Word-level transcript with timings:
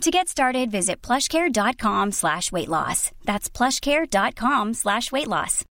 To 0.00 0.10
get 0.10 0.28
started, 0.28 0.70
visit 0.70 1.00
plushcare.com 1.00 2.12
slash 2.12 2.52
weight 2.52 2.68
loss. 2.68 3.10
That's 3.24 3.48
plushcare.com 3.48 4.74
slash 4.74 5.10
weight 5.10 5.28
loss. 5.28 5.64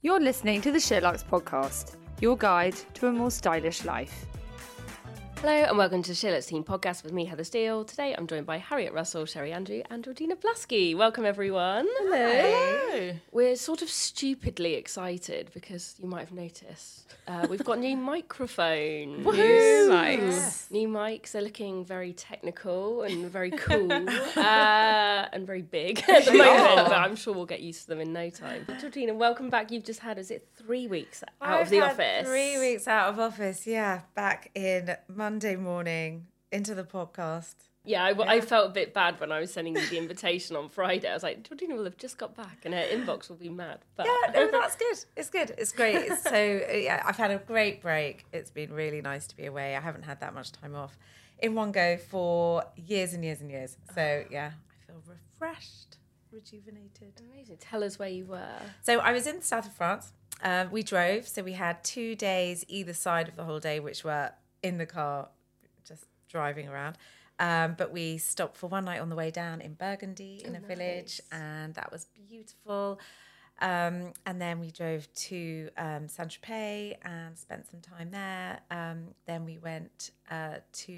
You're 0.00 0.20
listening 0.20 0.62
to 0.62 0.72
the 0.72 0.78
SheerLuxe 0.78 1.24
podcast, 1.26 1.96
your 2.20 2.36
guide 2.36 2.74
to 2.94 3.06
a 3.08 3.12
more 3.12 3.30
stylish 3.30 3.84
life. 3.84 4.26
Hello 5.42 5.64
and 5.64 5.76
welcome 5.76 6.04
to 6.04 6.12
SheerLuxe 6.12 6.46
Team 6.46 6.62
Podcast 6.62 7.02
with 7.02 7.12
me, 7.12 7.24
Heather 7.24 7.42
Steele. 7.42 7.84
Today 7.84 8.14
I'm 8.16 8.28
joined 8.28 8.46
by 8.46 8.58
Harriet 8.58 8.92
Russell, 8.92 9.26
Sherri 9.26 9.50
Andrew, 9.50 9.82
and 9.90 10.04
Georgina 10.04 10.36
Blaskey. 10.36 10.96
Welcome 10.96 11.24
everyone. 11.24 11.88
Hello. 11.98 13.16
We're 13.32 13.56
sort 13.56 13.82
of 13.82 13.90
stupidly 13.90 14.74
excited 14.74 15.50
because 15.52 15.96
you 15.98 16.08
might 16.08 16.20
have 16.20 16.30
noticed 16.32 17.16
uh, 17.26 17.48
we've 17.50 17.64
got 17.64 17.80
new 17.80 17.96
microphones. 18.12 19.18
New 19.18 19.88
mics. 19.90 20.70
New 20.70 20.86
mics. 20.86 21.32
They're 21.32 21.42
looking 21.42 21.84
very 21.84 22.12
technical 22.12 23.02
and 23.02 23.28
very 23.28 23.50
cool 23.56 23.90
uh, 23.90 25.26
and 25.32 25.44
very 25.44 25.62
big 25.62 26.04
at 26.08 26.24
the 26.24 26.34
moment, 26.34 26.88
but 26.88 26.92
I'm 26.92 27.16
sure 27.16 27.34
we'll 27.34 27.46
get 27.46 27.62
used 27.62 27.82
to 27.82 27.88
them 27.88 28.00
in 28.00 28.12
no 28.12 28.30
time. 28.30 28.64
Georgina, 28.80 29.12
welcome 29.12 29.50
back. 29.50 29.72
You've 29.72 29.84
just 29.84 30.00
had, 30.00 30.18
is 30.18 30.30
it 30.30 30.46
three 30.54 30.86
weeks 30.86 31.24
out 31.24 31.30
I've 31.40 31.62
of 31.62 31.70
the 31.70 31.80
office? 31.80 32.28
Three 32.28 32.60
weeks 32.60 32.86
out 32.86 33.08
of 33.08 33.18
office, 33.18 33.66
yeah. 33.66 34.02
Back 34.14 34.52
in 34.54 34.94
Monday 35.08 35.31
morning 35.40 36.26
into 36.50 36.74
the 36.74 36.84
podcast. 36.84 37.54
Yeah, 37.84 38.04
I, 38.04 38.36
I 38.36 38.40
felt 38.40 38.70
a 38.70 38.72
bit 38.72 38.94
bad 38.94 39.18
when 39.18 39.32
I 39.32 39.40
was 39.40 39.52
sending 39.52 39.74
you 39.74 39.84
the 39.88 39.98
invitation 39.98 40.54
on 40.54 40.68
Friday. 40.68 41.08
I 41.08 41.14
was 41.14 41.24
like, 41.24 41.42
Georgina 41.42 41.74
will 41.74 41.84
have 41.84 41.96
just 41.96 42.16
got 42.16 42.36
back 42.36 42.58
and 42.64 42.74
her 42.74 42.80
inbox 42.82 43.28
will 43.28 43.36
be 43.36 43.48
mad. 43.48 43.80
But 43.96 44.06
Yeah, 44.06 44.32
no, 44.32 44.50
that's 44.52 44.76
good. 44.76 44.98
It's 45.16 45.30
good. 45.30 45.52
It's 45.58 45.72
great. 45.72 45.96
It's 45.96 46.22
so 46.22 46.30
uh, 46.30 46.76
yeah, 46.76 47.02
I've 47.04 47.16
had 47.16 47.32
a 47.32 47.38
great 47.38 47.82
break. 47.82 48.24
It's 48.32 48.50
been 48.50 48.72
really 48.72 49.00
nice 49.00 49.26
to 49.28 49.36
be 49.36 49.46
away. 49.46 49.74
I 49.74 49.80
haven't 49.80 50.04
had 50.04 50.20
that 50.20 50.32
much 50.32 50.52
time 50.52 50.76
off 50.76 50.96
in 51.40 51.54
one 51.56 51.72
go 51.72 51.96
for 51.96 52.64
years 52.76 53.14
and 53.14 53.24
years 53.24 53.40
and 53.40 53.50
years. 53.50 53.76
So 53.94 54.24
yeah, 54.30 54.52
I 54.70 54.92
feel 54.92 55.02
refreshed, 55.08 55.96
rejuvenated. 56.30 57.20
Amazing. 57.32 57.56
Tell 57.58 57.82
us 57.82 57.98
where 57.98 58.08
you 58.08 58.26
were. 58.26 58.60
So 58.82 59.00
I 59.00 59.12
was 59.12 59.26
in 59.26 59.36
the 59.36 59.42
south 59.42 59.66
of 59.66 59.72
France. 59.72 60.12
Um, 60.44 60.70
we 60.70 60.82
drove, 60.82 61.28
so 61.28 61.42
we 61.42 61.52
had 61.52 61.82
two 61.84 62.14
days 62.16 62.64
either 62.68 62.92
side 62.92 63.28
of 63.28 63.36
the 63.36 63.44
holiday, 63.44 63.78
which 63.78 64.02
were 64.02 64.32
in 64.62 64.78
the 64.78 64.86
car, 64.86 65.28
just 65.86 66.06
driving 66.28 66.68
around. 66.68 66.96
Um, 67.38 67.74
but 67.76 67.92
we 67.92 68.18
stopped 68.18 68.56
for 68.56 68.68
one 68.68 68.84
night 68.84 69.00
on 69.00 69.08
the 69.08 69.16
way 69.16 69.30
down 69.30 69.60
in 69.60 69.74
Burgundy 69.74 70.42
in 70.44 70.54
a 70.54 70.60
village, 70.60 71.20
and 71.32 71.74
that 71.74 71.90
was 71.90 72.06
beautiful. 72.28 73.00
Um, 73.60 74.12
and 74.26 74.40
then 74.40 74.60
we 74.60 74.70
drove 74.70 75.12
to 75.14 75.68
um, 75.76 76.08
Saint 76.08 76.30
Tropez 76.30 76.96
and 77.04 77.36
spent 77.38 77.66
some 77.68 77.80
time 77.80 78.10
there. 78.10 78.60
Um, 78.70 79.14
then 79.26 79.44
we 79.44 79.58
went 79.58 80.10
uh, 80.30 80.56
to 80.72 80.96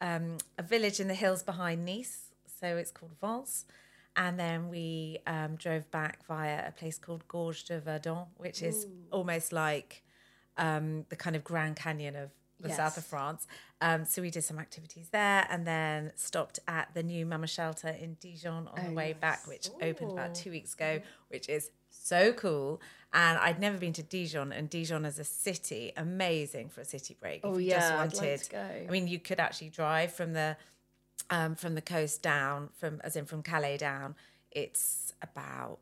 um, 0.00 0.38
a 0.58 0.62
village 0.62 1.00
in 1.00 1.08
the 1.08 1.14
hills 1.14 1.42
behind 1.42 1.84
Nice, 1.84 2.32
so 2.60 2.76
it's 2.76 2.90
called 2.90 3.12
Vence. 3.20 3.64
And 4.14 4.38
then 4.38 4.68
we 4.68 5.18
um, 5.26 5.56
drove 5.56 5.90
back 5.90 6.26
via 6.26 6.68
a 6.68 6.72
place 6.72 6.98
called 6.98 7.26
Gorge 7.28 7.64
de 7.64 7.80
Verdon, 7.80 8.26
which 8.36 8.62
is 8.62 8.86
almost 9.10 9.52
like 9.52 10.02
um, 10.58 11.06
the 11.08 11.16
kind 11.16 11.34
of 11.34 11.42
Grand 11.42 11.76
Canyon 11.76 12.16
of 12.16 12.30
the 12.62 12.72
south 12.72 12.96
of 12.96 13.04
France. 13.04 13.46
Um, 13.80 14.04
so 14.04 14.22
we 14.22 14.30
did 14.30 14.42
some 14.42 14.58
activities 14.58 15.08
there 15.10 15.46
and 15.50 15.66
then 15.66 16.12
stopped 16.14 16.60
at 16.68 16.88
the 16.94 17.02
new 17.02 17.26
Mama 17.26 17.46
Shelter 17.46 17.88
in 17.88 18.16
Dijon 18.20 18.68
on 18.68 18.84
the 18.84 18.92
way 18.92 19.12
back, 19.12 19.46
which 19.46 19.68
opened 19.80 20.12
about 20.12 20.34
two 20.34 20.50
weeks 20.50 20.74
ago, 20.74 21.00
which 21.28 21.48
is 21.48 21.70
so 21.90 22.32
cool. 22.32 22.80
And 23.12 23.38
I'd 23.38 23.60
never 23.60 23.76
been 23.76 23.92
to 23.94 24.02
Dijon, 24.02 24.52
and 24.52 24.70
Dijon 24.70 25.04
as 25.04 25.18
a 25.18 25.24
city, 25.24 25.92
amazing 25.96 26.70
for 26.70 26.80
a 26.80 26.84
city 26.84 27.14
break. 27.20 27.42
Oh, 27.44 27.54
if 27.54 27.60
you 27.60 27.66
yeah, 27.66 27.78
just 27.80 27.92
I'd 27.92 27.98
wanted, 27.98 28.30
like 28.30 28.42
to 28.44 28.50
go. 28.50 28.86
I 28.88 28.90
mean, 28.90 29.06
you 29.06 29.18
could 29.18 29.38
actually 29.38 29.68
drive 29.68 30.12
from 30.14 30.32
the 30.32 30.56
um, 31.28 31.54
from 31.54 31.74
the 31.74 31.82
coast 31.82 32.22
down, 32.22 32.70
from 32.78 33.00
as 33.04 33.16
in 33.16 33.26
from 33.26 33.42
Calais 33.42 33.76
down. 33.76 34.14
It's 34.50 35.12
about 35.20 35.78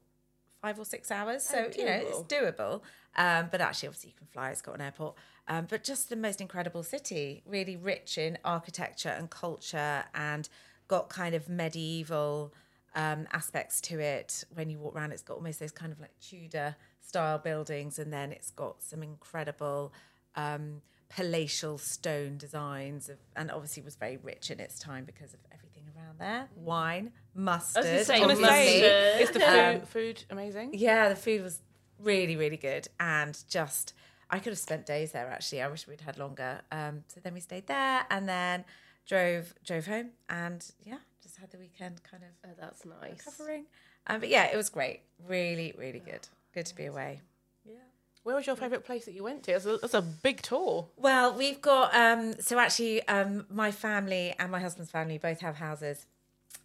five 0.60 0.78
or 0.78 0.84
six 0.84 1.10
hours, 1.10 1.44
so 1.44 1.70
you 1.76 1.84
know 1.84 1.92
it's 1.92 2.18
doable. 2.22 2.80
Um, 3.16 3.48
but 3.50 3.60
actually, 3.60 3.88
obviously, 3.88 4.10
you 4.10 4.16
can 4.16 4.26
fly. 4.26 4.50
It's 4.50 4.62
got 4.62 4.74
an 4.74 4.80
airport. 4.80 5.16
Um, 5.50 5.66
but 5.68 5.82
just 5.82 6.08
the 6.08 6.16
most 6.16 6.40
incredible 6.40 6.82
city, 6.84 7.42
really 7.44 7.76
rich 7.76 8.16
in 8.16 8.38
architecture 8.44 9.08
and 9.08 9.28
culture, 9.28 10.04
and 10.14 10.48
got 10.86 11.08
kind 11.08 11.34
of 11.34 11.48
medieval 11.48 12.54
um, 12.94 13.26
aspects 13.32 13.80
to 13.82 13.98
it. 13.98 14.44
When 14.54 14.70
you 14.70 14.78
walk 14.78 14.94
around, 14.94 15.10
it's 15.12 15.22
got 15.22 15.34
almost 15.34 15.58
those 15.58 15.72
kind 15.72 15.90
of 15.92 15.98
like 16.00 16.12
Tudor 16.20 16.76
style 17.00 17.38
buildings, 17.38 17.98
and 17.98 18.12
then 18.12 18.30
it's 18.30 18.50
got 18.52 18.80
some 18.82 19.02
incredible 19.02 19.92
um, 20.36 20.82
palatial 21.08 21.78
stone 21.78 22.38
designs, 22.38 23.08
of, 23.08 23.18
and 23.34 23.50
obviously 23.50 23.82
was 23.82 23.96
very 23.96 24.18
rich 24.18 24.52
in 24.52 24.60
its 24.60 24.78
time 24.78 25.04
because 25.04 25.34
of 25.34 25.40
everything 25.52 25.82
around 25.96 26.20
there. 26.20 26.48
Wine, 26.54 27.10
mustard, 27.34 27.84
Mm. 28.06 28.40
mustard. 28.40 29.20
Is 29.20 29.30
the 29.32 29.40
food, 29.40 29.88
food 29.88 30.24
amazing? 30.30 30.70
Yeah, 30.74 31.08
the 31.08 31.16
food 31.16 31.42
was 31.42 31.60
really, 31.98 32.36
really 32.36 32.56
good, 32.56 32.86
and 33.00 33.36
just 33.48 33.94
I 34.30 34.38
could 34.38 34.52
have 34.52 34.58
spent 34.58 34.86
days 34.86 35.12
there. 35.12 35.28
Actually, 35.28 35.62
I 35.62 35.68
wish 35.68 35.86
we'd 35.86 36.00
had 36.00 36.18
longer. 36.18 36.60
Um, 36.70 37.04
so 37.08 37.20
then 37.20 37.34
we 37.34 37.40
stayed 37.40 37.66
there, 37.66 38.04
and 38.10 38.28
then 38.28 38.64
drove 39.06 39.54
drove 39.64 39.86
home, 39.86 40.10
and 40.28 40.64
yeah, 40.84 40.98
just 41.22 41.36
had 41.38 41.50
the 41.50 41.58
weekend 41.58 42.02
kind 42.08 42.22
of 42.22 42.30
Oh, 42.50 42.54
that's 42.58 42.84
nice. 42.84 43.24
recovering. 43.26 43.66
Um, 44.06 44.20
but 44.20 44.28
yeah, 44.28 44.44
it 44.52 44.56
was 44.56 44.68
great. 44.70 45.00
Really, 45.28 45.74
really 45.78 46.00
good. 46.00 46.26
Good 46.54 46.66
to 46.66 46.74
be 46.74 46.86
away. 46.86 47.20
Yeah. 47.64 47.74
Where 48.22 48.36
was 48.36 48.46
your 48.46 48.56
favourite 48.56 48.84
place 48.84 49.04
that 49.06 49.14
you 49.14 49.22
went 49.24 49.42
to? 49.44 49.52
That's 49.52 49.66
a, 49.66 49.76
that's 49.78 49.94
a 49.94 50.02
big 50.02 50.42
tour. 50.42 50.88
Well, 50.96 51.34
we've 51.34 51.60
got 51.60 51.94
um 51.94 52.34
so 52.40 52.58
actually 52.58 53.06
um 53.08 53.46
my 53.50 53.70
family 53.70 54.34
and 54.38 54.50
my 54.52 54.60
husband's 54.60 54.90
family 54.90 55.18
both 55.18 55.40
have 55.40 55.56
houses 55.56 56.06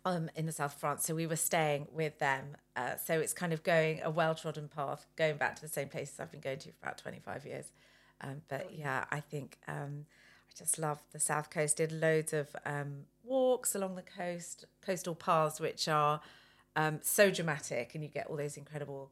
um 0.03 0.29
in 0.35 0.45
the 0.45 0.51
south 0.51 0.73
of 0.73 0.79
France. 0.79 1.05
So 1.05 1.15
we 1.15 1.27
were 1.27 1.35
staying 1.35 1.87
with 1.91 2.19
them. 2.19 2.57
Uh, 2.75 2.95
so 2.97 3.19
it's 3.19 3.33
kind 3.33 3.53
of 3.53 3.63
going 3.63 4.01
a 4.03 4.09
well 4.09 4.35
trodden 4.35 4.67
path, 4.67 5.05
going 5.15 5.37
back 5.37 5.55
to 5.55 5.61
the 5.61 5.67
same 5.67 5.89
places 5.89 6.19
I've 6.19 6.31
been 6.31 6.41
going 6.41 6.59
to 6.59 6.69
for 6.71 6.77
about 6.83 6.97
twenty 6.97 7.19
five 7.19 7.45
years. 7.45 7.65
Um, 8.21 8.41
but 8.47 8.71
yeah, 8.73 9.05
I 9.11 9.19
think 9.19 9.57
um 9.67 10.05
I 10.49 10.53
just 10.57 10.77
love 10.79 11.01
the 11.11 11.19
south 11.19 11.49
coast. 11.49 11.77
Did 11.77 11.91
loads 11.91 12.33
of 12.33 12.55
um 12.65 13.05
walks 13.23 13.75
along 13.75 13.95
the 13.95 14.03
coast, 14.03 14.65
coastal 14.85 15.15
paths 15.15 15.59
which 15.59 15.87
are 15.87 16.21
um 16.75 16.99
so 17.01 17.31
dramatic 17.31 17.95
and 17.95 18.03
you 18.03 18.09
get 18.09 18.27
all 18.27 18.37
those 18.37 18.57
incredible 18.57 19.11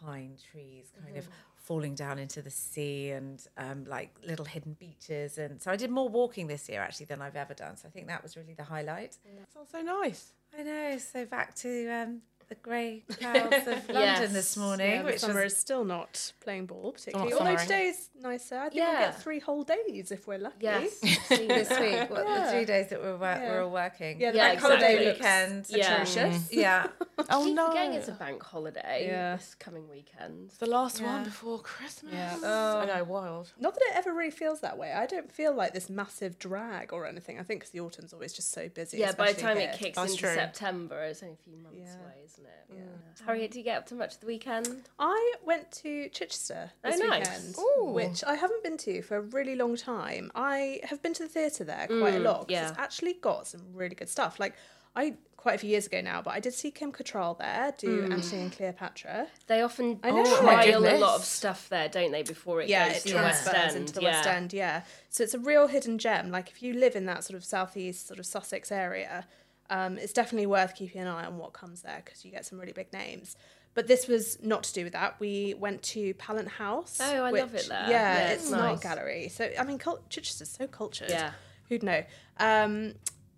pine 0.00 0.36
trees 0.50 0.92
kind 1.04 1.16
of 1.16 1.28
falling 1.70 1.94
down 1.94 2.18
into 2.18 2.42
the 2.42 2.50
sea 2.50 3.10
and 3.10 3.46
um, 3.56 3.84
like 3.84 4.10
little 4.26 4.44
hidden 4.44 4.72
beaches. 4.80 5.38
And 5.38 5.62
so 5.62 5.70
I 5.70 5.76
did 5.76 5.88
more 5.88 6.08
walking 6.08 6.48
this 6.48 6.68
year 6.68 6.80
actually 6.80 7.06
than 7.06 7.22
I've 7.22 7.36
ever 7.36 7.54
done. 7.54 7.76
So 7.76 7.86
I 7.86 7.92
think 7.92 8.08
that 8.08 8.24
was 8.24 8.36
really 8.36 8.54
the 8.54 8.64
highlight. 8.64 9.16
Sounds 9.54 9.70
so 9.70 9.80
nice. 9.80 10.32
I 10.58 10.64
know. 10.64 10.98
So 10.98 11.26
back 11.26 11.54
to 11.56 11.88
um, 11.88 12.22
the 12.50 12.56
grey 12.56 13.04
clouds 13.12 13.66
of 13.68 13.88
London 13.88 14.32
this 14.32 14.56
morning, 14.56 14.90
Yeah, 14.90 15.02
which 15.04 15.20
summer 15.20 15.44
was 15.44 15.52
is 15.52 15.58
still 15.58 15.84
not 15.84 16.32
playing 16.40 16.66
ball 16.66 16.90
particularly. 16.92 17.32
Although 17.32 17.44
summering. 17.44 17.58
today's 17.66 18.10
nicer. 18.20 18.56
I 18.58 18.68
think 18.70 18.74
we'll 18.74 18.98
get 18.98 19.22
three 19.22 19.38
whole 19.38 19.62
days 19.62 20.10
if 20.10 20.26
we're 20.26 20.36
lucky. 20.38 20.56
Yes. 20.62 20.98
this 21.28 21.70
week. 21.70 22.10
What, 22.10 22.26
The 22.26 22.50
three 22.50 22.64
days 22.64 22.88
that 22.90 23.00
we're, 23.00 23.16
wor- 23.16 23.20
Yeah. 23.28 23.50
we're 23.52 23.62
all 23.62 23.70
working. 23.70 24.20
Yeah, 24.20 24.32
the 24.32 24.36
Yeah, 24.38 24.48
bank 24.48 24.60
holiday 24.60 24.84
exactly. 24.84 25.06
looks 25.06 25.18
weekend. 25.20 25.66
Yeah. 25.70 25.94
atrocious. 26.02 26.36
Mm. 26.42 26.48
Yeah. 26.52 26.86
Oh 27.28 27.44
Keep 27.44 27.54
no. 27.54 27.68
forgetting 27.68 27.92
it's 27.92 28.08
a 28.08 28.12
bank 28.12 28.42
holiday 28.42 29.06
Yeah. 29.06 29.36
this 29.36 29.54
coming 29.54 29.88
weekend. 29.90 30.46
It's 30.46 30.56
the 30.56 30.64
last 30.66 31.00
Yeah. 31.00 31.12
one 31.16 31.24
before 31.24 31.58
Christmas. 31.60 32.14
Yeah. 32.14 32.34
Oh. 32.42 32.78
I 32.78 32.86
know, 32.86 33.04
wild. 33.04 33.52
Not 33.60 33.74
that 33.74 33.82
it 33.90 33.96
ever 33.98 34.14
really 34.14 34.30
feels 34.30 34.60
that 34.60 34.78
way. 34.78 34.90
I 34.92 35.04
don't 35.04 35.30
feel 35.30 35.54
like 35.54 35.74
this 35.74 35.90
massive 35.90 36.38
drag 36.38 36.94
or 36.94 37.04
anything. 37.06 37.38
I 37.38 37.42
think 37.42 37.60
because 37.60 37.72
the 37.72 37.80
autumn's 37.80 38.14
always 38.14 38.32
just 38.32 38.52
so 38.52 38.70
busy. 38.70 38.96
Yeah, 38.96 39.12
by 39.12 39.34
the 39.34 39.40
time 39.40 39.58
here. 39.58 39.68
it 39.68 39.76
kicks 39.78 39.96
That's 39.98 40.12
into 40.12 40.22
true. 40.24 40.34
September, 40.34 40.98
it's 41.04 41.22
only 41.22 41.34
a 41.34 41.44
few 41.44 41.58
months 41.58 41.76
Yeah. 41.78 42.00
away, 42.02 42.26
isn't 42.40 42.78
it? 42.78 42.82
Yeah. 42.84 43.24
Harriet, 43.26 43.50
do 43.50 43.58
you 43.58 43.64
get 43.64 43.78
up 43.78 43.86
to 43.86 43.94
much 43.94 44.18
the 44.18 44.26
weekend? 44.26 44.82
I 44.98 45.34
went 45.44 45.70
to 45.72 46.08
Chichester 46.10 46.70
Oh, 46.84 46.90
this 46.90 47.00
nice. 47.00 47.28
weekend, 47.28 47.56
Ooh. 47.58 47.90
which 47.92 48.24
I 48.24 48.34
haven't 48.34 48.62
been 48.62 48.78
to 48.78 49.02
for 49.02 49.16
a 49.16 49.20
really 49.20 49.56
long 49.56 49.76
time. 49.76 50.30
I 50.34 50.80
have 50.84 51.02
been 51.02 51.14
to 51.14 51.24
the 51.24 51.28
theatre 51.28 51.64
there 51.64 51.86
quite 51.86 52.14
a 52.14 52.20
lot 52.20 52.40
'cause 52.40 52.46
Mm, 52.48 52.50
yeah. 52.50 52.68
it's 52.70 52.78
actually 52.78 53.14
got 53.14 53.46
some 53.46 53.62
really 53.74 53.94
good 53.94 54.08
stuff. 54.08 54.38
Like 54.40 54.54
I 54.96 55.16
quite 55.36 55.54
a 55.54 55.58
few 55.58 55.70
years 55.70 55.86
ago 55.86 56.00
now, 56.02 56.20
but 56.20 56.32
I 56.34 56.40
did 56.40 56.52
see 56.52 56.70
Kim 56.70 56.92
Cattrall 56.92 57.38
there 57.38 57.72
do 57.78 58.02
Mm. 58.08 58.12
Antony 58.12 58.42
and 58.42 58.52
Cleopatra. 58.52 59.28
They 59.46 59.62
often 59.62 59.98
I 60.02 60.10
know. 60.10 60.24
trial 60.38 60.84
Oh 60.86 60.96
a 60.96 60.98
lot 60.98 61.14
of 61.16 61.24
stuff 61.24 61.68
there, 61.70 61.88
don't 61.88 62.10
they, 62.12 62.22
before 62.22 62.60
it 62.60 62.68
yeah, 62.68 62.88
goes 62.88 62.96
it 62.98 63.08
to 63.08 63.14
the 63.14 63.22
West 63.22 63.44
transfers 63.44 63.74
End. 63.74 63.76
into 63.80 63.92
the 63.94 64.02
yeah. 64.02 64.10
West 64.10 64.28
End. 64.28 64.52
Yeah, 64.52 64.82
so 65.08 65.22
it's 65.22 65.32
a 65.32 65.38
real 65.38 65.68
hidden 65.68 65.96
gem. 65.98 66.30
Like 66.30 66.50
if 66.50 66.62
you 66.62 66.74
live 66.74 66.94
in 66.94 67.06
that 67.06 67.24
sort 67.24 67.36
of 67.38 67.44
southeast, 67.44 68.08
sort 68.08 68.18
of 68.18 68.26
Sussex 68.26 68.70
area, 68.70 69.26
um, 69.70 69.96
it's 69.96 70.12
definitely 70.12 70.46
worth 70.46 70.74
keeping 70.74 71.00
an 71.00 71.06
eye 71.06 71.24
on 71.24 71.38
what 71.38 71.52
comes 71.54 71.82
there 71.82 72.02
because 72.04 72.24
you 72.24 72.30
get 72.30 72.44
some 72.44 72.58
really 72.58 72.72
big 72.72 72.92
names. 72.92 73.36
but 73.74 73.86
this 73.86 74.06
was 74.08 74.36
not 74.42 74.64
to 74.64 74.72
do 74.74 74.84
with 74.84 74.92
that. 74.94 75.18
We 75.20 75.54
went 75.56 75.82
to 75.94 76.12
Pallant 76.14 76.48
House. 76.48 76.98
Oh, 77.00 77.22
I 77.24 77.30
love 77.30 77.54
it 77.54 77.66
there. 77.68 77.86
Yeah, 77.88 78.18
Yeah, 78.18 78.28
it's, 78.32 78.50
a 78.50 78.56
nice. 78.56 78.80
gallery. 78.80 79.28
So 79.28 79.48
I 79.58 79.62
mean, 79.64 79.78
cult- 79.78 80.08
Chichester's 80.10 80.50
so 80.50 80.66
cultured. 80.66 81.08
Yeah. 81.10 81.30
who'd 81.68 81.82
know? 81.84 82.02
Um, 82.38 82.94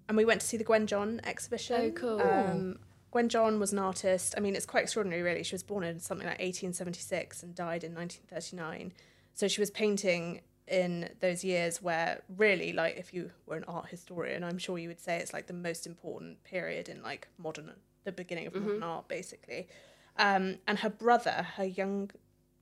and 0.08 0.16
we 0.16 0.24
went 0.24 0.40
to 0.40 0.46
see 0.46 0.56
the 0.56 0.64
Gwen 0.64 0.86
John 0.86 1.20
exhibition. 1.24 1.76
Oh, 1.80 1.90
cool. 1.90 2.20
Um, 2.22 2.78
Gwen 3.10 3.28
John 3.28 3.60
was 3.60 3.72
an 3.72 3.78
artist. 3.78 4.34
I 4.36 4.40
mean, 4.40 4.56
it's 4.56 4.64
quite 4.66 4.84
extraordinary, 4.84 5.20
really. 5.22 5.42
She 5.42 5.54
was 5.54 5.62
born 5.62 5.84
in 5.84 6.00
something 6.00 6.26
like 6.26 6.38
1876 6.40 7.42
and 7.42 7.54
died 7.54 7.84
in 7.84 7.94
1939. 7.94 8.92
So 9.34 9.48
she 9.48 9.60
was 9.60 9.70
painting 9.70 10.40
in 10.68 11.10
those 11.20 11.42
years 11.44 11.82
where, 11.82 12.22
really, 12.36 12.72
like, 12.72 12.96
if 12.96 13.12
you 13.12 13.30
were 13.46 13.56
an 13.56 13.64
art 13.64 13.88
historian, 13.88 14.44
I'm 14.44 14.58
sure 14.58 14.78
you 14.78 14.88
would 14.88 15.00
say 15.00 15.18
it's 15.18 15.32
like 15.32 15.46
the 15.46 15.52
most 15.52 15.86
important 15.86 16.42
period 16.44 16.88
in 16.88 17.02
like 17.02 17.28
modern, 17.38 17.72
the 18.04 18.12
beginning 18.12 18.46
of 18.46 18.54
modern 18.54 18.82
art, 18.82 19.08
basically. 19.08 19.68
Um, 20.18 20.58
and 20.66 20.78
her 20.78 20.90
brother, 20.90 21.46
her 21.56 21.64
young, 21.64 22.10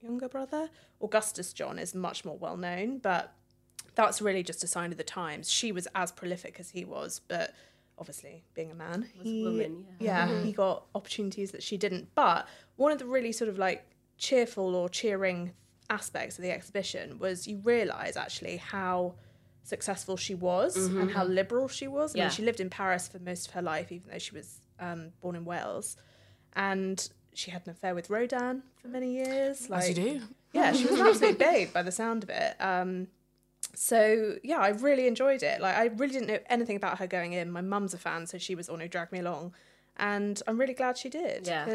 younger 0.01 0.27
brother, 0.27 0.69
Augustus 1.01 1.53
John, 1.53 1.77
is 1.77 1.93
much 1.93 2.25
more 2.25 2.37
well 2.37 2.57
known, 2.57 2.97
but 2.97 3.33
that's 3.95 4.21
really 4.21 4.43
just 4.43 4.63
a 4.63 4.67
sign 4.67 4.91
of 4.91 4.97
the 4.97 5.03
times. 5.03 5.51
She 5.51 5.71
was 5.71 5.87
as 5.93 6.11
prolific 6.11 6.59
as 6.59 6.71
he 6.71 6.85
was, 6.85 7.21
but 7.27 7.53
obviously 7.97 8.43
being 8.55 8.71
a 8.71 8.75
man, 8.75 9.07
he, 9.13 9.43
woman, 9.43 9.85
yeah. 9.99 10.27
yeah, 10.27 10.41
he 10.41 10.51
got 10.51 10.85
opportunities 10.95 11.51
that 11.51 11.61
she 11.61 11.77
didn't. 11.77 12.09
But 12.15 12.47
one 12.77 12.91
of 12.91 12.99
the 12.99 13.05
really 13.05 13.31
sort 13.31 13.49
of 13.49 13.59
like 13.59 13.85
cheerful 14.17 14.75
or 14.75 14.89
cheering 14.89 15.51
aspects 15.91 16.37
of 16.37 16.43
the 16.43 16.51
exhibition 16.51 17.19
was 17.19 17.47
you 17.47 17.57
realise 17.57 18.15
actually 18.17 18.57
how 18.57 19.15
successful 19.63 20.17
she 20.17 20.33
was 20.35 20.75
and 20.75 21.11
how 21.11 21.23
liberal 21.23 21.67
she 21.67 21.87
was. 21.87 22.15
I 22.15 22.17
Yeah. 22.17 22.23
mean, 22.25 22.31
she 22.31 22.43
lived 22.43 22.59
in 22.59 22.69
Paris 22.69 23.07
for 23.07 23.19
most 23.19 23.47
of 23.47 23.53
her 23.53 23.61
life, 23.61 23.91
even 23.91 24.09
though 24.11 24.17
she 24.17 24.33
was 24.33 24.59
um, 24.79 25.11
born 25.21 25.35
in 25.35 25.45
Wales, 25.45 25.97
and 26.53 26.97
she 27.33 27.51
had 27.51 27.61
an 27.65 27.71
affair 27.71 27.93
with 27.95 28.09
Rodin 28.09 28.63
for 28.81 28.87
many 28.87 29.11
years. 29.13 29.69
Like, 29.69 29.83
As 29.83 29.89
you 29.89 29.95
do. 29.95 30.21
yeah, 30.53 30.71
she 30.73 30.85
was 30.87 30.99
an 30.99 31.05
absolute 31.07 31.37
babe 31.49 31.71
by 31.73 31.83
the 31.83 31.91
sound 31.91 32.23
of 32.23 32.29
it. 32.29 32.55
Um, 32.59 33.07
so 33.73 34.35
yeah, 34.43 34.57
I 34.59 34.69
really 34.69 35.07
enjoyed 35.07 35.43
it. 35.43 35.61
Like 35.61 35.75
I 35.77 35.85
really 35.85 36.13
didn't 36.13 36.27
know 36.27 36.39
anything 36.49 36.75
about 36.75 36.97
her 36.99 37.07
going 37.07 37.33
in. 37.33 37.51
My 37.51 37.61
mum's 37.61 37.93
a 37.93 37.97
fan, 37.97 38.27
so 38.27 38.37
she 38.37 38.55
was 38.55 38.65
the 38.67 38.73
one 38.73 38.81
who 38.81 38.87
dragged 38.87 39.11
me 39.11 39.19
along, 39.19 39.53
and 39.97 40.41
I'm 40.47 40.59
really 40.59 40.73
glad 40.73 40.97
she 40.97 41.09
did 41.09 41.47
Yeah. 41.47 41.65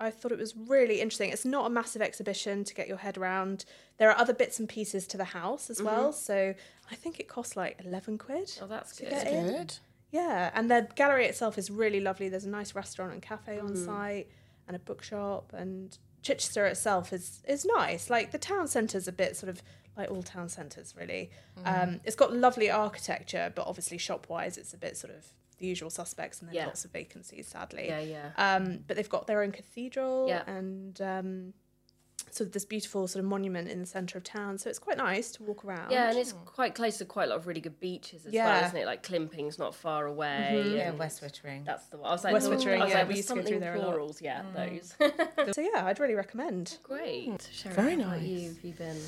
Because 0.00 0.16
I 0.16 0.18
thought 0.20 0.32
it 0.32 0.38
was 0.38 0.56
really 0.56 1.00
interesting. 1.00 1.30
It's 1.30 1.44
not 1.44 1.66
a 1.66 1.70
massive 1.70 2.02
exhibition 2.02 2.64
to 2.64 2.74
get 2.74 2.88
your 2.88 2.96
head 2.96 3.18
around. 3.18 3.64
There 3.98 4.10
are 4.10 4.16
other 4.16 4.32
bits 4.34 4.58
and 4.58 4.68
pieces 4.68 5.06
to 5.08 5.16
the 5.16 5.24
house 5.24 5.70
as 5.70 5.82
well. 5.82 6.08
Mm-hmm. 6.08 6.18
So 6.18 6.54
I 6.90 6.94
think 6.94 7.20
it 7.20 7.28
costs 7.28 7.56
like 7.56 7.80
eleven 7.84 8.18
quid. 8.18 8.50
Oh, 8.62 8.66
that's 8.66 8.98
good. 8.98 9.10
get 9.10 9.26
in. 9.26 9.46
Good. 9.46 9.74
Yeah, 10.10 10.50
and 10.54 10.70
the 10.70 10.88
gallery 10.96 11.26
itself 11.26 11.56
is 11.56 11.70
really 11.70 12.00
lovely. 12.00 12.28
There's 12.28 12.44
a 12.44 12.48
nice 12.48 12.74
restaurant 12.74 13.12
and 13.12 13.22
cafe 13.22 13.60
on 13.60 13.68
mm-hmm. 13.68 13.84
site, 13.84 14.28
and 14.66 14.76
a 14.76 14.80
bookshop. 14.80 15.52
And 15.56 15.96
Chichester 16.22 16.66
itself 16.66 17.12
is 17.12 17.42
is 17.46 17.64
nice. 17.64 18.10
Like 18.10 18.32
the 18.32 18.38
town 18.38 18.68
centre's 18.68 19.06
a 19.06 19.12
bit 19.12 19.36
sort 19.36 19.50
of 19.50 19.62
like 20.00 20.10
all 20.10 20.22
town 20.22 20.48
centres, 20.48 20.94
really. 20.98 21.30
Um, 21.64 22.00
it's 22.04 22.16
got 22.16 22.32
lovely 22.32 22.70
architecture, 22.70 23.52
but 23.54 23.66
obviously 23.66 23.98
shop 23.98 24.26
wise, 24.28 24.56
it's 24.56 24.72
a 24.74 24.78
bit 24.78 24.96
sort 24.96 25.14
of 25.14 25.24
the 25.58 25.66
usual 25.66 25.90
suspects, 25.90 26.40
and 26.40 26.48
then 26.48 26.54
Yeah. 26.54 26.66
lots 26.66 26.84
of 26.86 26.90
vacancies, 26.90 27.46
sadly. 27.48 27.86
Yeah, 27.88 28.00
yeah. 28.00 28.30
Um, 28.36 28.84
but 28.86 28.96
they've 28.96 29.08
got 29.08 29.26
their 29.26 29.42
own 29.42 29.52
cathedral 29.52 30.26
Yeah. 30.28 30.42
and 30.46 30.98
um, 31.02 31.54
sort 32.30 32.46
of 32.46 32.52
this 32.52 32.64
beautiful 32.64 33.06
sort 33.08 33.22
of 33.24 33.28
monument 33.28 33.68
in 33.68 33.80
the 33.80 33.86
centre 33.86 34.16
of 34.16 34.24
town. 34.24 34.56
So 34.56 34.70
it's 34.70 34.78
quite 34.78 34.96
nice 34.96 35.32
to 35.32 35.42
walk 35.42 35.64
around. 35.64 35.90
Yeah, 35.90 36.08
and 36.10 36.18
it's 36.18 36.32
quite 36.32 36.74
close 36.74 36.98
to 36.98 37.04
quite 37.04 37.24
a 37.24 37.30
lot 37.30 37.38
of 37.38 37.46
really 37.46 37.60
good 37.60 37.78
beaches 37.80 38.24
as 38.24 38.32
well, 38.32 38.64
isn't 38.64 38.76
it? 38.76 38.86
Like 38.86 39.02
Climping's 39.02 39.58
not 39.58 39.74
far 39.74 40.06
away. 40.06 40.62
Yeah, 40.76 40.92
West 40.92 41.22
Wittering. 41.22 41.64
That's 41.64 41.86
the 41.86 41.98
one. 41.98 42.08
I 42.08 42.12
was 42.12 42.24
like, 42.24 42.32
West 42.32 42.46
oh, 42.48 42.56
Wittering, 42.56 42.78
yeah, 42.88 42.94
like, 43.00 43.08
we 43.08 43.14
there's 43.14 43.16
used 43.16 43.28
to 43.28 43.34
go 43.34 43.42
through 43.42 43.50
something 43.50 43.60
there 43.60 43.74
a 43.74 43.78
lot. 43.80 43.88
plurals, 43.88 44.22
yeah, 44.22 44.42
those. 44.54 44.94
so 45.54 45.60
yeah, 45.60 45.84
I'd 45.86 45.98
really 46.00 46.14
recommend. 46.14 46.78
Great. 46.82 47.48
Sharon, 47.52 47.76
Very 47.76 48.00
how 48.00 48.10
nice. 48.12 48.22
You, 48.22 48.48
have 48.48 48.64
you 48.64 48.72
been? 48.72 49.00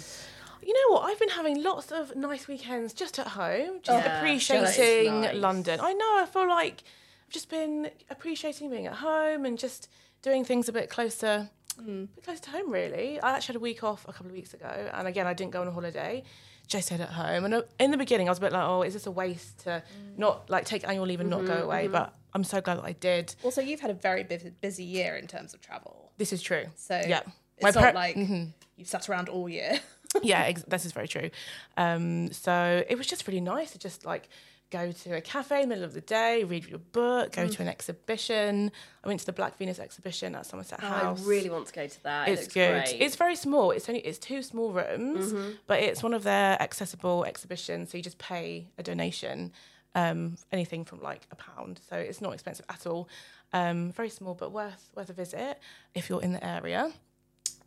You 0.62 0.72
know 0.72 0.94
what? 0.94 1.04
I've 1.04 1.18
been 1.18 1.30
having 1.30 1.62
lots 1.62 1.90
of 1.90 2.14
nice 2.14 2.46
weekends 2.46 2.92
just 2.92 3.18
at 3.18 3.28
home, 3.28 3.80
just 3.82 4.04
Yeah, 4.04 4.18
appreciating 4.18 5.22
nice. 5.22 5.34
London. 5.34 5.80
I 5.80 5.92
know. 5.92 6.18
I 6.22 6.26
feel 6.26 6.48
like 6.48 6.84
I've 7.26 7.32
just 7.32 7.50
been 7.50 7.90
appreciating 8.10 8.70
being 8.70 8.86
at 8.86 8.94
home 8.94 9.44
and 9.44 9.58
just 9.58 9.88
doing 10.22 10.44
things 10.44 10.68
a 10.68 10.72
bit 10.72 10.88
closer, 10.88 11.50
a 11.78 11.82
bit 11.82 12.22
close 12.24 12.40
to 12.40 12.50
home. 12.50 12.70
Really, 12.70 13.20
I 13.20 13.32
actually 13.32 13.54
had 13.54 13.56
a 13.56 13.60
week 13.60 13.82
off 13.82 14.04
a 14.08 14.12
couple 14.12 14.26
of 14.26 14.32
weeks 14.32 14.54
ago, 14.54 14.90
and 14.92 15.08
again, 15.08 15.26
I 15.26 15.34
didn't 15.34 15.52
go 15.52 15.60
on 15.60 15.68
a 15.68 15.72
holiday. 15.72 16.22
Just 16.68 16.86
stayed 16.86 17.00
at 17.00 17.10
home, 17.10 17.44
and 17.44 17.54
uh, 17.54 17.62
in 17.80 17.90
the 17.90 17.96
beginning, 17.96 18.28
I 18.28 18.30
was 18.30 18.38
a 18.38 18.42
bit 18.42 18.52
like, 18.52 18.62
"Oh, 18.62 18.82
is 18.82 18.94
this 18.94 19.06
a 19.06 19.10
waste 19.10 19.60
to 19.64 19.82
mm. 19.82 20.18
not 20.18 20.48
like 20.48 20.64
take 20.64 20.86
annual 20.86 21.06
leave 21.06 21.20
and 21.20 21.28
not 21.28 21.44
go 21.44 21.54
mm-hmm, 21.54 21.64
away?" 21.64 21.84
Mm-hmm. 21.84 21.92
But 21.92 22.14
I'm 22.32 22.44
so 22.44 22.60
glad 22.60 22.78
that 22.78 22.84
I 22.84 22.92
did. 22.92 23.34
Also, 23.42 23.60
you've 23.60 23.80
had 23.80 23.90
a 23.90 23.94
very 23.94 24.22
busy, 24.22 24.52
busy 24.60 24.84
year 24.84 25.16
in 25.16 25.26
terms 25.26 25.54
of 25.54 25.60
travel. 25.60 26.12
This 26.18 26.32
is 26.32 26.40
true. 26.40 26.66
So 26.76 27.02
yeah, 27.06 27.22
it's 27.58 27.76
My 27.76 27.82
not 27.82 27.94
like 27.94 28.16
mm-hmm. 28.16 28.44
you've 28.76 28.88
sat 28.88 29.08
around 29.08 29.28
all 29.28 29.48
year. 29.48 29.80
yeah, 30.22 30.42
ex- 30.42 30.64
this 30.64 30.84
is 30.84 30.92
very 30.92 31.08
true. 31.08 31.30
Um, 31.76 32.32
so 32.32 32.84
it 32.88 32.96
was 32.96 33.06
just 33.06 33.26
really 33.26 33.40
nice 33.40 33.72
to 33.72 33.78
just 33.78 34.04
like 34.04 34.28
go 34.70 34.90
to 34.90 35.16
a 35.16 35.20
cafe 35.20 35.56
in 35.62 35.68
the 35.68 35.74
middle 35.74 35.84
of 35.84 35.92
the 35.92 36.00
day, 36.00 36.44
read 36.44 36.64
your 36.66 36.78
book, 36.78 37.32
go 37.32 37.46
to 37.46 37.62
an 37.62 37.68
exhibition. 37.68 38.72
I 39.04 39.08
went 39.08 39.20
to 39.20 39.26
the 39.26 39.32
Black 39.32 39.58
Venus 39.58 39.78
exhibition 39.78 40.34
at 40.34 40.46
Somerset 40.46 40.80
Oh, 40.82 40.86
I 40.86 41.14
really 41.24 41.50
want 41.50 41.66
to 41.66 41.72
go 41.74 41.86
to 41.86 42.02
that. 42.04 42.28
It 42.28 42.32
it's 42.32 42.42
looks 42.42 42.54
good. 42.54 42.84
Great. 42.84 43.00
It's 43.00 43.16
very 43.16 43.36
small. 43.36 43.70
It's 43.70 43.88
only 43.88 44.00
it's 44.00 44.18
two 44.18 44.42
small 44.42 44.72
rooms, 44.72 45.34
but 45.66 45.80
it's 45.80 46.02
one 46.02 46.14
of 46.14 46.22
their 46.22 46.60
accessible 46.60 47.24
exhibitions. 47.24 47.90
So 47.90 47.98
you 47.98 48.02
just 48.02 48.18
pay 48.18 48.66
a 48.78 48.82
donation, 48.82 49.52
um, 49.94 50.36
anything 50.50 50.84
from 50.86 51.02
like 51.02 51.26
a 51.30 51.36
pound. 51.36 51.80
So 51.88 51.96
it's 51.96 52.22
not 52.22 52.32
expensive 52.32 52.64
at 52.70 52.86
all. 52.86 53.08
Um, 53.52 53.92
very 53.92 54.08
small, 54.08 54.34
but 54.34 54.52
worth 54.52 54.88
worth 54.96 55.10
a 55.10 55.12
visit 55.12 55.58
if 55.94 56.08
you're 56.08 56.22
in 56.22 56.32
the 56.32 56.44
area. 56.44 56.90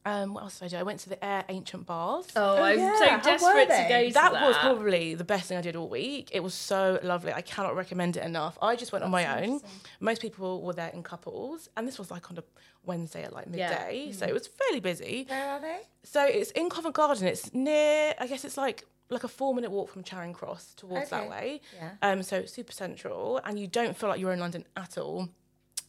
Um, 0.06 0.36
what 0.36 0.44
else 0.44 0.60
did 0.60 0.66
I 0.66 0.68
do? 0.70 0.78
I 0.78 0.84
went 0.84 1.00
to 1.02 1.10
the 1.10 1.24
Aire 1.26 1.44
Ancient 1.50 1.88
Baths. 1.88 2.32
oh, 2.36 2.62
I'm 2.62 2.78
yeah, 2.78 3.00
so 3.00 3.06
desperate 3.30 3.70
to 3.70 3.86
go 3.90 4.08
to 4.08 4.14
that, 4.14 4.34
that. 4.34 4.48
was 4.48 4.56
probably 4.58 5.16
the 5.16 5.24
best 5.24 5.48
thing 5.50 5.58
I 5.58 5.62
did 5.62 5.76
all 5.76 5.90
week. 5.90 6.30
It 6.32 6.44
was 6.44 6.54
so 6.54 7.00
lovely. 7.02 7.34
I 7.34 7.42
cannot 7.42 7.76
recommend 7.76 8.16
it 8.16 8.24
enough. 8.24 8.56
I 8.62 8.76
just 8.76 8.92
went 8.92 9.04
on 9.04 9.10
my 9.10 9.42
own. 9.44 9.62
Most 10.00 10.22
people 10.22 10.62
were 10.62 10.74
there 10.74 10.90
in 10.90 11.02
couples, 11.02 11.70
and 11.76 11.88
this 11.88 11.98
was 11.98 12.12
like 12.12 12.30
on 12.30 12.38
a 12.38 12.44
Wednesday 12.86 13.24
at 13.24 13.34
like 13.34 13.48
Yeah. 13.52 13.70
midday, 13.70 14.12
so 14.12 14.26
it 14.28 14.34
was 14.34 14.46
fairly 14.48 14.80
busy. 14.80 15.26
Where 15.28 15.50
are 15.50 15.60
they? 15.60 15.80
So 16.04 16.24
it's 16.24 16.52
in 16.52 16.70
Covent 16.70 16.94
Garden. 16.94 17.28
It's 17.28 17.52
near. 17.54 18.14
I 18.20 18.28
guess 18.28 18.46
it's 18.46 18.58
like 18.58 18.86
like 19.10 19.24
a 19.24 19.28
four 19.28 19.56
minute 19.56 19.72
walk 19.72 19.90
from 19.90 20.04
Charing 20.04 20.34
Cross 20.34 20.74
towards 20.76 21.10
that 21.10 21.28
way. 21.30 21.62
Yeah. 21.76 21.92
Um. 22.04 22.22
So 22.22 22.38
it's 22.38 22.54
super 22.54 22.72
central, 22.72 23.40
and 23.44 23.60
you 23.60 23.66
don't 23.66 23.98
feel 23.98 24.10
like 24.10 24.20
you're 24.20 24.34
in 24.34 24.40
London 24.40 24.66
at 24.78 25.00
all. 25.00 25.30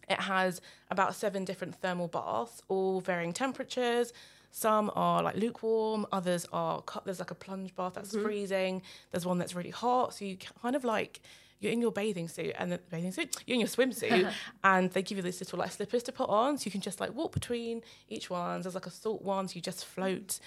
It 0.09 0.21
has 0.21 0.61
about 0.91 1.15
seven 1.15 1.45
different 1.45 1.75
thermal 1.75 2.09
baths, 2.09 2.63
all 2.69 3.01
varying 3.01 3.33
temperatures. 3.33 4.13
Some 4.51 4.91
are 4.95 5.23
like 5.23 5.37
lukewarm, 5.37 6.07
others 6.13 6.47
are 6.53 6.81
cut. 6.83 7.05
There's 7.05 7.19
like 7.19 7.31
a 7.31 7.35
plunge 7.35 7.75
bath 7.75 7.95
that's 7.95 8.13
freezing. 8.17 8.83
There's 9.11 9.27
one 9.27 9.39
that's 9.39 9.55
really 9.55 9.71
hot. 9.71 10.15
So 10.15 10.25
you 10.25 10.39
kind 10.63 10.75
of 10.75 10.85
like 10.85 11.21
you're 11.61 11.73
in 11.73 11.81
your 11.81 11.93
bathing 11.93 12.29
suit 12.29 12.55
and 12.59 12.71
the 12.73 12.79
bathing 12.91 13.13
suit, 13.13 13.37
you're 13.47 13.55
in 13.55 13.61
your 13.61 13.69
swimsuit, 13.69 14.33
and 14.65 14.91
they 14.93 15.03
give 15.03 15.17
you 15.17 15.23
these 15.23 15.41
little 15.41 15.59
like 15.59 15.73
slippers 15.73 16.03
to 16.05 16.13
put 16.13 16.29
on, 16.29 16.59
so 16.59 16.65
you 16.67 16.71
can 16.71 16.81
just 16.81 17.01
like 17.01 17.15
walk 17.15 17.33
between 17.33 17.83
each 18.09 18.31
one. 18.31 18.63
There's 18.63 18.75
like 18.75 18.87
a 18.87 18.91
salt 18.91 19.23
one, 19.23 19.49
so 19.49 19.57
you 19.57 19.61
just 19.61 19.85
float. 19.85 20.39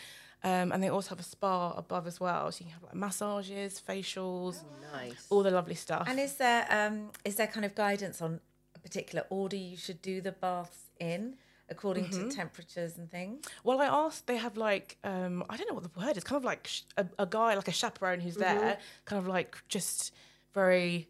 Um, 0.41 0.72
and 0.72 0.81
they 0.81 0.89
also 0.89 1.10
have 1.10 1.19
a 1.19 1.24
spa 1.24 1.72
above 1.72 2.07
as 2.07 2.19
well, 2.19 2.51
so 2.51 2.60
you 2.60 2.65
can 2.65 2.74
have 2.74 2.83
like 2.83 2.95
massages, 2.95 3.81
facials, 3.86 4.63
nice. 4.93 5.27
all 5.29 5.43
the 5.43 5.51
lovely 5.51 5.75
stuff. 5.75 6.07
And 6.10 6.19
is 6.19 6.36
there 6.36 6.65
um 6.69 7.10
is 7.25 7.36
there 7.36 7.48
kind 7.48 7.65
of 7.65 7.75
guidance 7.75 8.22
on 8.22 8.39
a 8.79 8.81
particular 8.81 9.25
order 9.29 9.55
you 9.55 9.77
should 9.77 10.01
do 10.01 10.21
the 10.21 10.31
baths 10.31 10.89
in 11.00 11.36
according 11.69 12.09
to 12.09 12.29
temperatures 12.31 12.98
and 12.98 13.09
things? 13.12 13.45
Well, 13.63 13.79
I 13.81 13.86
asked. 13.86 14.25
They 14.27 14.38
have 14.38 14.57
like 14.57 14.98
um, 15.03 15.43
I 15.50 15.57
don't 15.57 15.67
know 15.69 15.75
what 15.75 15.83
the 15.83 16.00
word 16.00 16.17
is. 16.17 16.24
Kind 16.24 16.38
of 16.38 16.43
like 16.43 16.67
sh- 16.67 16.81
a, 16.98 17.05
a 17.19 17.25
guy, 17.25 17.55
like 17.55 17.67
a 17.67 17.71
chaperone, 17.71 18.19
who's 18.19 18.36
there, 18.36 18.77
kind 19.05 19.21
of 19.21 19.27
like 19.27 19.57
just 19.67 20.13
very 20.53 21.07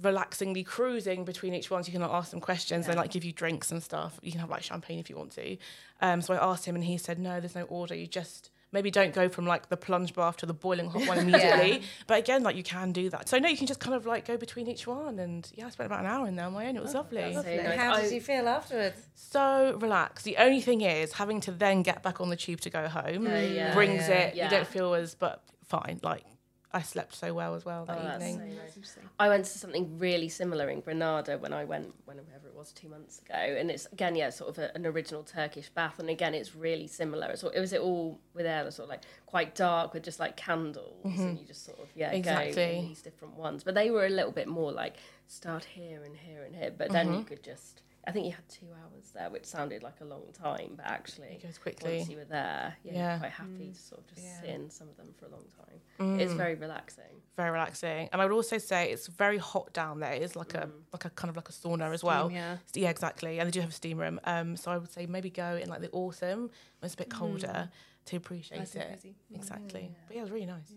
relaxingly 0.00 0.64
cruising 0.64 1.24
between 1.24 1.54
each 1.54 1.70
one. 1.70 1.82
So 1.82 1.88
you 1.88 1.92
can 1.92 2.02
like, 2.02 2.10
ask 2.10 2.30
them 2.30 2.40
questions. 2.40 2.86
They 2.86 2.94
like 2.94 3.10
give 3.10 3.24
you 3.24 3.32
drinks 3.32 3.70
and 3.70 3.82
stuff. 3.82 4.18
You 4.22 4.30
can 4.32 4.40
have 4.40 4.50
like 4.50 4.62
champagne 4.62 4.98
if 4.98 5.10
you 5.10 5.16
want 5.16 5.32
to. 5.32 5.56
Um, 6.00 6.22
so 6.22 6.34
I 6.34 6.44
asked 6.50 6.64
him, 6.66 6.74
and 6.74 6.84
he 6.84 6.98
said, 6.98 7.18
no, 7.18 7.40
there's 7.40 7.54
no 7.54 7.62
order. 7.64 7.94
You 7.94 8.06
just 8.06 8.50
maybe 8.72 8.90
don't 8.90 9.14
go 9.14 9.28
from 9.28 9.46
like 9.46 9.68
the 9.68 9.76
plunge 9.76 10.14
bath 10.14 10.36
to 10.38 10.46
the 10.46 10.54
boiling 10.54 10.90
hot 10.90 11.06
one 11.08 11.18
immediately. 11.24 11.82
But 12.06 12.18
again, 12.18 12.42
like 12.42 12.56
you 12.56 12.62
can 12.62 12.92
do 12.92 13.08
that. 13.10 13.28
So 13.28 13.38
no, 13.38 13.48
you 13.48 13.56
can 13.56 13.66
just 13.66 13.80
kind 13.80 13.94
of 13.94 14.06
like 14.06 14.26
go 14.26 14.36
between 14.36 14.68
each 14.68 14.86
one. 14.86 15.18
And 15.18 15.50
yeah, 15.54 15.66
I 15.66 15.70
spent 15.70 15.86
about 15.86 16.00
an 16.00 16.06
hour 16.06 16.26
in 16.26 16.36
there 16.36 16.46
on 16.46 16.52
my 16.52 16.66
own. 16.66 16.76
It 16.76 16.82
was 16.82 16.94
oh, 16.94 16.98
lovely. 16.98 17.32
So 17.34 17.42
nice. 17.42 17.76
How 17.78 18.00
did 18.00 18.12
you 18.12 18.20
feel 18.20 18.48
afterwards? 18.48 19.00
so 19.14 19.76
relaxed. 19.80 20.24
The 20.24 20.36
only 20.38 20.60
thing 20.60 20.80
is 20.82 21.12
having 21.12 21.40
to 21.42 21.50
then 21.52 21.82
get 21.82 22.02
back 22.02 22.20
on 22.20 22.30
the 22.30 22.36
tube 22.36 22.60
to 22.62 22.70
go 22.70 22.88
home 22.88 23.26
Oh, 23.26 23.40
yeah. 23.40 23.74
brings 23.74 24.08
Yeah. 24.08 24.14
it. 24.14 24.34
Yeah. 24.34 24.44
You 24.44 24.50
don't 24.50 24.66
feel 24.66 24.94
as 24.94 25.14
but 25.14 25.42
fine. 25.64 26.00
Like 26.02 26.24
I 26.70 26.82
slept 26.82 27.14
so 27.14 27.32
well 27.32 27.54
as 27.54 27.64
well 27.64 27.86
that 27.86 27.98
Oh, 27.98 28.14
evening. 28.14 28.38
so 28.38 28.80
nice. 28.80 28.98
I 29.18 29.28
went 29.28 29.46
to 29.46 29.58
something 29.58 29.98
really 29.98 30.28
similar 30.28 30.68
in 30.68 30.80
Granada 30.80 31.38
when 31.38 31.54
I 31.54 31.64
went, 31.64 31.94
whenever 32.04 32.28
it 32.46 32.54
was, 32.54 32.72
two 32.72 32.88
months 32.90 33.20
ago, 33.20 33.34
and 33.34 33.70
it's 33.70 33.86
again, 33.86 34.14
yeah, 34.14 34.28
sort 34.28 34.50
of 34.50 34.58
a, 34.58 34.74
an 34.74 34.84
original 34.84 35.22
Turkish 35.22 35.70
bath, 35.70 35.98
and 35.98 36.10
again, 36.10 36.34
it's 36.34 36.54
really 36.54 36.86
similar. 36.86 37.28
It's, 37.30 37.42
all- 37.42 37.50
it 37.50 37.60
was 37.60 37.72
it 37.72 37.80
all 37.80 38.20
with 38.34 38.44
air, 38.44 38.70
sort 38.70 38.84
of 38.84 38.90
like 38.90 39.02
quite 39.24 39.54
dark 39.54 39.94
with 39.94 40.02
just 40.02 40.20
like 40.20 40.36
candles, 40.36 41.04
and 41.04 41.14
mm-hmm. 41.14 41.36
you 41.36 41.46
just 41.46 41.64
sort 41.64 41.78
of 41.78 41.88
yeah, 41.94 42.10
go 42.10 42.18
Exactly. 42.18 42.78
in 42.78 42.88
these 42.88 43.00
different 43.02 43.34
ones. 43.34 43.64
But 43.64 43.74
they 43.74 43.90
were 43.90 44.04
a 44.04 44.10
little 44.10 44.32
bit 44.32 44.46
more 44.46 44.70
like 44.70 44.96
start 45.26 45.64
here 45.64 46.02
and 46.04 46.16
here 46.16 46.42
and 46.44 46.54
here, 46.54 46.72
but 46.76 46.90
then 46.90 47.06
you 47.08 47.12
mm-hmm. 47.20 47.24
could 47.24 47.42
just. 47.42 47.82
I 48.08 48.12
think 48.12 48.26
you 48.26 48.32
had 48.32 48.48
two 48.48 48.66
hours 48.72 49.10
there, 49.14 49.28
which 49.30 49.44
sounded 49.44 49.82
like 49.82 50.00
a 50.00 50.04
long 50.04 50.22
time, 50.32 50.72
but 50.76 50.86
actually, 50.86 51.28
It 51.28 51.42
goes 51.42 51.58
quickly. 51.58 51.98
once 51.98 52.08
you 52.08 52.16
were 52.16 52.24
there, 52.24 52.74
yeah, 52.82 52.92
Yeah. 52.92 53.10
you're 53.10 53.18
quite 53.20 53.32
happy 53.32 53.68
mm. 53.68 53.74
to 53.74 53.80
sort 53.80 54.00
of 54.00 54.06
just 54.06 54.22
Yeah. 54.22 54.40
sit 54.40 54.50
in 54.50 54.70
some 54.70 54.88
of 54.88 54.96
them 54.96 55.12
for 55.18 55.26
a 55.26 55.28
long 55.28 55.44
time. 55.56 56.18
It's 56.20 56.32
mm. 56.32 56.36
very 56.36 56.54
relaxing. 56.54 57.04
very 57.36 57.50
relaxing. 57.50 58.08
And 58.12 58.20
I 58.20 58.24
would 58.24 58.34
also 58.34 58.58
say 58.58 58.90
it's 58.90 59.06
very 59.06 59.38
hot 59.38 59.72
down 59.72 60.00
there. 60.00 60.12
It's 60.12 60.34
like 60.34 60.54
a 60.54 60.66
mm. 60.66 60.72
like 60.92 61.04
a 61.04 61.10
kind 61.10 61.28
of 61.30 61.36
like 61.36 61.48
a 61.48 61.52
sauna 61.52 61.92
as 61.92 62.02
well. 62.02 62.30
yeah. 62.32 62.56
Yeah, 62.74 62.90
exactly. 62.90 63.38
And 63.38 63.46
they 63.46 63.50
do 63.52 63.60
have 63.60 63.70
a 63.70 63.72
steam 63.72 63.98
room. 63.98 64.18
Um, 64.24 64.56
so 64.56 64.70
I 64.70 64.78
would 64.78 64.90
say 64.90 65.06
maybe 65.06 65.30
go 65.30 65.56
in 65.56 65.68
like 65.68 65.80
the 65.82 65.90
autumn 65.90 66.40
when 66.40 66.84
it's 66.86 66.94
a 66.94 66.96
bit 66.96 67.10
colder 67.10 67.70
to 68.06 68.16
appreciate 68.16 68.58
Nice 68.58 68.74
and 68.74 68.84
it. 68.84 68.90
cozy. 68.94 69.14
Exactly. 69.34 69.90
But 70.06 70.14
yeah, 70.16 70.20
it 70.20 70.24
was 70.24 70.30
really 70.32 70.46
nice. 70.46 70.72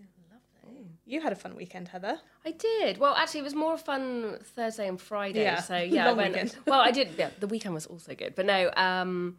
You 1.06 1.22
had 1.22 1.32
a 1.32 1.36
fun 1.36 1.56
weekend, 1.56 1.88
Heather. 1.90 2.20
I 2.46 2.52
did. 2.52 2.98
Well, 2.98 3.16
actually, 3.16 3.42
it 3.42 3.44
was 3.44 3.56
more 3.56 3.78
fun 3.78 4.38
Thursday 4.44 4.88
and 4.88 5.00
Friday. 5.00 5.44
Yeah. 5.44 5.62
So 5.62 5.78
yeah, 5.78 6.06
I 6.06 6.08
Long 6.10 6.18
went. 6.18 6.34
weekend. 6.34 6.56
well, 6.66 6.82
I 6.82 6.92
did. 7.00 7.10
Yeah, 7.18 7.30
the 7.40 7.48
weekend 7.48 7.74
was 7.74 7.86
also 7.86 8.14
good, 8.16 8.36
but 8.36 8.46
no. 8.46 8.72
Um, 8.76 9.38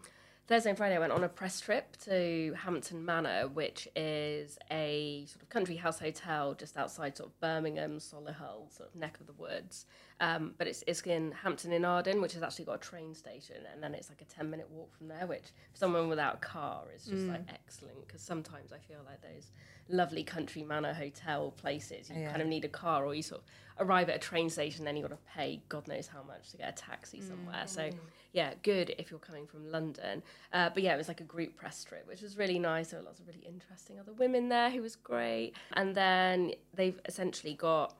Thursday 0.48 0.70
and 0.70 0.76
Friday, 0.76 0.96
I 0.96 0.98
went 0.98 1.12
on 1.12 1.22
a 1.24 1.28
press 1.28 1.60
trip 1.60 1.96
to 2.04 2.52
Hampton 2.58 3.04
Manor, 3.04 3.48
which 3.48 3.86
is 3.94 4.58
a 4.70 5.24
sort 5.28 5.42
of 5.42 5.48
country 5.48 5.76
house 5.76 5.98
hotel 6.00 6.54
just 6.54 6.76
outside 6.76 7.16
sort 7.16 7.30
of 7.30 7.40
Birmingham, 7.40 7.98
Solihull, 7.98 8.70
sort 8.76 8.88
of 8.88 8.94
neck 8.96 9.18
of 9.20 9.26
the 9.28 9.32
woods. 9.34 9.86
Um, 10.22 10.54
but 10.56 10.68
it's 10.68 10.84
it's 10.86 11.02
in 11.02 11.32
Hampton 11.32 11.72
in 11.72 11.84
Arden, 11.84 12.22
which 12.22 12.34
has 12.34 12.42
actually 12.44 12.64
got 12.66 12.76
a 12.76 12.78
train 12.78 13.12
station, 13.12 13.56
and 13.72 13.82
then 13.82 13.92
it's 13.92 14.08
like 14.08 14.22
a 14.22 14.24
ten 14.24 14.48
minute 14.48 14.70
walk 14.70 14.96
from 14.96 15.08
there, 15.08 15.26
which 15.26 15.46
for 15.72 15.78
someone 15.78 16.08
without 16.08 16.34
a 16.36 16.38
car 16.38 16.84
is 16.94 17.04
just 17.04 17.26
like 17.26 17.42
excellent. 17.48 18.06
Because 18.06 18.22
sometimes 18.22 18.72
I 18.72 18.78
feel 18.78 19.00
like 19.04 19.20
those 19.20 19.50
lovely 19.88 20.22
country 20.22 20.62
manor 20.62 20.94
hotel 20.94 21.50
places, 21.50 22.08
you 22.08 22.28
kind 22.28 22.40
of 22.40 22.46
need 22.46 22.64
a 22.64 22.68
car, 22.68 23.04
or 23.04 23.14
you 23.16 23.22
sort 23.22 23.42
of 23.42 23.46
arrive 23.88 24.08
at 24.08 24.16
a 24.16 24.18
train 24.20 24.48
station, 24.48 24.84
then 24.84 24.96
you 24.96 25.02
got 25.02 25.10
to 25.10 25.18
pay 25.34 25.60
God 25.68 25.88
knows 25.88 26.06
how 26.06 26.22
much 26.22 26.50
to 26.52 26.56
get 26.56 26.68
a 26.68 26.72
taxi 26.80 27.20
somewhere. 27.20 27.66
So 27.66 27.90
yeah, 28.32 28.54
good 28.62 28.94
if 28.98 29.10
you're 29.10 29.18
coming 29.18 29.46
from 29.46 29.70
London. 29.72 30.22
Uh, 30.52 30.70
but 30.72 30.84
yeah, 30.84 30.94
it 30.94 30.98
was 30.98 31.08
like 31.08 31.20
a 31.20 31.24
group 31.24 31.56
press 31.56 31.82
trip, 31.82 32.06
which 32.06 32.22
was 32.22 32.38
really 32.38 32.60
nice. 32.60 32.90
There 32.90 33.00
were 33.00 33.06
lots 33.06 33.18
of 33.18 33.26
really 33.26 33.44
interesting 33.44 33.98
other 33.98 34.12
women 34.12 34.48
there 34.48 34.70
who 34.70 34.82
was 34.82 34.94
great. 34.94 35.54
And 35.72 35.94
then 35.94 36.52
they've 36.74 37.00
essentially 37.06 37.54
got 37.54 37.96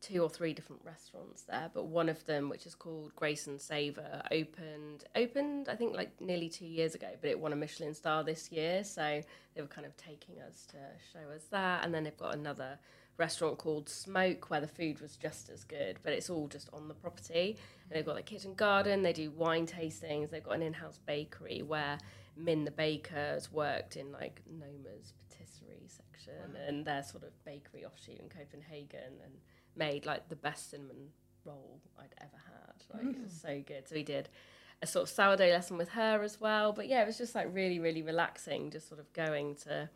two 0.00 0.22
or 0.22 0.28
three 0.28 0.52
different 0.52 0.82
restaurants 0.84 1.42
there, 1.42 1.70
but 1.74 1.86
one 1.86 2.08
of 2.08 2.24
them, 2.26 2.48
which 2.48 2.66
is 2.66 2.74
called 2.74 3.14
Grace 3.14 3.46
and 3.46 3.60
Savour, 3.60 4.22
opened 4.30 5.04
opened 5.14 5.68
I 5.68 5.76
think 5.76 5.94
like 5.94 6.20
nearly 6.20 6.48
two 6.48 6.66
years 6.66 6.94
ago, 6.94 7.08
but 7.20 7.30
it 7.30 7.38
won 7.38 7.52
a 7.52 7.56
Michelin 7.56 7.94
star 7.94 8.24
this 8.24 8.50
year, 8.50 8.82
so 8.84 9.22
they 9.54 9.60
were 9.60 9.68
kind 9.68 9.86
of 9.86 9.96
taking 9.96 10.40
us 10.40 10.66
to 10.70 10.76
show 11.12 11.34
us 11.34 11.44
that. 11.50 11.84
And 11.84 11.94
then 11.94 12.04
they've 12.04 12.16
got 12.16 12.34
another 12.34 12.78
restaurant 13.18 13.58
called 13.58 13.88
Smoke 13.88 14.48
where 14.48 14.60
the 14.60 14.66
food 14.66 15.00
was 15.00 15.16
just 15.16 15.50
as 15.50 15.64
good, 15.64 15.98
but 16.02 16.12
it's 16.12 16.30
all 16.30 16.48
just 16.48 16.70
on 16.72 16.88
the 16.88 16.94
property. 16.94 17.56
And 17.84 17.96
they've 17.96 18.06
got 18.06 18.16
like 18.16 18.26
kitchen 18.26 18.54
garden, 18.54 19.02
they 19.02 19.12
do 19.12 19.30
wine 19.30 19.66
tastings, 19.66 20.30
they've 20.30 20.42
got 20.42 20.54
an 20.54 20.62
in-house 20.62 20.98
bakery 21.06 21.62
where 21.62 21.98
Min 22.36 22.64
the 22.64 22.70
baker 22.70 23.14
has 23.14 23.52
worked 23.52 23.96
in 23.96 24.10
like 24.12 24.40
Noma's 24.50 25.12
patisserie 25.28 25.88
section 25.88 26.56
and 26.66 26.86
their 26.86 27.02
sort 27.02 27.24
of 27.24 27.32
bakery 27.44 27.84
offshoot 27.84 28.18
in 28.18 28.28
Copenhagen 28.28 29.20
and 29.22 29.34
made 29.76 30.06
like 30.06 30.28
the 30.28 30.36
best 30.36 30.70
cinnamon 30.70 31.08
roll 31.44 31.80
I'd 31.98 32.14
ever 32.20 32.36
had. 32.36 33.06
Like 33.06 33.16
it 33.16 33.22
was 33.22 33.32
so 33.32 33.62
good. 33.66 33.88
So 33.88 33.94
we 33.94 34.02
did 34.02 34.28
a 34.82 34.86
sort 34.86 35.04
of 35.04 35.08
sourdough 35.10 35.46
lesson 35.50 35.76
with 35.76 35.90
her 35.90 36.22
as 36.22 36.40
well. 36.40 36.72
But 36.72 36.88
yeah, 36.88 37.02
it 37.02 37.06
was 37.06 37.18
just 37.18 37.34
like 37.34 37.48
really, 37.52 37.78
really 37.78 38.02
relaxing, 38.02 38.70
just 38.70 38.88
sort 38.88 39.00
of 39.00 39.12
going 39.12 39.56
to 39.66 39.88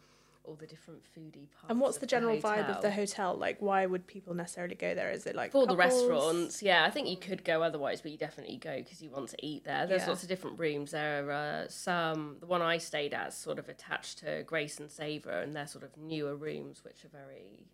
all 0.45 0.55
the 0.55 0.67
different 0.67 1.01
foodie 1.05 1.51
parts. 1.51 1.71
And 1.71 1.81
what's 1.81 1.99
the 1.99 2.07
general 2.07 2.37
vibe 2.37 2.69
of 2.69 2.83
the 2.83 2.91
hotel. 2.91 3.35
Like, 3.35 3.61
why 3.61 3.87
would 3.87 4.07
people 4.07 4.35
necessarily 4.35 4.75
go 4.75 4.95
there? 4.95 5.11
Is 5.11 5.27
it 5.27 5.35
like 5.35 5.53
For 5.53 5.67
the 5.67 5.75
restaurants, 5.77 6.63
yeah, 6.63 6.85
I 6.85 6.91
think 6.91 7.09
you 7.09 7.17
could 7.17 7.45
go 7.45 7.63
otherwise, 7.63 8.03
but 8.03 8.11
you 8.11 8.19
definitely 8.19 8.59
go 8.59 8.77
because 8.77 9.01
you 9.03 9.11
want 9.11 9.31
to 9.31 9.37
eat 9.45 9.65
there. 9.65 9.87
There's 9.87 10.03
Yeah. 10.03 10.11
lots 10.11 10.23
of 10.23 10.29
different 10.29 10.59
rooms. 10.59 10.91
There 10.91 11.31
are 11.31 11.63
uh, 11.65 11.69
some. 11.69 12.37
The 12.41 12.47
one 12.47 12.61
I 12.61 12.77
stayed 12.79 13.15
at 13.15 13.29
is 13.29 13.35
sort 13.35 13.59
of 13.59 13.69
attached 13.69 14.19
to 14.19 14.43
Grace 14.43 14.79
and 14.79 14.91
Savour, 14.91 15.41
and 15.41 15.57
they're 15.57 15.67
sort 15.67 15.85
of 15.85 15.97
newer 15.97 16.37
rooms, 16.37 16.85
which 16.85 17.05
are 17.05 17.09
very. 17.09 17.67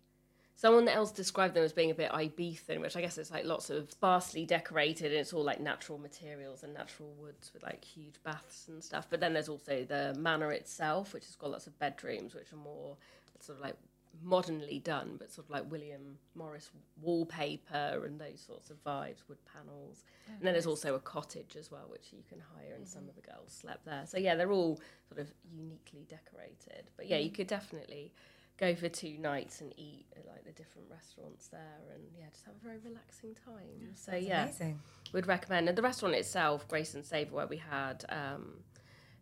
Someone 0.61 0.87
else 0.87 1.09
described 1.09 1.55
them 1.55 1.63
as 1.63 1.73
being 1.73 1.89
a 1.89 1.95
bit 1.95 2.11
Ibethan, 2.11 2.81
which 2.81 2.95
I 2.95 3.01
guess 3.01 3.17
it's 3.17 3.31
like 3.31 3.45
lots 3.45 3.71
of 3.71 3.89
sparsely 3.89 4.45
decorated, 4.45 5.07
and 5.07 5.15
it's 5.15 5.33
all 5.33 5.43
like 5.43 5.59
natural 5.59 5.97
materials 5.97 6.61
and 6.61 6.71
natural 6.71 7.11
woods 7.19 7.49
with 7.51 7.63
like 7.63 7.83
huge 7.83 8.21
baths 8.23 8.67
and 8.67 8.83
stuff. 8.83 9.07
But 9.09 9.21
then 9.21 9.33
there's 9.33 9.49
also 9.49 9.83
the 9.83 10.15
manor 10.19 10.51
itself, 10.51 11.15
which 11.15 11.25
has 11.25 11.35
got 11.35 11.49
lots 11.49 11.65
of 11.65 11.79
bedrooms, 11.79 12.35
which 12.35 12.53
are 12.53 12.57
more 12.57 12.95
sort 13.39 13.57
of 13.57 13.63
like 13.63 13.75
modernly 14.23 14.77
done, 14.77 15.15
but 15.17 15.31
sort 15.31 15.47
of 15.47 15.49
like 15.49 15.71
William 15.71 16.19
Morris 16.35 16.69
wallpaper 17.01 18.03
and 18.05 18.21
those 18.21 18.39
sorts 18.45 18.69
of 18.69 18.83
vibes, 18.83 19.23
wood 19.27 19.39
panels. 19.51 20.03
Oh, 20.29 20.33
and 20.37 20.45
then 20.45 20.53
there's 20.53 20.67
also 20.67 20.93
a 20.93 20.99
cottage 20.99 21.55
as 21.57 21.71
well, 21.71 21.87
which 21.87 22.09
you 22.11 22.21
can 22.29 22.37
hire, 22.55 22.75
and 22.75 22.87
some 22.87 23.01
mm-hmm. 23.01 23.09
of 23.09 23.15
the 23.15 23.21
girls 23.21 23.51
slept 23.51 23.83
there. 23.83 24.03
So 24.05 24.19
yeah, 24.19 24.35
they're 24.35 24.51
all 24.51 24.79
sort 25.09 25.21
of 25.21 25.33
uniquely 25.51 26.05
decorated. 26.07 26.91
But 26.97 27.09
yeah, 27.09 27.17
you 27.17 27.31
mm. 27.31 27.33
could 27.33 27.47
definitely 27.47 28.13
go 28.61 28.75
for 28.75 28.87
two 28.87 29.17
nights 29.17 29.59
and 29.59 29.73
eat 29.75 30.05
at 30.15 30.25
like 30.27 30.45
the 30.45 30.51
different 30.51 30.87
restaurants 30.89 31.47
there, 31.47 31.81
and 31.93 32.03
yeah, 32.17 32.25
just 32.31 32.45
have 32.45 32.53
a 32.61 32.63
very 32.63 32.77
relaxing 32.77 33.35
time. 33.43 33.93
so 33.95 34.15
yeah, 34.15 34.43
Amazing. 34.43 34.79
would 35.13 35.27
recommend. 35.27 35.67
And 35.67 35.77
the 35.77 35.81
restaurant 35.81 36.13
itself, 36.15 36.67
Grace 36.67 36.93
and 36.93 37.03
Savour, 37.03 37.35
where 37.35 37.47
we 37.47 37.57
had 37.57 38.05
um, 38.09 38.53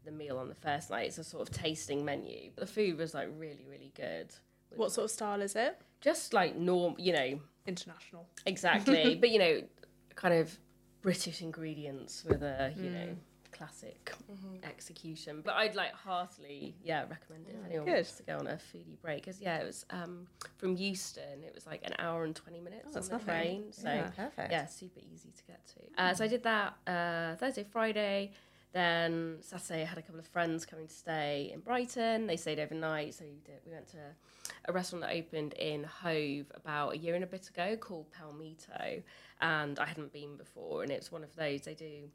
the 0.03 0.11
meal 0.11 0.37
on 0.37 0.49
the 0.49 0.55
first 0.55 0.89
night, 0.89 1.07
it's 1.07 1.17
a 1.17 1.23
sort 1.23 1.47
of 1.47 1.55
tasting 1.55 2.03
menu. 2.03 2.51
But 2.53 2.67
the 2.67 2.71
food 2.73 2.97
was 2.97 3.13
like 3.13 3.29
really, 3.37 3.65
really 3.67 3.93
good. 3.95 4.33
What 4.75 4.91
sort 4.91 5.05
of 5.05 5.11
style 5.11 5.41
is 5.41 5.55
it? 5.55 5.81
Just 6.01 6.33
like 6.33 6.55
norm, 6.57 6.95
you 6.97 7.13
know, 7.13 7.39
International. 7.65 8.27
exactly. 8.45 9.15
but 9.21 9.29
you 9.29 9.39
know, 9.39 9.61
kind 10.15 10.33
of 10.33 10.59
British 11.01 11.41
ingredients 11.41 12.25
with 12.27 12.43
a 12.43 12.73
you 12.75 12.89
know 12.89 13.15
classic 13.51 14.13
execution. 14.63 15.41
But 15.43 15.55
I'd 15.55 15.75
like 15.75 15.93
heartily, 15.93 16.75
yeah, 16.83 17.01
recommend 17.09 17.47
it 17.47 17.55
if 17.59 17.65
anyone 17.69 17.85
Good. 17.85 17.93
wants 17.95 18.11
to 18.17 18.23
go 18.23 18.37
on 18.37 18.47
a 18.47 18.53
foodie 18.55 18.99
break. 19.01 19.23
Because 19.25 19.41
yeah, 19.41 19.57
it 19.57 19.65
was 19.65 19.85
um, 19.89 20.27
from 20.57 20.75
Euston. 20.77 21.43
It 21.45 21.53
was 21.55 21.65
like 21.65 21.81
an 21.83 21.93
hour 21.99 22.23
and 22.23 22.35
twenty 22.35 22.59
minutes 22.59 22.87
on 22.87 22.93
that's 22.93 23.07
the 23.07 23.13
nothing. 23.13 23.25
train. 23.27 23.63
So 23.71 23.89
Yeah, 23.89 24.09
perfect. 24.15 24.51
yeah, 24.51 24.65
super 24.65 24.99
easy 25.13 25.31
to 25.35 25.43
get 25.45 25.65
to. 25.67 26.01
Uh, 26.03 26.13
so 26.13 26.23
I 26.23 26.27
did 26.27 26.43
that 26.43 26.73
uh, 26.87 27.35
Thursday, 27.35 27.65
Friday. 27.69 28.31
Then 28.71 29.37
Saturday, 29.41 29.81
I 29.81 29.85
had 29.85 29.97
a 29.97 30.01
couple 30.03 30.19
of 30.19 30.27
friends 30.27 30.63
coming 30.63 30.85
to 30.87 30.93
stay 30.93 31.49
in 31.51 31.59
Brighton. 31.61 32.27
They 32.27 32.37
stayed 32.37 32.59
overnight, 32.59 33.15
so 33.15 33.25
we, 33.25 33.39
did, 33.43 33.55
we 33.65 33.71
went 33.71 33.87
to 33.87 33.97
a 34.65 34.71
restaurant 34.71 35.03
that 35.05 35.15
opened 35.15 35.53
in 35.53 35.83
Hove 35.83 36.45
about 36.53 36.93
a 36.93 36.97
year 36.99 37.15
and 37.15 37.23
a 37.23 37.27
bit 37.27 37.49
ago 37.49 37.75
called 37.77 38.05
Palmito, 38.11 39.01
and 39.41 39.79
I 39.79 39.85
hadn't 39.87 40.13
been 40.13 40.37
before. 40.37 40.83
And 40.83 40.91
it's 40.91 41.11
one 41.11 41.23
of 41.23 41.35
those 41.35 41.61
they 41.61 41.73
do 41.73 42.09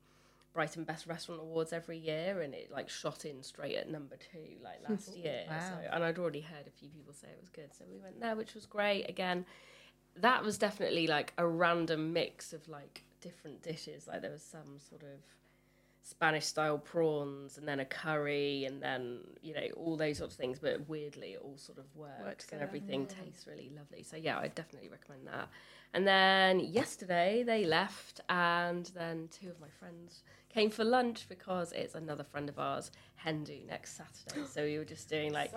Brighton 0.55 0.85
Best 0.85 1.07
Restaurant 1.07 1.41
Awards 1.41 1.73
every 1.73 1.99
year, 1.99 2.41
and 2.41 2.55
it 2.55 2.71
like 2.73 2.89
shot 2.89 3.25
in 3.25 3.43
straight 3.43 3.77
at 3.77 3.91
number 3.91 4.17
two 4.17 4.57
like 4.63 4.81
last 4.89 5.17
year. 5.17 5.43
Wow. 5.51 5.59
So, 5.61 5.91
and 5.93 6.05
I'd 6.05 6.19
already 6.19 6.41
heard 6.41 6.67
a 6.67 6.71
few 6.71 6.89
people 6.89 7.13
say 7.13 7.29
it 7.29 7.39
was 7.41 7.51
good, 7.51 7.75
so 7.77 7.85
we 7.91 7.99
went 7.99 8.21
there, 8.21 8.37
which 8.37 8.55
was 8.55 8.65
great. 8.65 9.05
Again, 9.09 9.45
that 10.17 10.43
was 10.43 10.57
definitely 10.57 11.07
like 11.07 11.35
a 11.37 11.47
random 11.47 12.13
mix 12.13 12.53
of 12.53 12.67
like 12.69 13.03
different 13.21 13.63
dishes. 13.63 14.07
Like 14.07 14.23
there 14.23 14.31
was 14.31 14.43
some 14.43 14.79
sort 14.79 15.03
of 15.03 15.21
Spanish 16.03 16.45
style 16.45 16.79
prawns 16.79 17.57
and 17.57 17.67
then 17.67 17.81
a 17.81 17.85
curry 17.85 18.67
and 18.67 18.83
then 18.83 19.21
you 19.43 19.55
know 19.55 19.67
all 19.77 19.97
those 19.97 20.19
sorts 20.19 20.35
of 20.35 20.39
things. 20.39 20.59
But 20.61 20.89
weirdly, 20.89 21.33
it 21.33 21.41
all 21.43 21.57
sort 21.57 21.79
of 21.79 21.85
works, 21.97 22.23
Works 22.23 22.47
and 22.53 22.63
everything 22.63 23.07
tastes 23.07 23.47
really 23.47 23.73
lovely. 23.77 24.05
So 24.05 24.17
yeah, 24.17 24.39
I 24.39 24.49
definitely 24.49 24.89
recommend 24.89 25.27
that. 25.27 25.49
And 25.95 26.07
then 26.07 26.61
yesterday 26.61 27.45
they 27.45 27.65
left, 27.65 28.21
and 28.29 28.85
then 28.97 29.29
two 29.31 29.49
of 29.49 29.61
my 29.61 29.69
friends 29.79 30.23
came 30.55 30.71
for 30.71 30.85
lunch 30.85 31.27
because 31.29 31.73
it's 31.73 31.97
another 31.97 32.23
friend 32.23 32.49
of 32.49 32.59
ours, 32.61 32.93
Hendu, 33.25 33.67
next 33.67 33.97
Saturday. 33.97 34.47
So 34.49 34.63
we 34.63 34.79
were 34.79 34.85
just 34.85 35.09
doing 35.09 35.33
like 35.33 35.51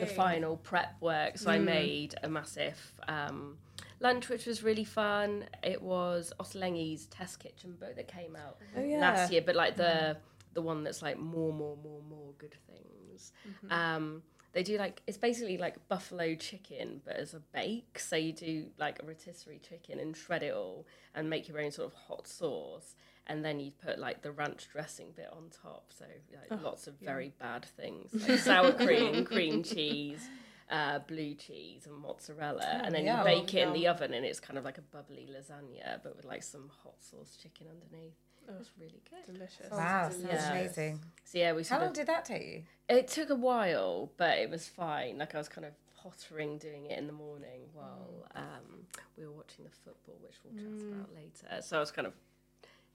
the 0.00 0.06
final 0.06 0.56
prep 0.58 0.94
work. 1.00 1.36
So 1.38 1.50
I 1.50 1.58
made 1.58 2.14
a 2.22 2.28
massive 2.28 2.78
um, 3.08 3.58
lunch, 3.98 4.28
which 4.28 4.46
was 4.46 4.62
really 4.62 4.84
fun. 4.84 5.44
It 5.64 5.82
was 5.82 6.32
Ottolenghi's 6.38 7.06
test 7.06 7.40
kitchen 7.40 7.72
book 7.80 7.96
that 7.96 8.06
came 8.06 8.36
out 8.36 8.58
Oh, 8.76 8.84
yeah. 8.84 9.00
last 9.00 9.32
year, 9.32 9.42
but 9.44 9.56
like 9.56 9.76
the 9.76 10.16
the 10.54 10.62
one 10.62 10.84
that's 10.84 11.02
like 11.02 11.18
more, 11.18 11.52
more, 11.52 11.76
more, 11.82 12.00
more 12.08 12.30
good 12.38 12.54
things. 12.68 13.32
Um, 13.70 14.22
they 14.52 14.62
do 14.62 14.78
like 14.78 15.02
it's 15.08 15.18
basically 15.18 15.58
like 15.58 15.88
buffalo 15.88 16.36
chicken, 16.36 17.00
but 17.04 17.16
as 17.16 17.34
a 17.34 17.40
bake. 17.52 17.98
So 17.98 18.14
you 18.14 18.32
do 18.32 18.66
like 18.78 19.02
a 19.02 19.06
rotisserie 19.06 19.60
chicken 19.68 19.98
and 19.98 20.16
shred 20.16 20.44
it 20.44 20.54
all 20.54 20.86
and 21.12 21.28
make 21.28 21.48
your 21.48 21.60
own 21.60 21.72
sort 21.72 21.88
of 21.88 21.94
hot 21.94 22.28
sauce. 22.28 22.94
And 23.26 23.44
then 23.44 23.58
you 23.60 23.70
put 23.70 23.98
like 23.98 24.22
the 24.22 24.32
ranch 24.32 24.68
dressing 24.70 25.08
bit 25.16 25.28
on 25.32 25.44
top. 25.62 25.92
So 25.98 26.04
like, 26.50 26.62
lots 26.62 26.86
of 26.86 26.94
very 27.00 27.32
bad 27.38 27.64
things 27.64 28.12
like 28.28 28.38
sour 28.40 28.72
cream, 28.72 29.24
cream 29.32 29.62
cheese, 29.62 30.28
uh, 30.70 30.98
blue 31.00 31.34
cheese, 31.34 31.86
and 31.86 31.96
mozzarella. 31.96 32.82
and 32.84 32.94
then 32.94 33.04
yum. 33.06 33.18
you 33.18 33.24
bake 33.24 33.54
it 33.54 33.66
in 33.66 33.72
the 33.72 33.88
oven, 33.88 34.12
and 34.12 34.26
it's 34.26 34.40
kind 34.40 34.58
of 34.58 34.64
like 34.64 34.76
a 34.78 34.82
bubbly 34.82 35.26
lasagna, 35.32 36.02
but 36.02 36.16
with 36.16 36.26
like 36.26 36.42
some 36.42 36.70
hot 36.82 36.96
sauce 37.00 37.36
chicken 37.40 37.66
underneath. 37.68 38.12
It 38.46 38.58
was 38.58 38.70
really 38.78 39.00
good. 39.08 39.32
Delicious. 39.34 39.70
Wow, 39.72 40.10
sounds 40.10 40.22
Yeah. 40.22 40.50
amazing. 40.50 41.00
So 41.24 41.38
yeah, 41.38 41.54
we 41.54 41.64
How 41.64 41.78
long 41.78 41.88
of 41.88 41.94
did 41.94 42.06
that 42.08 42.26
take 42.26 42.42
you? 42.42 42.62
it 42.90 43.08
took 43.08 43.30
a 43.30 43.34
while, 43.34 44.12
but 44.18 44.36
it 44.36 44.50
was 44.50 44.68
fine. 44.68 45.16
Like 45.16 45.34
I 45.34 45.38
was 45.38 45.48
kind 45.48 45.64
of 45.66 45.72
pottering 45.96 46.58
doing 46.58 46.84
it 46.84 46.98
in 46.98 47.06
the 47.06 47.14
morning 47.14 47.62
while 47.72 48.26
um, 48.34 48.84
we 49.16 49.24
were 49.24 49.32
watching 49.32 49.64
the 49.64 49.70
football, 49.70 50.16
which 50.20 50.34
we'll 50.44 50.52
chat 50.62 50.92
about 50.98 51.14
later. 51.14 51.62
So 51.62 51.78
I 51.78 51.80
was 51.80 51.90
kind 51.90 52.06
of 52.06 52.12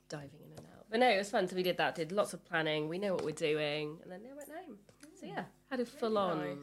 diving 0.10 0.42
in 0.44 0.52
and 0.58 0.68
out. 0.76 0.86
But 0.90 1.00
no, 1.00 1.10
it 1.10 1.18
was 1.18 1.30
fun. 1.30 1.48
So 1.48 1.56
we 1.56 1.64
did 1.64 1.78
that. 1.78 1.96
Did 1.96 2.12
lots 2.12 2.34
of 2.34 2.44
planning. 2.46 2.90
We 2.90 2.98
know 2.98 3.14
what 3.14 3.24
we're 3.24 3.32
doing, 3.32 3.98
and 4.04 4.12
then 4.12 4.22
they 4.24 4.34
went 4.36 4.50
home. 4.50 4.78
So 5.20 5.28
yeah, 5.28 5.44
had 5.70 5.80
a 5.80 5.86
full 5.86 6.18
on 6.18 6.40
nice. 6.40 6.58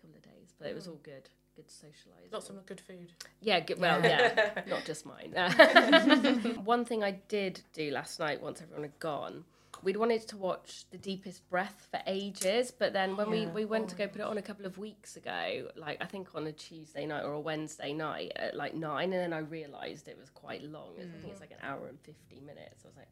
couple 0.00 0.16
of 0.16 0.22
days, 0.22 0.54
but 0.58 0.68
it 0.68 0.74
was 0.74 0.86
mm. 0.86 0.90
all 0.90 1.00
good. 1.02 1.28
Good 1.56 1.68
socialising. 1.68 2.32
Lots 2.32 2.48
of 2.48 2.64
good 2.64 2.80
food. 2.80 3.12
Yeah, 3.40 3.60
good, 3.60 3.78
well, 3.78 4.02
yeah, 4.02 4.62
not 4.66 4.84
just 4.86 5.04
mine. 5.04 5.34
One 6.64 6.86
thing 6.86 7.04
I 7.04 7.12
did 7.28 7.60
do 7.74 7.90
last 7.90 8.18
night, 8.20 8.42
once 8.42 8.62
everyone 8.62 8.84
had 8.84 8.98
gone, 8.98 9.44
we'd 9.82 9.96
wanted 9.96 10.26
to 10.28 10.36
watch 10.36 10.84
The 10.90 10.98
Deepest 10.98 11.48
Breath 11.50 11.88
for 11.90 12.00
ages, 12.06 12.70
but 12.70 12.92
then 12.92 13.16
when 13.16 13.30
we, 13.30 13.46
we 13.46 13.64
went 13.64 13.88
to 13.90 13.96
go 13.96 14.04
oh. 14.04 14.08
put 14.08 14.20
it 14.20 14.26
on 14.26 14.38
a 14.38 14.42
couple 14.42 14.66
of 14.66 14.78
weeks 14.78 15.16
ago, 15.16 15.68
like 15.76 15.98
I 16.00 16.06
think 16.06 16.28
on 16.34 16.46
a 16.46 16.52
Tuesday 16.52 17.06
night 17.06 17.24
or 17.24 17.32
a 17.32 17.40
Wednesday 17.40 17.92
night 17.92 18.32
at 18.36 18.56
like 18.56 18.74
nine, 18.74 19.12
and 19.12 19.20
then 19.20 19.32
I 19.32 19.38
realised 19.38 20.08
it 20.08 20.18
was 20.18 20.30
quite 20.30 20.62
long. 20.62 20.92
I 20.96 21.02
think 21.02 21.26
it's 21.28 21.38
mm. 21.38 21.40
like 21.40 21.50
an 21.50 21.58
hour 21.62 21.88
and 21.88 21.98
50 22.00 22.40
minutes. 22.40 22.84
I 22.84 22.88
was 22.88 22.96
like, 22.96 23.08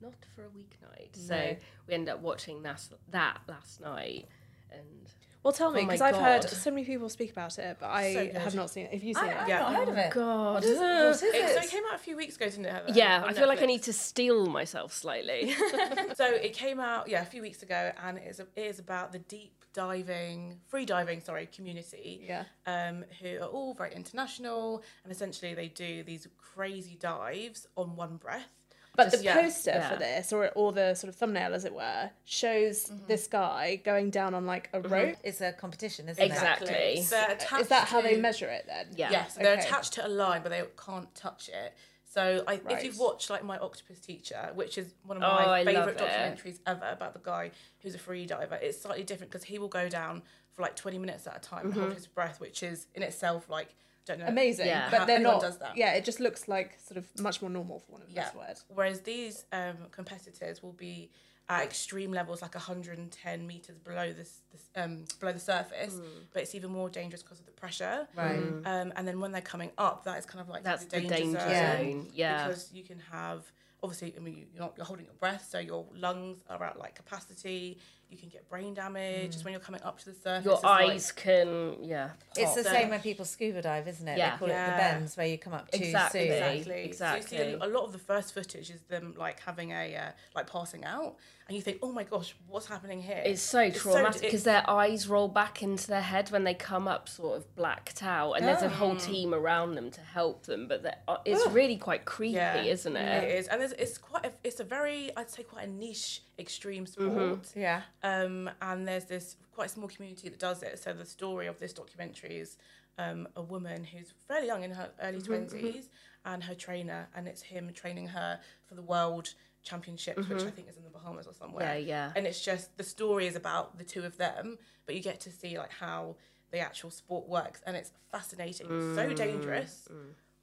not 0.00 0.14
for 0.34 0.44
a 0.44 0.48
weeknight. 0.48 1.14
So 1.14 1.56
we 1.86 1.94
ended 1.94 2.14
up 2.14 2.20
watching 2.20 2.62
that, 2.62 2.82
that 3.10 3.40
last 3.48 3.80
night. 3.80 4.26
And 4.70 5.08
Well, 5.44 5.52
tell 5.52 5.70
me 5.70 5.82
Oh 5.82 5.84
because 5.84 6.00
I've 6.00 6.16
heard 6.16 6.48
so 6.48 6.70
many 6.70 6.86
people 6.86 7.10
speak 7.10 7.30
about 7.30 7.58
it, 7.58 7.76
but 7.78 7.90
I 7.90 8.14
So 8.32 8.40
have 8.40 8.54
not 8.54 8.70
seen 8.70 8.86
it. 8.86 8.94
Have 8.94 9.02
you 9.04 9.12
seen 9.12 9.24
I, 9.24 9.28
it? 9.28 9.36
I've 9.42 9.48
Yeah. 9.48 9.58
not 9.58 9.74
heard 9.76 9.88
of 9.90 9.98
it. 9.98 10.10
God. 10.10 10.54
What 10.54 10.64
is, 10.64 10.78
what 10.78 11.10
is 11.10 11.22
It, 11.22 11.54
so 11.54 11.60
it? 11.60 11.70
came 11.70 11.82
out 11.90 11.96
a 11.96 11.98
few 11.98 12.16
weeks 12.16 12.36
ago, 12.36 12.46
didn't 12.48 12.64
it? 12.64 12.72
Heather? 12.72 12.92
Yeah, 12.94 13.22
On 13.22 13.28
I 13.28 13.32
feel 13.34 13.46
like 13.46 13.60
I 13.62 13.66
need 13.66 13.82
to 13.82 13.92
steel 13.92 14.46
myself 14.46 14.94
slightly. 14.94 15.52
so 16.14 16.24
it 16.24 16.54
came 16.54 16.80
out 16.80 17.08
yeah 17.08 17.20
a 17.20 17.26
few 17.26 17.42
weeks 17.42 17.62
ago 17.62 17.92
and 18.02 18.16
it 18.16 18.26
is, 18.26 18.40
it 18.40 18.48
is 18.56 18.78
about 18.78 19.12
the 19.12 19.18
deep 19.18 19.52
diving 19.74 20.56
free 20.68 20.86
diving 20.86 21.20
sorry 21.20 21.46
community 21.46 22.24
Yeah. 22.26 22.44
um, 22.66 23.04
who 23.20 23.38
are 23.38 23.46
all 23.46 23.74
very 23.74 23.92
international 23.94 24.82
and 25.02 25.12
essentially 25.12 25.52
they 25.52 25.68
do 25.68 26.02
these 26.04 26.26
crazy 26.38 26.96
dives 26.98 27.66
on 27.76 27.96
one 27.96 28.16
breath 28.16 28.48
But 28.96 29.10
the 29.10 29.22
yeah, 29.22 29.40
poster 29.40 29.70
yeah. 29.70 29.90
for 29.90 29.96
this, 29.96 30.32
or 30.32 30.50
or 30.54 30.72
the 30.72 30.94
sort 30.94 31.08
of 31.08 31.16
thumbnail, 31.16 31.52
as 31.52 31.64
it 31.64 31.74
were, 31.74 32.10
shows 32.24 32.92
this 33.08 33.26
guy 33.26 33.80
going 33.84 34.10
down 34.10 34.34
on 34.34 34.46
like 34.46 34.70
a 34.72 34.80
mm-hmm. 34.80 34.92
rope. 34.92 35.16
It's 35.24 35.40
a 35.40 35.52
competition, 35.52 36.08
isn't 36.08 36.22
Exactly. 36.22 36.68
it? 36.68 37.04
So 37.04 37.56
Is 37.58 37.68
that 37.68 37.88
how 37.88 38.00
they 38.00 38.20
measure 38.20 38.48
it 38.48 38.66
then? 38.68 38.86
Yeah. 38.96 39.10
Yes, 39.10 39.34
they're 39.34 39.58
attached 39.58 39.94
to 39.94 40.06
a 40.06 40.08
line, 40.08 40.42
but 40.42 40.50
they 40.50 40.62
can't 40.84 41.12
touch 41.14 41.48
it. 41.48 41.74
So 42.14 42.44
I, 42.46 42.60
if 42.70 42.84
you've 42.84 42.98
watched 42.98 43.28
like 43.28 43.42
My 43.42 43.58
Octopus 43.58 43.98
Teacher, 43.98 44.52
which 44.54 44.78
is 44.78 44.94
one 45.04 45.16
of 45.16 45.24
Oh, 45.24 45.26
my 45.26 45.60
I 45.60 45.62
love 45.64 45.86
favourite 45.86 45.98
documentaries 45.98 46.60
ever 46.64 46.90
about 46.92 47.12
the 47.12 47.18
guy 47.18 47.50
who's 47.80 47.96
a 47.96 47.98
free 47.98 48.24
diver, 48.24 48.56
it's 48.62 48.80
slightly 48.80 49.02
different 49.02 49.32
because 49.32 49.42
he 49.42 49.58
will 49.58 49.66
go 49.66 49.88
down 49.88 50.22
for 50.52 50.62
like 50.62 50.76
20 50.76 50.98
minutes 50.98 51.26
at 51.26 51.36
a 51.36 51.40
time 51.40 51.66
and 51.66 51.74
hold 51.74 51.92
his 51.92 52.06
breath, 52.06 52.40
which 52.40 52.62
is 52.62 52.86
in 52.94 53.02
itself 53.02 53.48
like, 53.48 53.74
don't 53.74 53.74
know. 53.74 53.93
Amazing, 54.08 54.66
Yeah. 54.66 54.88
but 54.90 55.00
How 55.00 55.04
they're 55.06 55.16
anyone 55.16 55.34
not. 55.34 55.42
does 55.42 55.58
that. 55.58 55.76
Yeah, 55.76 55.92
it 55.94 56.04
just 56.04 56.20
looks 56.20 56.48
like 56.48 56.78
sort 56.80 56.98
of 56.98 57.06
much 57.20 57.40
more 57.40 57.50
normal 57.50 57.80
for 57.80 57.92
one 57.92 58.02
of 58.02 58.08
the 58.08 58.14
Yeah. 58.14 58.24
best 58.24 58.36
words. 58.36 58.64
Whereas 58.68 59.00
these 59.00 59.44
um, 59.52 59.76
competitors 59.90 60.62
will 60.62 60.72
be 60.72 61.10
at 61.48 61.62
extreme 61.62 62.10
levels, 62.10 62.40
like 62.40 62.54
110 62.54 63.46
meters 63.46 63.76
below 63.78 64.12
this, 64.12 64.40
this 64.50 64.62
um, 64.76 65.04
below 65.20 65.32
the 65.32 65.38
surface, 65.38 65.94
but 66.32 66.42
it's 66.42 66.54
even 66.54 66.70
more 66.70 66.88
dangerous 66.88 67.22
because 67.22 67.38
of 67.40 67.44
the 67.46 67.52
pressure. 67.52 68.08
Right. 68.16 68.38
Um, 68.64 68.92
and 68.96 69.06
then 69.06 69.20
when 69.20 69.32
they're 69.32 69.42
coming 69.42 69.70
up, 69.76 70.04
that 70.04 70.18
is 70.18 70.24
kind 70.26 70.40
of 70.40 70.48
like 70.48 70.62
That's 70.64 70.84
the 70.86 71.00
the 71.00 71.08
danger, 71.08 71.16
danger 71.16 71.40
zone. 71.40 71.76
zone. 72.02 72.08
Yeah. 72.14 72.46
Because 72.48 72.72
you 72.72 72.82
can 72.82 72.98
have 73.12 73.50
obviously, 73.82 74.14
I 74.16 74.20
mean, 74.20 74.46
you're, 74.54 74.62
not, 74.62 74.72
you're 74.78 74.86
holding 74.86 75.04
your 75.04 75.14
breath, 75.16 75.46
so 75.50 75.58
your 75.58 75.84
lungs 75.94 76.38
are 76.48 76.62
at 76.64 76.78
like 76.78 76.94
capacity. 76.94 77.78
You 78.14 78.20
can 78.20 78.28
get 78.28 78.48
brain 78.48 78.74
damage 78.74 79.32
just 79.32 79.44
when 79.44 79.50
you're 79.52 79.60
coming 79.60 79.82
up 79.82 79.98
to 79.98 80.04
the 80.04 80.14
surface. 80.14 80.44
Your 80.44 80.54
it's 80.54 80.62
like- 80.62 80.90
eyes 80.90 81.10
can, 81.10 81.82
yeah. 81.82 82.10
It's 82.36 82.54
the 82.54 82.62
So- 82.62 82.70
same 82.70 82.90
when 82.90 83.00
people 83.00 83.24
scuba 83.24 83.60
dive, 83.60 83.88
isn't 83.88 84.06
it? 84.06 84.16
Yeah. 84.16 84.30
They 84.32 84.36
call 84.38 84.48
it 84.48 84.52
the 84.52 84.76
bends 84.76 85.16
where 85.16 85.26
you 85.26 85.36
come 85.36 85.52
up 85.52 85.68
too 85.72 85.82
Exactly. 85.82 86.28
soon. 86.28 86.32
Exactly. 86.32 86.62
So 86.64 86.74
you 86.78 86.84
Exactly. 86.84 87.36
see 87.38 87.42
a, 87.42 87.56
a 87.56 87.66
lot 87.66 87.84
of 87.86 87.92
the 87.92 87.98
first 87.98 88.32
footage 88.32 88.70
is 88.70 88.82
them 88.82 89.14
like 89.16 89.40
having 89.40 89.72
a 89.72 89.96
uh, 89.96 90.10
like 90.36 90.46
passing 90.48 90.84
out, 90.84 91.16
and 91.48 91.56
you 91.56 91.62
think, 91.62 91.78
oh 91.82 91.90
my 91.92 92.04
gosh, 92.04 92.34
what's 92.46 92.66
happening 92.66 93.02
here? 93.02 93.20
It's 93.24 93.42
so 93.42 93.58
It's 93.60 93.80
traumatic 93.82 94.22
it- 94.22 94.26
because 94.26 94.44
their 94.44 94.68
eyes 94.70 95.08
roll 95.08 95.26
back 95.28 95.60
into 95.62 95.88
their 95.88 96.00
head 96.00 96.30
when 96.30 96.44
they 96.44 96.54
come 96.54 96.86
up 96.86 97.08
sort 97.08 97.36
of 97.36 97.54
blacked 97.56 98.02
out, 98.04 98.34
and 98.34 98.46
there's 98.46 98.62
a 98.62 98.66
Oh. 98.66 98.68
whole 98.68 98.96
team 98.96 99.34
around 99.34 99.74
them 99.74 99.90
to 99.90 100.00
help 100.00 100.46
them. 100.46 100.68
But 100.68 100.84
they're- 100.84 100.98
uh, 101.08 101.16
it's 101.24 101.44
really 101.48 101.76
quite 101.76 102.04
creepy, 102.04 102.38
isn't 102.70 102.96
it? 102.96 103.24
It 103.24 103.38
is, 103.40 103.48
and 103.48 103.60
it's, 103.60 103.72
it's 103.74 103.98
quite. 103.98 104.24
A, 104.26 104.32
it's 104.44 104.60
a 104.60 104.64
very, 104.64 105.10
I'd 105.16 105.30
say, 105.30 105.42
quite 105.42 105.64
a 105.66 105.70
niche 105.70 106.22
extreme 106.38 106.84
Mm-hmm. 106.84 107.14
sport. 107.34 107.52
Yeah. 107.54 107.82
Um, 108.04 108.50
and 108.60 108.86
there's 108.86 109.06
this 109.06 109.36
quite 109.52 109.70
small 109.70 109.88
community 109.88 110.28
that 110.28 110.38
does 110.38 110.62
it. 110.62 110.78
So 110.78 110.92
the 110.92 111.06
story 111.06 111.46
of 111.48 111.58
this 111.58 111.72
documentary 111.72 112.36
is 112.38 112.58
um, 112.98 113.26
a 113.34 113.42
woman 113.42 113.82
who's 113.82 114.12
fairly 114.28 114.46
young 114.46 114.62
in 114.62 114.70
her 114.72 114.90
early 115.02 115.18
Mm-hmm, 115.18 115.56
20s 115.56 115.88
and 116.26 116.44
her 116.44 116.54
trainer, 116.54 117.08
and 117.16 117.26
it's 117.26 117.42
him 117.42 117.70
training 117.74 118.08
her 118.08 118.38
for 118.68 118.74
the 118.74 118.82
world 118.82 119.34
championships, 119.62 120.28
which 120.28 120.42
I 120.42 120.50
think 120.50 120.68
is 120.68 120.76
in 120.76 120.84
the 120.84 120.90
Bahamas 120.90 121.26
or 121.26 121.32
somewhere. 121.34 121.64
Mm-hmm. 121.66 121.88
Yeah, 121.88 122.06
yeah. 122.06 122.12
And 122.14 122.26
it's 122.26 122.40
just 122.44 122.76
the 122.76 122.84
story 122.84 123.26
is 123.26 123.36
about 123.36 123.78
the 123.78 123.84
two 123.84 124.04
of 124.04 124.16
them, 124.18 124.58
but 124.86 124.94
you 124.94 125.00
get 125.00 125.20
to 125.20 125.30
see 125.30 125.58
like 125.58 125.72
how 125.72 126.16
the 126.52 126.58
actual 126.60 126.90
sport 126.90 127.26
works, 127.26 127.62
and 127.66 127.74
it's 127.76 127.90
fascinating, 128.12 128.68
Mm, 128.68 128.94
so 128.94 129.12
dangerous. 129.14 129.88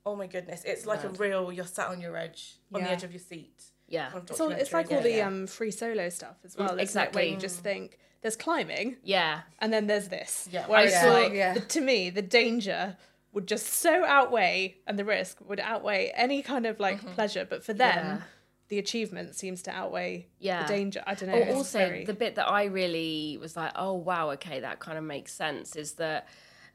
Oh 0.05 0.15
my 0.15 0.25
goodness, 0.27 0.63
it's 0.65 0.85
like 0.87 1.03
a 1.03 1.09
real. 1.09 1.51
You're 1.53 1.65
sat 1.65 1.87
on 1.89 2.01
your 2.01 2.17
edge, 2.17 2.55
on 2.73 2.81
the 2.81 2.89
edge 2.89 3.03
of 3.03 3.11
your 3.11 3.19
seat. 3.21 3.70
Yeah. 3.91 4.09
It's, 4.15 4.39
all, 4.39 4.49
it's 4.51 4.71
like 4.73 4.85
all 4.87 4.97
documentary. 5.01 5.11
the 5.11 5.17
Yeah. 5.17 5.27
um, 5.27 5.47
free 5.47 5.71
solo 5.71 6.09
stuff 6.09 6.37
as 6.45 6.57
well. 6.57 6.69
Mm, 6.69 6.81
isn't 6.81 7.13
Where 7.15 7.23
you 7.25 7.37
just 7.37 7.59
think 7.59 7.97
there's 8.21 8.35
climbing 8.35 8.97
Yeah. 9.03 9.41
and 9.59 9.71
then 9.73 9.87
there's 9.87 10.07
this. 10.07 10.47
Yeah. 10.51 10.65
Where 10.67 10.79
I 10.79 10.83
it's 10.83 10.99
saw- 11.01 11.11
like, 11.13 11.33
Yeah. 11.33 11.53
the, 11.55 11.59
to 11.61 11.81
me, 11.81 12.09
the 12.09 12.21
danger 12.21 12.97
would 13.33 13.47
just 13.47 13.67
so 13.67 14.03
outweigh 14.05 14.77
and 14.87 14.97
the 14.97 15.05
risk 15.05 15.37
would 15.47 15.59
outweigh 15.59 16.11
any 16.15 16.41
kind 16.41 16.65
of 16.65 16.79
like 16.79 16.99
pleasure. 17.15 17.45
But 17.49 17.63
for 17.63 17.73
them, 17.73 18.05
Yeah. 18.05 18.21
the 18.69 18.79
achievement 18.79 19.35
seems 19.35 19.61
to 19.63 19.71
outweigh 19.71 20.27
Yeah. 20.39 20.63
the 20.63 20.67
danger. 20.73 21.03
I 21.05 21.13
don't 21.15 21.29
know. 21.29 21.55
Also, 21.55 21.79
very- 21.79 22.05
the 22.05 22.13
bit 22.13 22.35
that 22.35 22.47
I 22.49 22.65
really 22.65 23.37
was 23.41 23.55
like, 23.57 23.71
oh 23.75 23.93
wow, 23.93 24.31
okay, 24.31 24.61
that 24.61 24.79
kind 24.79 24.97
of 24.97 25.03
makes 25.03 25.33
sense. 25.33 25.75
Is 25.75 25.93
that 25.93 26.27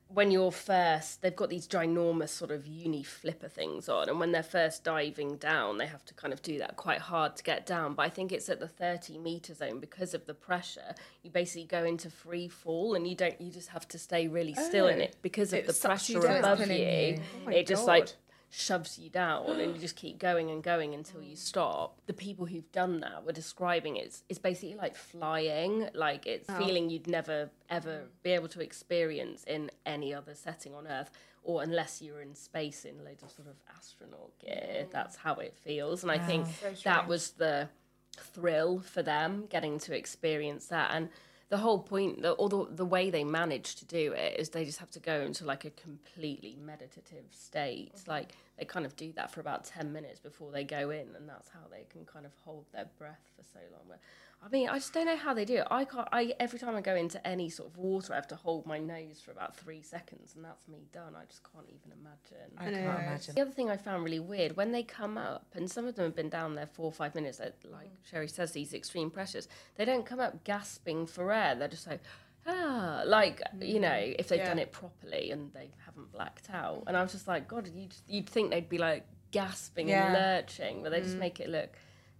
when 0.08 0.30
you're 0.30 0.52
first, 0.52 1.20
they've 1.22 1.34
got 1.34 1.50
these 1.50 1.66
ginormous 1.66 2.28
sort 2.28 2.50
of 2.50 2.66
uni 2.66 3.02
flipper 3.02 3.48
things 3.48 3.88
on, 3.88 4.08
and 4.08 4.20
when 4.20 4.32
they're 4.32 4.42
first 4.42 4.84
diving 4.84 5.36
down, 5.36 5.78
they 5.78 5.86
have 5.86 6.04
to 6.06 6.14
kind 6.14 6.32
of 6.32 6.40
do 6.42 6.58
that 6.58 6.76
quite 6.76 7.00
hard 7.00 7.36
to 7.36 7.42
get 7.42 7.66
down. 7.66 7.94
But 7.94 8.02
I 8.02 8.08
think 8.08 8.30
it's 8.32 8.48
at 8.48 8.60
the 8.60 8.68
30 8.68 9.18
meter 9.18 9.52
zone 9.52 9.80
because 9.80 10.14
of 10.14 10.26
the 10.26 10.34
pressure. 10.34 10.94
You 11.22 11.30
basically 11.30 11.64
go 11.66 11.84
into 11.84 12.08
free 12.08 12.48
fall, 12.48 12.94
and 12.94 13.06
you 13.06 13.14
don't. 13.16 13.40
You 13.40 13.50
just 13.50 13.68
have 13.70 13.88
to 13.88 13.98
stay 13.98 14.28
really 14.28 14.54
still 14.54 14.86
in 14.86 15.00
Oh. 15.00 15.04
it 15.04 15.16
because 15.22 15.52
of 15.52 15.66
the 15.66 15.72
pressure 15.72 16.18
above 16.24 16.66
you. 16.70 16.74
you. 16.76 17.20
Oh 17.46 17.50
it 17.50 17.66
just 17.66 17.86
like 17.86 18.06
God. 18.06 18.12
Shoves 18.56 18.98
you 18.98 19.10
down 19.10 19.60
and 19.60 19.74
you 19.74 19.80
just 19.80 19.96
keep 19.96 20.18
going 20.18 20.50
and 20.50 20.62
going 20.62 20.94
until 20.94 21.22
you 21.22 21.34
mm. 21.34 21.38
stop. 21.38 21.98
The 22.06 22.14
people 22.14 22.46
who've 22.46 22.70
done 22.72 23.00
that 23.00 23.26
were 23.26 23.32
describing 23.32 23.96
it. 23.96 24.06
It's, 24.06 24.22
it's 24.30 24.38
basically 24.38 24.76
like 24.76 24.96
flying, 24.96 25.88
like 25.92 26.26
it's 26.26 26.48
Oh. 26.48 26.58
feeling 26.58 26.88
you'd 26.88 27.06
never 27.06 27.50
ever 27.68 28.04
be 28.22 28.30
able 28.30 28.48
to 28.48 28.60
experience 28.62 29.44
in 29.44 29.70
any 29.84 30.14
other 30.14 30.34
setting 30.34 30.74
on 30.74 30.86
Earth. 30.86 31.10
Or 31.42 31.62
unless 31.62 32.00
you're 32.02 32.22
in 32.22 32.34
space 32.34 32.84
in 32.84 33.04
loads 33.04 33.22
of 33.22 33.30
sort 33.30 33.46
of 33.46 33.56
astronaut 33.76 34.36
gear, 34.40 34.84
mm. 34.86 34.90
that's 34.90 35.16
how 35.16 35.34
it 35.34 35.54
feels. 35.54 36.02
And 36.02 36.10
I 36.10 36.18
think 36.18 36.46
that 36.82 37.06
was 37.06 37.32
the 37.32 37.68
thrill 38.18 38.80
for 38.80 39.02
them 39.02 39.44
getting 39.50 39.78
to 39.80 39.94
experience 39.94 40.66
that. 40.68 40.90
And 40.92 41.10
the 41.48 41.56
whole 41.58 41.78
point, 41.78 42.22
the, 42.22 42.32
or 42.32 42.48
the, 42.48 42.66
the 42.70 42.84
way 42.84 43.10
they 43.10 43.22
manage 43.22 43.76
to 43.76 43.84
do 43.84 44.12
it 44.12 44.38
is 44.38 44.48
they 44.48 44.64
just 44.64 44.78
have 44.78 44.90
to 44.90 44.98
go 44.98 45.20
into 45.20 45.44
like 45.44 45.64
a 45.64 45.70
completely 45.70 46.56
meditative 46.60 47.24
state. 47.30 47.94
Mm-hmm. 47.94 48.10
Like 48.10 48.32
they 48.58 48.64
kind 48.64 48.84
of 48.84 48.96
do 48.96 49.12
that 49.12 49.30
for 49.30 49.40
about 49.40 49.64
10 49.64 49.92
minutes 49.92 50.18
before 50.18 50.50
they 50.50 50.64
go 50.64 50.90
in, 50.90 51.06
and 51.16 51.28
that's 51.28 51.48
how 51.48 51.60
they 51.70 51.84
can 51.88 52.04
kind 52.04 52.26
of 52.26 52.32
hold 52.44 52.64
their 52.72 52.86
breath 52.98 53.30
for 53.36 53.44
so 53.44 53.60
long. 53.72 53.82
But 53.88 54.00
I 54.46 54.48
mean, 54.48 54.68
I 54.68 54.74
just 54.74 54.92
don't 54.92 55.06
know 55.06 55.16
how 55.16 55.34
they 55.34 55.44
do 55.44 55.56
it. 55.56 55.66
I 55.72 55.84
can't, 55.84 56.06
I, 56.12 56.32
every 56.38 56.60
time 56.60 56.76
I 56.76 56.80
go 56.80 56.94
into 56.94 57.24
any 57.26 57.50
sort 57.50 57.68
of 57.68 57.76
water, 57.76 58.12
I 58.12 58.16
have 58.16 58.28
to 58.28 58.36
hold 58.36 58.64
my 58.64 58.78
nose 58.78 59.20
for 59.20 59.32
about 59.32 59.56
three 59.56 59.82
seconds, 59.82 60.34
and 60.36 60.44
that's 60.44 60.68
me 60.68 60.86
done. 60.92 61.14
I 61.16 61.24
just 61.24 61.42
can't 61.52 61.66
even 61.68 61.90
imagine. 62.00 62.56
I 62.56 62.64
can't 62.64 63.00
imagine. 63.00 63.34
The 63.34 63.40
other 63.40 63.50
thing 63.50 63.70
I 63.70 63.76
found 63.76 64.04
really 64.04 64.20
weird 64.20 64.56
when 64.56 64.70
they 64.70 64.84
come 64.84 65.18
up, 65.18 65.46
and 65.54 65.68
some 65.68 65.88
of 65.88 65.96
them 65.96 66.04
have 66.04 66.14
been 66.14 66.28
down 66.28 66.54
there 66.54 66.66
four 66.66 66.84
or 66.86 66.92
five 66.92 67.16
minutes, 67.16 67.40
at, 67.40 67.56
like 67.64 67.88
mm. 67.88 68.08
Sherri 68.08 68.28
says, 68.28 68.52
these 68.52 68.72
extreme 68.72 69.10
pressures, 69.10 69.48
they 69.74 69.84
don't 69.84 70.06
come 70.06 70.20
up 70.20 70.44
gasping 70.44 71.06
for 71.06 71.32
air. 71.32 71.56
They're 71.56 71.66
just 71.66 71.88
like, 71.88 72.02
ah, 72.46 73.02
like, 73.04 73.42
you 73.60 73.78
mm. 73.78 73.80
know, 73.80 74.14
if 74.16 74.28
they've 74.28 74.38
Yeah. 74.38 74.50
done 74.50 74.60
it 74.60 74.70
properly 74.70 75.32
and 75.32 75.52
they 75.54 75.70
haven't 75.84 76.12
blacked 76.12 76.50
out. 76.50 76.84
And 76.86 76.96
I 76.96 77.02
was 77.02 77.10
just 77.10 77.26
like, 77.26 77.48
God, 77.48 77.68
you'd, 77.74 77.96
you'd 78.06 78.28
think 78.28 78.52
they'd 78.52 78.68
be 78.68 78.78
like 78.78 79.06
gasping 79.32 79.90
and 79.90 80.14
lurching, 80.14 80.84
but 80.84 80.92
they 80.92 81.00
just 81.00 81.16
mm. 81.16 81.20
make 81.20 81.40
it 81.40 81.48
look 81.48 81.70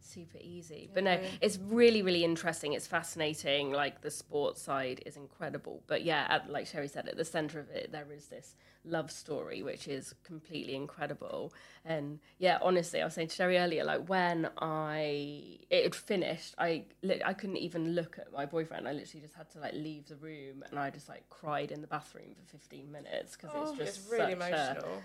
super 0.07 0.38
easy. 0.40 0.88
But 0.92 1.05
no, 1.05 1.21
it's 1.40 1.59
really, 1.59 2.03
really 2.03 2.25
interesting. 2.25 2.73
It's 2.73 2.87
fascinating. 2.87 3.73
Like 3.73 4.01
the 4.03 4.11
sports 4.11 4.62
side 4.62 5.03
is 5.07 5.16
incredible. 5.16 5.83
But 5.87 6.05
yeah, 6.05 6.27
at, 6.29 6.51
like 6.51 6.66
Sherri 6.66 6.88
said, 6.88 7.09
at 7.09 7.16
the 7.16 7.25
center 7.25 7.61
of 7.61 7.69
it, 7.71 7.92
there 7.92 8.07
is 8.12 8.27
this 8.27 8.55
love 8.85 9.11
story, 9.11 9.62
which 9.62 9.88
is 9.88 10.14
completely 10.25 10.75
incredible. 10.77 11.53
And 11.85 12.21
yeah, 12.38 12.59
honestly, 12.62 13.01
I 13.03 13.05
was 13.05 13.14
saying 13.14 13.29
to 13.29 13.35
Sherri 13.35 13.59
earlier, 13.59 13.85
like 13.85 14.09
when 14.09 14.49
I 14.59 15.59
it 15.71 15.83
had 15.85 15.95
finished, 15.95 16.55
I 16.59 16.85
I 17.25 17.33
couldn't 17.33 17.57
even 17.59 17.95
look 17.95 18.19
at 18.19 18.33
my 18.33 18.47
boyfriend. 18.47 18.87
I 18.88 18.92
literally 18.92 19.23
just 19.23 19.35
had 19.35 19.51
to 19.51 19.59
like 19.61 19.75
leave 19.75 20.07
the 20.09 20.16
room, 20.16 20.64
and 20.71 20.79
I 20.79 20.90
just 20.90 21.09
like 21.09 21.29
cried 21.31 21.71
in 21.73 21.81
the 21.81 21.87
bathroom 21.87 22.35
for 22.35 22.45
15 22.51 22.90
minutes 22.90 23.37
because 23.37 23.51
Oh, 23.55 23.62
it's 23.71 23.79
just 23.79 23.99
it's 24.01 24.11
really 24.11 24.35
such 24.38 24.53
a- 24.53 24.71
emotional. 24.77 25.03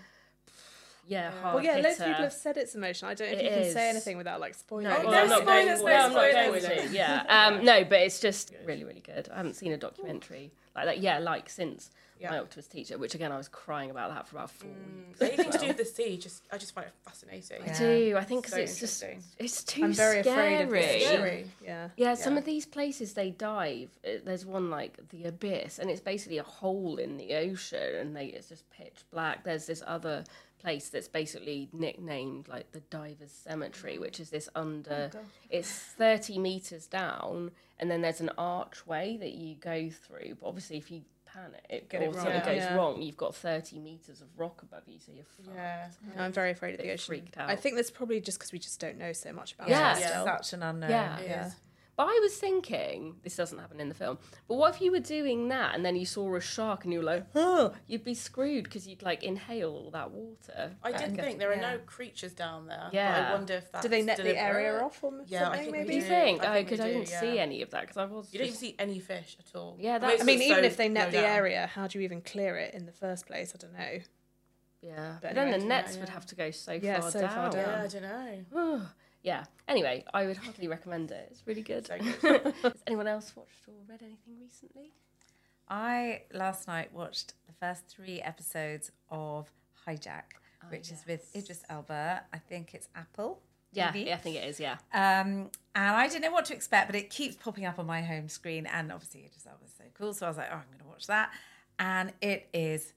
Yeah, 1.06 1.30
hard 1.42 1.54
Well, 1.56 1.64
yeah, 1.64 1.74
loads 1.76 1.86
of 1.86 1.92
hitter. 1.98 2.04
people 2.10 2.22
have 2.24 2.32
said 2.32 2.56
it's 2.56 2.74
emotional. 2.74 3.10
I 3.10 3.14
don't 3.14 3.28
know 3.28 3.34
if 3.34 3.40
It 3.40 3.44
you 3.44 3.50
can 3.50 3.58
is. 3.60 3.72
say 3.72 3.88
anything 3.88 4.16
without 4.16 4.40
like 4.40 4.54
spoiling. 4.54 4.84
No, 4.88 4.96
it. 5.00 5.06
well, 5.06 5.14
I'm 5.22 5.28
not 5.28 5.44
going 5.46 5.76
spoilers, 5.76 5.78
to. 5.80 5.84
no 5.84 5.90
No, 5.90 5.96
I'm 5.96 6.12
not 6.12 6.32
going 6.32 6.60
spoilers. 6.60 6.90
to. 6.90 6.96
Yeah. 6.96 7.24
Um, 7.28 7.64
no, 7.64 7.84
but 7.84 8.00
it's 8.00 8.20
just 8.20 8.54
really, 8.64 8.84
really 8.84 9.00
good. 9.00 9.28
I 9.32 9.36
haven't 9.36 9.54
seen 9.54 9.72
a 9.72 9.76
documentary 9.78 10.52
like 10.76 10.86
that. 10.86 10.98
Yeah, 11.00 11.18
like 11.18 11.48
since 11.50 11.90
my 12.30 12.38
octopus 12.38 12.68
teacher, 12.68 12.96
which 12.98 13.16
again 13.16 13.32
I 13.32 13.36
was 13.36 13.48
crying 13.48 13.90
about 13.90 14.14
that 14.14 14.28
for 14.28 14.36
about 14.36 14.48
four 14.52 14.70
weeks. 14.70 15.20
Anything 15.20 15.50
to 15.50 15.58
do 15.58 15.66
with 15.66 15.76
the 15.76 15.84
sea, 15.84 16.16
just 16.16 16.44
I 16.52 16.56
just 16.56 16.72
find 16.72 16.86
it 16.86 16.92
fascinating. 17.04 17.68
I 17.68 17.72
do. 17.76 18.14
I 18.16 18.22
think 18.22 18.44
'cause 18.44 18.52
So 18.52 18.60
it's 18.60 18.78
just 18.78 19.02
interesting. 19.02 19.24
it's 19.44 19.64
too 19.64 19.82
I'm 19.86 19.92
very 19.92 20.22
scary. 20.22 20.54
afraid 20.54 20.62
of 20.62 20.70
this. 20.70 21.04
Scary. 21.08 21.50
Yeah. 21.64 21.88
Yeah, 21.96 22.14
some 22.14 22.36
of 22.36 22.44
these 22.44 22.64
places 22.64 23.14
they 23.14 23.30
dive. 23.30 23.88
uh, 24.06 24.10
There's 24.24 24.46
one 24.46 24.70
like 24.70 24.98
the 25.08 25.24
abyss, 25.24 25.80
and 25.80 25.90
it's 25.90 26.00
basically 26.00 26.38
a 26.38 26.44
hole 26.44 26.96
in 26.98 27.16
the 27.16 27.34
ocean, 27.34 27.96
and 27.96 28.14
they 28.14 28.26
it's 28.26 28.48
just 28.48 28.70
pitch 28.70 29.02
black. 29.10 29.42
There's 29.42 29.66
this 29.66 29.82
other 29.84 30.22
place 30.62 30.88
that's 30.88 31.08
basically 31.08 31.68
nicknamed 31.72 32.48
like 32.48 32.72
the 32.72 32.80
divers 32.80 33.32
cemetery, 33.32 33.98
which 33.98 34.20
is 34.20 34.30
this 34.30 34.48
under. 34.54 35.10
Oh, 35.14 35.18
it's 35.50 35.70
thirty 35.70 36.38
meters 36.38 36.86
down, 36.86 37.50
and 37.78 37.90
then 37.90 38.00
there's 38.02 38.20
an 38.20 38.30
archway 38.38 39.16
that 39.18 39.32
you 39.32 39.56
go 39.56 39.90
through. 39.90 40.36
But 40.40 40.46
obviously, 40.46 40.76
if 40.78 40.90
you 40.90 41.02
panic 41.24 41.90
or 41.94 42.02
it 42.02 42.14
something 42.14 42.32
wrong. 42.32 42.44
goes 42.44 42.56
Yeah. 42.56 42.74
wrong, 42.74 43.02
you've 43.02 43.16
got 43.16 43.34
thirty 43.34 43.78
meters 43.78 44.20
of 44.20 44.28
rock 44.36 44.62
above 44.62 44.82
you, 44.86 44.98
so 44.98 45.12
you're 45.12 45.24
fucked. 45.24 45.48
Yeah. 45.56 45.88
No, 46.16 46.22
I'm 46.22 46.32
very 46.32 46.50
afraid 46.50 46.74
of 46.74 46.80
the 46.80 46.92
ocean. 46.92 47.06
freaked 47.06 47.38
I 47.38 47.56
think 47.56 47.76
that's 47.76 47.90
probably 47.90 48.20
just 48.20 48.38
because 48.38 48.52
we 48.52 48.58
just 48.58 48.78
don't 48.80 48.98
know 48.98 49.12
so 49.12 49.32
much 49.32 49.54
about 49.54 49.68
Yeah. 49.68 49.96
it. 49.96 50.02
It's 50.02 50.12
such 50.12 50.52
an 50.52 50.62
unknown. 50.62 50.90
Yeah. 50.90 51.20
Yeah. 51.20 51.50
But 51.94 52.04
I 52.08 52.18
was 52.22 52.34
thinking, 52.38 53.16
this 53.22 53.36
doesn't 53.36 53.58
happen 53.58 53.78
in 53.78 53.90
the 53.90 53.94
film, 53.94 54.18
but 54.48 54.54
what 54.54 54.74
if 54.74 54.80
you 54.80 54.90
were 54.90 54.98
doing 54.98 55.48
that 55.48 55.74
and 55.74 55.84
then 55.84 55.94
you 55.94 56.06
saw 56.06 56.34
a 56.34 56.40
shark 56.40 56.84
and 56.84 56.92
you 56.92 57.00
were 57.00 57.04
like, 57.04 57.26
oh, 57.34 57.74
you'd 57.86 58.02
be 58.02 58.14
screwed 58.14 58.64
because 58.64 58.86
you'd 58.88 59.02
like 59.02 59.22
inhale 59.22 59.70
all 59.72 59.90
that 59.90 60.10
water. 60.10 60.74
I 60.82 60.92
did 60.92 61.14
think 61.14 61.38
there 61.38 61.50
are 61.50 61.54
yeah. 61.54 61.72
no 61.72 61.78
creatures 61.84 62.32
down 62.32 62.66
there. 62.66 62.84
but 62.86 62.94
Yeah. 62.94 63.28
I 63.28 63.32
wonder 63.34 63.54
if 63.54 63.70
that's 63.70 63.82
Do 63.82 63.90
they 63.90 64.00
net 64.00 64.16
the 64.16 64.40
area 64.40 64.80
off 64.80 65.04
or 65.04 65.12
Yeah, 65.26 65.40
I 65.40 65.42
something? 65.44 65.60
think 65.60 65.72
we 65.72 65.78
maybe. 65.80 65.90
Do 65.90 65.94
you 65.96 66.02
think? 66.02 66.42
I 66.42 66.46
Oh, 66.46 66.52
think 66.54 66.70
we 66.70 66.70
because 66.76 66.80
I 66.86 66.88
didn't 66.88 67.10
yeah. 67.10 67.20
see 67.20 67.38
any 67.38 67.60
of 67.62 67.70
that 67.70 67.80
because 67.82 67.96
I 67.98 68.04
was. 68.06 68.32
You 68.32 68.38
don't 68.38 68.48
even 68.48 68.58
see 68.58 68.74
any 68.78 68.98
fish 68.98 69.36
at 69.38 69.54
all. 69.58 69.76
Yeah, 69.78 69.98
But 69.98 70.00
that's- 70.00 70.14
it's 70.14 70.22
I 70.22 70.26
mean, 70.26 70.38
just 70.38 70.50
even 70.50 70.62
so 70.64 70.66
if 70.66 70.76
they 70.78 70.88
net 70.88 71.10
the 71.10 71.18
down. 71.18 71.24
area, 71.26 71.66
how 71.66 71.86
do 71.88 71.98
you 71.98 72.04
even 72.04 72.22
clear 72.22 72.56
it 72.56 72.72
in 72.72 72.86
the 72.86 72.92
first 72.92 73.26
place? 73.26 73.52
I 73.54 73.58
don't 73.58 73.74
know. 73.74 73.98
Yeah, 74.80 75.18
but, 75.20 75.28
But 75.28 75.34
then 75.34 75.50
the 75.52 75.58
yeah, 75.58 75.66
nets 75.66 75.96
would 75.98 76.08
yeah. 76.08 76.14
have 76.14 76.26
to 76.26 76.34
go 76.34 76.50
so 76.50 76.72
Yeah, 76.72 77.00
far 77.00 77.10
so 77.10 77.20
down. 77.20 77.52
far 77.52 77.60
Yeah. 77.60 77.82
I 77.82 77.86
don't 77.86 78.02
know. 78.02 78.82
yeah. 79.22 79.44
Anyway, 79.68 80.04
I 80.12 80.26
would 80.26 80.36
heartily 80.36 80.68
recommend 80.68 81.10
it. 81.10 81.28
It's 81.30 81.46
really 81.46 81.62
good. 81.62 81.86
So 81.86 81.98
good. 82.20 82.54
Has 82.62 82.82
anyone 82.86 83.06
else 83.06 83.34
watched 83.36 83.68
or 83.68 83.74
read 83.88 84.02
anything 84.02 84.34
recently? 84.40 84.92
I 85.68 86.22
last 86.32 86.68
night 86.68 86.92
watched 86.92 87.34
the 87.46 87.52
first 87.52 87.86
three 87.88 88.20
episodes 88.20 88.90
of 89.10 89.50
Hijack, 89.86 90.34
which 90.68 90.90
is 90.90 91.04
with 91.06 91.34
Idris 91.34 91.62
Elba. 91.68 92.22
I 92.32 92.38
think 92.38 92.74
it's 92.74 92.88
Apple. 92.94 93.40
Yeah, 93.72 93.94
yeah, 93.94 94.14
I 94.14 94.18
think 94.18 94.36
it 94.36 94.46
is. 94.46 94.60
Yeah. 94.60 94.76
Um, 94.92 95.50
and 95.74 95.96
I 95.96 96.06
didn't 96.06 96.22
know 96.22 96.32
what 96.32 96.44
to 96.46 96.54
expect, 96.54 96.88
but 96.88 96.96
it 96.96 97.08
keeps 97.08 97.36
popping 97.36 97.64
up 97.64 97.78
on 97.78 97.86
my 97.86 98.02
home 98.02 98.28
screen. 98.28 98.66
And 98.66 98.92
obviously, 98.92 99.24
Idris 99.24 99.46
Elba 99.46 99.64
is 99.64 99.72
so 99.76 99.84
cool. 99.94 100.12
So 100.12 100.26
I 100.26 100.28
was 100.28 100.36
like, 100.36 100.48
oh, 100.50 100.56
I'm 100.56 100.66
going 100.68 100.80
to 100.80 100.88
watch 100.88 101.06
that. 101.06 101.30
And 101.78 102.12
it 102.20 102.48
is 102.52 102.92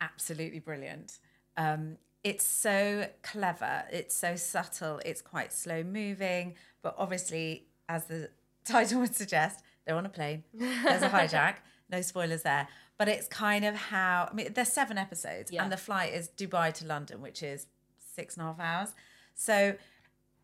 absolutely 0.00 0.60
brilliant. 0.60 1.18
Um, 1.56 1.96
it's 2.24 2.44
so 2.44 3.08
clever. 3.22 3.84
It's 3.90 4.14
so 4.14 4.36
subtle. 4.36 5.00
It's 5.04 5.20
quite 5.20 5.52
slow 5.52 5.82
moving. 5.82 6.54
But 6.82 6.94
obviously, 6.98 7.66
as 7.88 8.04
the 8.04 8.30
title 8.64 9.00
would 9.00 9.14
suggest, 9.14 9.62
they're 9.84 9.96
on 9.96 10.06
a 10.06 10.10
plane. 10.10 10.44
There's 10.54 11.02
a 11.02 11.08
hijack. 11.08 11.56
No 11.90 12.00
spoilers 12.00 12.42
there. 12.42 12.68
But 12.96 13.08
it's 13.08 13.28
kind 13.28 13.66
of 13.66 13.74
how, 13.74 14.26
I 14.30 14.34
mean, 14.34 14.54
there's 14.54 14.72
seven 14.72 14.96
episodes. 14.96 15.52
Yeah. 15.52 15.62
And 15.62 15.70
the 15.70 15.76
flight 15.76 16.14
is 16.14 16.30
Dubai 16.30 16.72
to 16.72 16.86
London, 16.86 17.20
which 17.20 17.42
is 17.42 17.66
six 17.98 18.38
and 18.38 18.44
a 18.44 18.46
half 18.46 18.58
hours. 18.58 18.94
So 19.34 19.74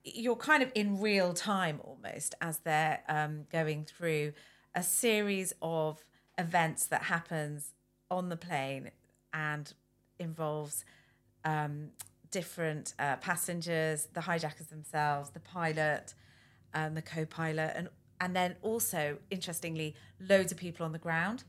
you're 0.05 0.37
kind 0.37 0.63
of 0.63 0.71
in 0.75 1.01
real 1.01 1.33
time 1.33 1.81
almost 1.83 2.35
as 2.43 2.59
they're 2.59 3.01
um, 3.09 3.47
going 3.51 3.85
through 3.85 4.35
a 4.75 4.83
series 4.83 5.55
of 5.63 6.05
events 6.37 6.87
that 6.87 7.05
happens 7.05 7.73
on 8.11 8.29
the 8.29 8.37
plane 8.37 8.91
and 9.33 9.73
involves 10.19 10.85
um, 11.45 11.89
different 12.31 12.95
uh, 12.99 13.17
passengers, 13.17 14.09
the 14.13 14.21
hijackers 14.21 14.67
themselves, 14.69 15.31
the 15.31 15.41
pilot, 15.41 16.15
and 16.75 16.97
the 16.97 17.03
co-pilot, 17.03 17.73
and 17.77 17.89
and 18.21 18.35
then 18.35 18.57
also 18.63 19.19
interestingly, 19.31 19.95
loads 20.21 20.51
of 20.51 20.59
people 20.59 20.85
on 20.85 20.93
the 20.93 20.99
ground. 20.99 21.45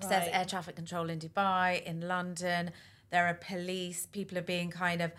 So 0.00 0.08
there's 0.08 0.28
air 0.32 0.44
traffic 0.44 0.76
control 0.76 1.08
in 1.10 1.18
Dubai, 1.18 1.82
in 1.84 2.06
London. 2.06 2.70
There 3.10 3.26
are 3.26 3.34
police. 3.34 4.06
People 4.06 4.36
are 4.38 4.42
being 4.42 4.70
kind 4.70 5.00
of 5.00 5.12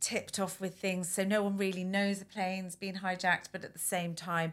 tipped 0.00 0.38
off 0.38 0.60
with 0.60 0.76
things, 0.76 1.08
so 1.08 1.24
no 1.24 1.42
one 1.42 1.56
really 1.56 1.84
knows 1.84 2.18
the 2.20 2.24
plane's 2.24 2.76
been 2.76 2.96
hijacked. 2.96 3.46
But 3.52 3.64
at 3.64 3.72
the 3.72 3.78
same 3.78 4.14
time, 4.14 4.52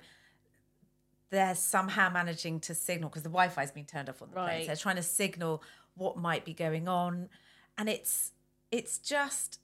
they're 1.29 1.55
somehow 1.55 2.09
managing 2.09 2.59
to 2.61 2.75
signal 2.75 3.09
because 3.09 3.23
the 3.23 3.29
Wi-Fi's 3.29 3.71
been 3.71 3.85
turned 3.85 4.09
off 4.09 4.21
on 4.21 4.29
the 4.29 4.35
plane. 4.35 4.61
So 4.61 4.67
they're 4.67 4.75
trying 4.75 4.95
to 4.97 5.03
signal 5.03 5.63
what 5.95 6.17
might 6.17 6.45
be 6.45 6.53
going 6.53 6.87
on, 6.87 7.29
and 7.77 7.89
it's 7.89 8.31
it's 8.75 8.97
just 8.97 9.59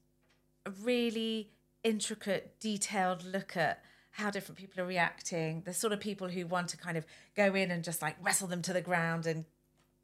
a 0.66 0.72
really 0.72 1.50
intricate, 1.84 2.58
detailed 2.62 3.26
look 3.26 3.58
at 3.58 3.84
how 4.12 4.30
different 4.30 4.58
people 4.58 4.82
are 4.82 4.88
reacting. 4.88 5.64
The 5.66 5.74
sort 5.74 5.92
of 5.92 6.00
people 6.00 6.30
who 6.30 6.48
want 6.48 6.70
to 6.70 6.78
kind 6.78 6.96
of 6.96 7.06
go 7.36 7.54
in 7.54 7.72
and 7.72 7.84
just 7.84 8.02
like 8.02 8.16
wrestle 8.22 8.48
them 8.48 8.62
to 8.62 8.72
the 8.72 8.80
ground 8.80 9.26
and 9.26 9.44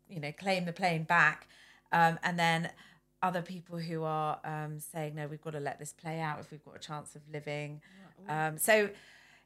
you 0.10 0.20
know 0.20 0.34
claim 0.34 0.66
the 0.66 0.74
plane 0.74 1.04
back, 1.04 1.48
um, 1.94 2.20
and 2.22 2.38
then 2.38 2.70
other 3.24 3.42
people 3.42 3.78
who 3.78 4.04
are 4.04 4.40
um, 4.44 4.80
saying 4.80 5.16
no, 5.16 5.26
we've 5.28 5.42
got 5.42 5.54
to 5.54 5.62
let 5.62 5.80
this 5.80 5.94
play 5.94 6.20
out 6.20 6.42
if 6.42 6.52
we've 6.52 6.66
got 6.66 6.76
a 6.76 6.80
chance 6.80 7.16
of 7.16 7.22
living. 7.32 7.82
Um, 8.28 8.58
so 8.58 8.90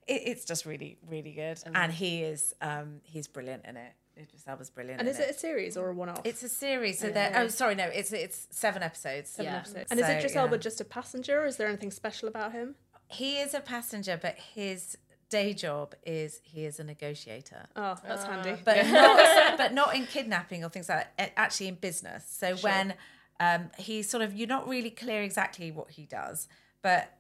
it, 0.08 0.22
it's 0.26 0.44
just 0.44 0.66
really, 0.66 0.98
really 1.08 1.34
good, 1.34 1.60
and 1.76 1.92
he 1.92 2.24
is 2.24 2.56
um, 2.62 3.02
he's 3.04 3.28
brilliant 3.28 3.66
in 3.66 3.78
it. 3.78 3.94
Idris 4.22 4.44
Elba's 4.48 4.70
brilliant. 4.70 5.00
And 5.00 5.10
is 5.10 5.20
it 5.20 5.30
a 5.30 5.34
series 5.34 5.78
or 5.78 5.90
a 5.90 5.94
one-off? 5.94 6.22
It's 6.24 6.44
a 6.44 6.50
series. 6.50 7.00
So 7.00 7.10
there. 7.10 7.32
Oh, 7.36 7.48
sorry, 7.48 7.76
no. 7.76 7.86
It's 7.86 8.12
it's 8.14 8.48
seven 8.52 8.84
episodes. 8.84 9.30
Seven 9.30 9.52
Yeah. 9.52 9.60
episodes. 9.60 9.92
And 9.92 10.00
is 10.00 10.06
So, 10.06 10.12
Idris 10.14 10.34
yeah. 10.36 10.42
Elba 10.42 10.58
just 10.58 10.82
a 10.82 10.86
passenger? 10.86 11.42
Or 11.42 11.46
is 11.46 11.58
there 11.58 11.68
anything 11.68 11.92
special 11.92 12.28
about 12.28 12.52
him? 12.54 12.76
He 13.08 13.40
is 13.40 13.54
a 13.54 13.60
passenger, 13.60 14.18
but 14.22 14.38
his 14.38 14.98
day 15.30 15.54
job 15.54 15.96
is 16.06 16.42
he 16.44 16.66
is 16.66 16.80
a 16.80 16.84
negotiator. 16.84 17.68
Oh, 17.76 17.96
that's 18.06 18.24
handy. 18.26 18.62
but 18.64 18.86
not 18.88 19.58
but 19.58 19.74
not 19.74 19.96
in 19.96 20.06
kidnapping 20.06 20.64
or 20.64 20.70
things 20.70 20.90
like 20.90 21.08
that. 21.18 21.34
Actually, 21.38 21.68
in 21.70 21.76
business. 21.76 22.26
So 22.30 22.56
when 22.58 22.94
um, 23.40 23.70
he 23.78 24.04
sort 24.04 24.24
of 24.24 24.34
you're 24.34 24.48
not 24.48 24.68
really 24.68 24.90
clear 24.90 25.22
exactly 25.24 25.72
what 25.72 25.92
he 25.92 26.06
does, 26.06 26.48
but 26.82 27.18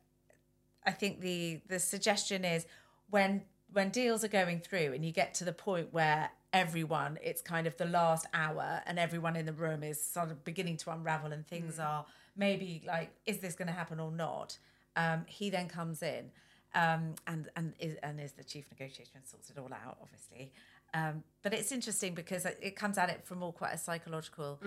I 0.85 0.91
think 0.91 1.21
the 1.21 1.61
the 1.67 1.79
suggestion 1.79 2.43
is 2.45 2.65
when 3.09 3.43
when 3.73 3.89
deals 3.89 4.23
are 4.23 4.27
going 4.29 4.59
through 4.59 4.91
and 4.93 5.05
you 5.05 5.11
get 5.11 5.33
to 5.35 5.45
the 5.45 5.53
point 5.53 5.93
where 5.93 6.29
everyone 6.53 7.17
it's 7.23 7.41
kind 7.41 7.65
of 7.65 7.77
the 7.77 7.85
last 7.85 8.25
hour 8.33 8.81
and 8.85 8.99
everyone 8.99 9.35
in 9.35 9.45
the 9.45 9.53
room 9.53 9.83
is 9.83 10.03
sort 10.03 10.31
of 10.31 10.43
beginning 10.43 10.75
to 10.75 10.91
unravel 10.91 11.31
and 11.31 11.47
things 11.47 11.79
are 11.79 12.05
maybe 12.35 12.83
like 12.85 13.11
is 13.25 13.39
this 13.39 13.55
going 13.55 13.67
to 13.67 13.73
happen 13.73 13.99
or 13.99 14.11
not? 14.11 14.57
Um, 14.95 15.23
he 15.27 15.49
then 15.49 15.67
comes 15.67 16.01
in 16.01 16.31
um, 16.75 17.15
and 17.27 17.49
and 17.55 17.73
is, 17.79 17.95
and 18.03 18.19
is 18.19 18.33
the 18.33 18.43
chief 18.43 18.65
negotiator 18.71 19.11
and 19.15 19.25
sorts 19.25 19.49
it 19.49 19.57
all 19.57 19.71
out 19.71 19.97
obviously. 20.01 20.51
Um, 20.93 21.23
but 21.41 21.53
it's 21.53 21.71
interesting 21.71 22.13
because 22.13 22.45
it 22.45 22.59
it 22.61 22.75
comes 22.75 22.97
at 22.97 23.09
it 23.09 23.25
from 23.25 23.43
all 23.43 23.53
quite 23.53 23.73
a 23.73 23.77
psychological 23.77 24.59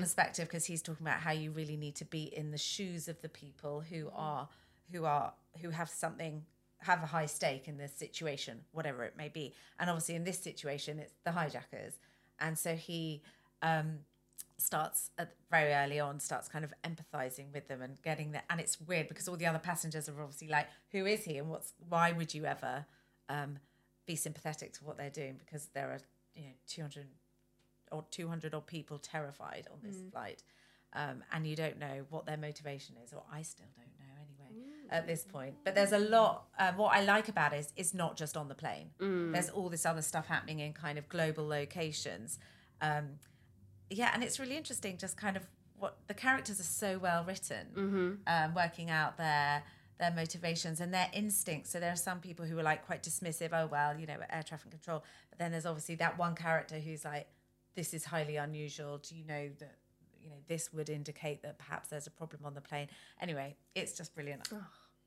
perspective 0.00 0.48
because 0.48 0.64
he's 0.64 0.80
talking 0.80 1.06
about 1.06 1.20
how 1.20 1.32
you 1.32 1.50
really 1.50 1.76
need 1.76 1.96
to 1.96 2.06
be 2.06 2.22
in 2.22 2.50
the 2.52 2.58
shoes 2.58 3.06
of 3.06 3.20
the 3.20 3.28
people 3.28 3.82
who 3.82 4.10
are 4.14 4.48
who 4.92 5.04
are 5.04 5.34
who 5.60 5.70
have 5.70 5.90
something 5.90 6.44
have 6.80 7.02
a 7.02 7.06
high 7.06 7.26
stake 7.26 7.66
in 7.68 7.76
this 7.76 7.92
situation 7.92 8.60
whatever 8.72 9.04
it 9.04 9.14
may 9.16 9.28
be. 9.28 9.52
And 9.78 9.90
obviously 9.90 10.14
in 10.14 10.24
this 10.24 10.38
situation 10.38 10.98
it's 10.98 11.14
the 11.24 11.32
hijackers. 11.32 11.94
And 12.38 12.58
so 12.58 12.74
he 12.74 13.22
um 13.62 14.00
starts 14.56 15.10
at 15.18 15.34
very 15.50 15.72
early 15.72 16.00
on 16.00 16.18
starts 16.18 16.48
kind 16.48 16.64
of 16.64 16.72
empathizing 16.82 17.52
with 17.54 17.68
them 17.68 17.80
and 17.80 18.00
getting 18.02 18.32
there 18.32 18.42
and 18.50 18.60
it's 18.60 18.80
weird 18.80 19.06
because 19.06 19.28
all 19.28 19.36
the 19.36 19.46
other 19.46 19.58
passengers 19.60 20.08
are 20.08 20.20
obviously 20.20 20.48
like 20.48 20.66
who 20.90 21.06
is 21.06 21.22
he 21.22 21.38
and 21.38 21.48
what's 21.48 21.74
why 21.88 22.10
would 22.10 22.34
you 22.34 22.44
ever 22.44 22.84
um 23.28 23.58
be 24.08 24.16
sympathetic 24.16 24.72
to 24.72 24.84
what 24.84 24.96
they're 24.96 25.10
doing? 25.10 25.36
Because 25.38 25.68
there 25.74 25.90
are 25.90 26.00
you 26.34 26.42
know 26.42 26.54
200 26.66 27.06
or 27.92 28.04
200 28.10 28.54
odd 28.54 28.66
people 28.66 28.98
terrified 28.98 29.68
on 29.70 29.78
this 29.82 29.98
flight. 30.10 30.42
Um, 30.94 31.22
and 31.32 31.46
you 31.46 31.54
don't 31.54 31.78
know 31.78 32.06
what 32.08 32.24
their 32.24 32.38
motivation 32.38 32.96
is 33.04 33.12
or 33.12 33.22
i 33.30 33.42
still 33.42 33.66
don't 33.76 33.97
at 34.90 35.06
this 35.06 35.24
point. 35.24 35.54
But 35.64 35.74
there's 35.74 35.92
a 35.92 35.98
lot 35.98 36.44
um, 36.58 36.76
what 36.76 36.94
i 36.94 37.02
like 37.02 37.28
about 37.28 37.52
it 37.52 37.58
is 37.58 37.72
it's 37.76 37.94
not 37.94 38.16
just 38.16 38.36
on 38.36 38.48
the 38.48 38.54
plane. 38.54 38.90
There's 39.32 39.50
all 39.50 39.68
this 39.68 39.84
other 39.86 40.02
stuff 40.02 40.26
happening 40.26 40.60
in 40.60 40.72
kind 40.72 40.98
of 40.98 41.08
global 41.08 41.46
locations. 41.46 42.38
Um, 42.80 43.18
yeah 43.90 44.10
and 44.12 44.22
it's 44.22 44.38
really 44.38 44.56
interesting 44.56 44.98
just 44.98 45.16
kind 45.16 45.36
of 45.36 45.46
what 45.78 45.96
the 46.08 46.14
characters 46.14 46.60
are 46.60 46.64
so 46.64 46.98
well 46.98 47.24
written 47.24 47.66
um, 48.26 48.54
working 48.54 48.90
out 48.90 49.16
their 49.16 49.62
their 49.98 50.12
motivations 50.12 50.80
and 50.80 50.94
their 50.94 51.08
instincts. 51.12 51.70
So 51.70 51.80
there 51.80 51.90
are 51.92 51.96
some 51.96 52.20
people 52.20 52.46
who 52.46 52.56
are 52.58 52.62
like 52.62 52.86
quite 52.86 53.02
dismissive 53.02 53.50
oh 53.52 53.66
well 53.66 53.98
you 53.98 54.06
know 54.06 54.16
air 54.30 54.42
traffic 54.42 54.70
control. 54.70 55.04
But 55.30 55.38
then 55.38 55.52
there's 55.52 55.66
obviously 55.66 55.96
that 55.96 56.18
one 56.18 56.34
character 56.34 56.78
who's 56.78 57.04
like 57.04 57.26
this 57.74 57.94
is 57.94 58.04
highly 58.04 58.36
unusual. 58.36 58.98
Do 58.98 59.16
you 59.16 59.24
know 59.24 59.48
that 59.58 59.76
you 60.20 60.30
know 60.30 60.36
this 60.46 60.72
would 60.72 60.88
indicate 60.90 61.42
that 61.42 61.58
perhaps 61.58 61.88
there's 61.88 62.06
a 62.06 62.10
problem 62.10 62.42
on 62.44 62.54
the 62.54 62.60
plane. 62.60 62.88
Anyway, 63.20 63.56
it's 63.74 63.92
just 63.96 64.14
brilliant. 64.14 64.48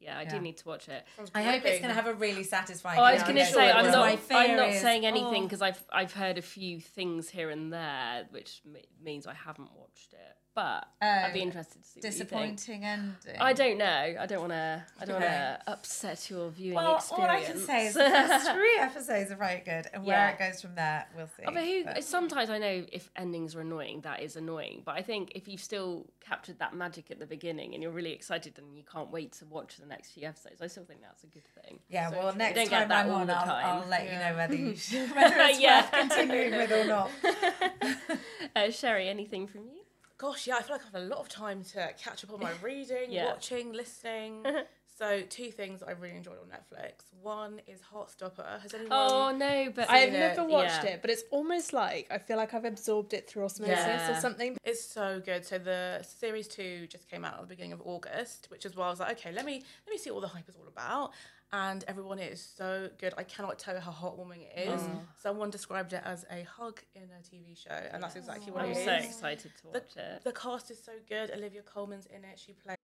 Yeah, 0.02 0.18
I 0.18 0.24
Yeah. 0.24 0.30
do 0.30 0.40
need 0.40 0.58
to 0.58 0.68
watch 0.68 0.90
it. 0.90 1.06
I 1.36 1.44
hope 1.44 1.64
it's 1.64 1.80
going 1.80 1.90
to 1.90 1.94
have 1.94 2.08
a 2.08 2.14
really 2.14 2.44
satisfying. 2.44 3.00
Oh, 3.00 3.04
I 3.04 3.14
was 3.14 3.24
going 3.24 3.36
to 3.36 3.46
say 3.46 3.72
I'm 3.72 3.92
not. 3.92 4.20
I'm 4.32 4.58
not 4.58 4.74
saying 4.74 5.06
anything 5.06 5.44
oh. 5.44 5.48
because 5.48 5.62
I've 5.62 5.84
I've 5.92 6.14
heard 6.14 6.38
a 6.38 6.42
few 6.42 6.80
things 6.80 7.30
here 7.30 7.52
and 7.52 7.72
there, 7.72 8.26
which 8.32 8.62
me- 8.66 8.88
means 9.02 9.28
I 9.28 9.34
haven't 9.34 9.72
watched 9.76 10.14
it. 10.14 10.38
But 10.54 10.86
I'd 11.02 11.32
be 11.34 11.40
Oh, 11.40 11.44
interested 11.44 11.82
to 11.82 11.88
see 11.88 12.00
what 12.00 12.04
you 12.06 12.12
think. 12.12 12.14
disappointing 12.58 12.84
ending. 12.84 13.16
I 13.40 13.54
don't 13.54 13.78
know. 13.78 14.16
I 14.20 14.26
don't 14.26 14.42
want 14.42 14.52
to. 14.52 14.84
I 15.00 15.06
don't 15.06 15.16
Okay. 15.16 15.26
want 15.26 15.62
to 15.66 15.72
upset 15.72 16.30
your 16.30 16.50
viewing 16.50 16.76
Well, 16.76 16.98
experience. 16.98 17.30
all 17.32 17.38
I 17.38 17.42
can 17.46 17.58
say 17.60 17.88
is 17.88 17.94
the 17.96 18.10
first 18.10 18.52
three 18.52 18.78
episodes 18.78 19.32
are 19.32 19.36
very 19.38 19.62
good, 19.62 19.88
and 19.94 20.06
where 20.06 20.18
Yeah. 20.18 20.30
it 20.32 20.40
goes 20.40 20.62
from 20.62 20.76
there, 20.76 21.08
we'll 21.16 21.28
see. 21.28 21.44
Oh, 21.48 21.54
but 21.54 21.64
who? 21.64 21.84
But- 21.86 22.04
Sometimes 22.04 22.50
I 22.50 22.58
know 22.58 22.86
if 22.92 23.10
endings 23.16 23.56
are 23.56 23.62
annoying, 23.62 24.02
that 24.02 24.22
is 24.22 24.36
annoying. 24.36 24.82
But 24.86 24.96
I 24.96 25.02
think 25.04 25.32
if 25.36 25.48
you've 25.48 25.62
still 25.62 26.08
captured 26.20 26.60
that 26.60 26.74
magic 26.76 27.10
at 27.12 27.20
the 27.20 27.26
beginning 27.26 27.74
and 27.74 27.82
you're 27.82 27.94
really 27.94 28.12
excited 28.12 28.58
and 28.60 28.76
you 28.78 28.84
can't 28.84 29.10
wait 29.10 29.32
to 29.34 29.46
watch 29.46 29.78
the 29.78 29.86
next 29.86 30.12
few 30.12 30.28
episodes, 30.28 30.62
I 30.62 30.68
still 30.68 30.84
think 30.84 31.02
that's 31.02 31.24
a 31.24 31.28
good 31.28 31.48
thing. 31.64 31.80
yeah, 31.88 32.10
well, 32.10 32.36
next 32.36 32.70
time 32.70 32.92
I'm 32.92 33.10
on, 33.10 33.30
I'll, 33.30 33.46
time. 33.46 33.66
I'll 33.84 33.88
let 33.88 34.04
you 34.12 34.20
know 34.20 34.36
whether 34.36 34.56
you 34.56 34.76
should, 34.88 35.16
whether 35.16 35.38
it's 35.40 35.62
Yeah. 35.62 35.82
worth 35.84 35.92
continuing 35.92 36.58
with 36.58 36.72
or 36.74 36.84
not. 36.86 37.10
Uh, 38.54 38.70
Sherri, 38.70 39.08
anything 39.08 39.48
from 39.48 39.62
you? 39.62 39.81
Gosh, 40.22 40.46
yeah, 40.46 40.58
I 40.58 40.62
feel 40.62 40.76
like 40.76 40.86
I've 40.86 40.94
had 40.94 41.02
a 41.02 41.06
lot 41.06 41.18
of 41.18 41.30
time 41.30 41.64
to 41.74 41.90
catch 42.00 42.24
up 42.24 42.32
on 42.32 42.40
my 42.40 42.52
reading, 42.62 43.08
Yeah. 43.10 43.26
watching, 43.26 43.74
listening. 43.74 44.46
so, 45.00 45.24
two 45.28 45.50
things 45.50 45.82
I 45.82 45.94
really 45.94 46.16
enjoyed 46.16 46.38
on 46.38 46.46
Netflix. 46.46 47.06
One 47.24 47.60
is 47.66 47.80
Heartstopper. 47.92 48.62
Has 48.62 48.76
anyone? 48.76 48.92
Oh 48.92 49.36
no, 49.36 49.72
but 49.74 49.90
I've 49.90 50.14
never 50.14 50.46
watched 50.46 50.84
yeah. 50.84 50.92
it, 50.92 51.02
but 51.02 51.10
it's 51.10 51.24
almost 51.32 51.74
like 51.74 52.06
I 52.12 52.20
feel 52.20 52.38
like 52.38 52.54
I've 52.54 52.66
absorbed 52.66 53.16
it 53.16 53.28
through 53.28 53.46
osmosis 53.46 53.78
Yeah. 53.80 54.16
or 54.16 54.22
something. 54.22 54.58
It's 54.64 54.86
so 54.86 55.20
good. 55.26 55.44
So 55.44 55.58
the 55.58 56.04
series 56.04 56.48
two 56.48 56.86
just 56.86 57.10
came 57.10 57.26
out 57.26 57.34
at 57.34 57.42
the 57.42 57.48
beginning 57.48 57.74
of 57.74 57.82
August, 57.84 58.46
which 58.52 58.64
is 58.64 58.76
why 58.76 58.86
I 58.86 58.90
was 58.92 59.00
like, 59.00 59.18
okay, 59.18 59.32
let 59.32 59.44
me 59.44 59.64
let 59.88 59.92
me 59.92 59.98
see 59.98 60.12
what 60.12 60.22
the 60.22 60.28
hype 60.28 60.48
is 60.48 60.56
all 60.56 60.68
about. 60.68 61.14
And 61.54 61.84
everyone 61.88 62.20
is 62.20 62.42
so 62.58 62.90
good. 62.98 63.14
I 63.18 63.24
cannot 63.24 63.60
tell 63.60 63.76
you 63.76 63.82
how 63.82 63.92
heartwarming 63.92 64.48
it 64.56 64.70
is. 64.70 64.82
Mm. 64.82 65.02
Someone 65.22 65.50
described 65.50 65.92
it 65.92 66.02
as 66.06 66.26
a 66.32 66.44
hug 66.44 66.80
in 66.96 67.04
a 67.04 67.22
TV 67.22 67.58
show, 67.62 67.78
and 67.92 68.02
that's 68.02 68.16
exactly 68.16 68.54
what 68.54 68.64
I'm 68.64 68.72
it 68.72 68.78
is. 68.78 68.86
so 68.86 68.94
excited 68.94 69.52
to 69.58 69.64
The, 69.64 69.80
watch 69.80 69.98
it. 69.98 70.24
the 70.24 70.32
cast 70.32 70.72
is 70.72 70.82
so 70.82 70.94
good. 71.10 71.30
Olivia 71.32 71.62
Colman's 71.62 72.06
in 72.06 72.24
it. 72.24 72.40
She 72.40 72.54
plays. 72.54 72.78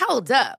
Hold 0.00 0.30
up. 0.30 0.58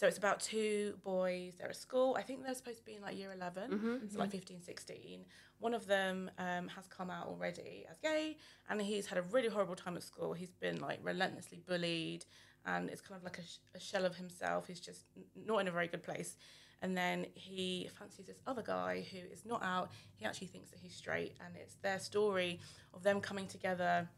So 0.00 0.06
it's 0.06 0.16
about 0.16 0.40
two 0.40 0.94
boys. 1.04 1.56
They're 1.58 1.68
at 1.68 1.76
school. 1.76 2.16
I 2.18 2.22
think 2.22 2.42
they're 2.42 2.54
supposed 2.54 2.78
to 2.78 2.84
be 2.86 2.94
in 2.94 3.02
like 3.02 3.18
year 3.18 3.32
11, 3.32 3.70
so 4.10 4.18
like 4.18 4.30
15, 4.30 4.62
16. 4.62 5.26
One 5.58 5.74
of 5.74 5.86
them 5.86 6.30
um, 6.38 6.68
has 6.68 6.86
come 6.86 7.10
out 7.10 7.26
already 7.26 7.84
as 7.90 7.98
gay, 7.98 8.38
and 8.70 8.80
he's 8.80 9.04
had 9.04 9.18
a 9.18 9.22
really 9.30 9.48
horrible 9.50 9.74
time 9.76 9.98
at 9.98 10.02
school. 10.02 10.32
He's 10.32 10.52
been 10.54 10.80
like 10.80 11.00
relentlessly 11.02 11.60
bullied, 11.66 12.24
and 12.64 12.88
it's 12.88 13.02
kind 13.02 13.18
of 13.18 13.24
like 13.24 13.36
a, 13.40 13.42
sh- 13.42 13.58
a 13.74 13.78
shell 13.78 14.06
of 14.06 14.16
himself. 14.16 14.66
He's 14.68 14.80
just 14.80 15.04
n- 15.18 15.24
not 15.44 15.58
in 15.58 15.68
a 15.68 15.70
very 15.70 15.86
good 15.86 16.02
place. 16.02 16.38
And 16.80 16.96
then 16.96 17.26
he 17.34 17.90
fancies 17.98 18.24
this 18.24 18.40
other 18.46 18.62
guy 18.62 19.06
who 19.12 19.18
is 19.30 19.44
not 19.44 19.62
out. 19.62 19.90
He 20.16 20.24
actually 20.24 20.46
thinks 20.46 20.70
that 20.70 20.78
he's 20.80 20.94
straight, 20.94 21.36
and 21.44 21.54
it's 21.56 21.74
their 21.82 21.98
story 21.98 22.58
of 22.94 23.02
them 23.02 23.20
coming 23.20 23.46
together. 23.46 24.08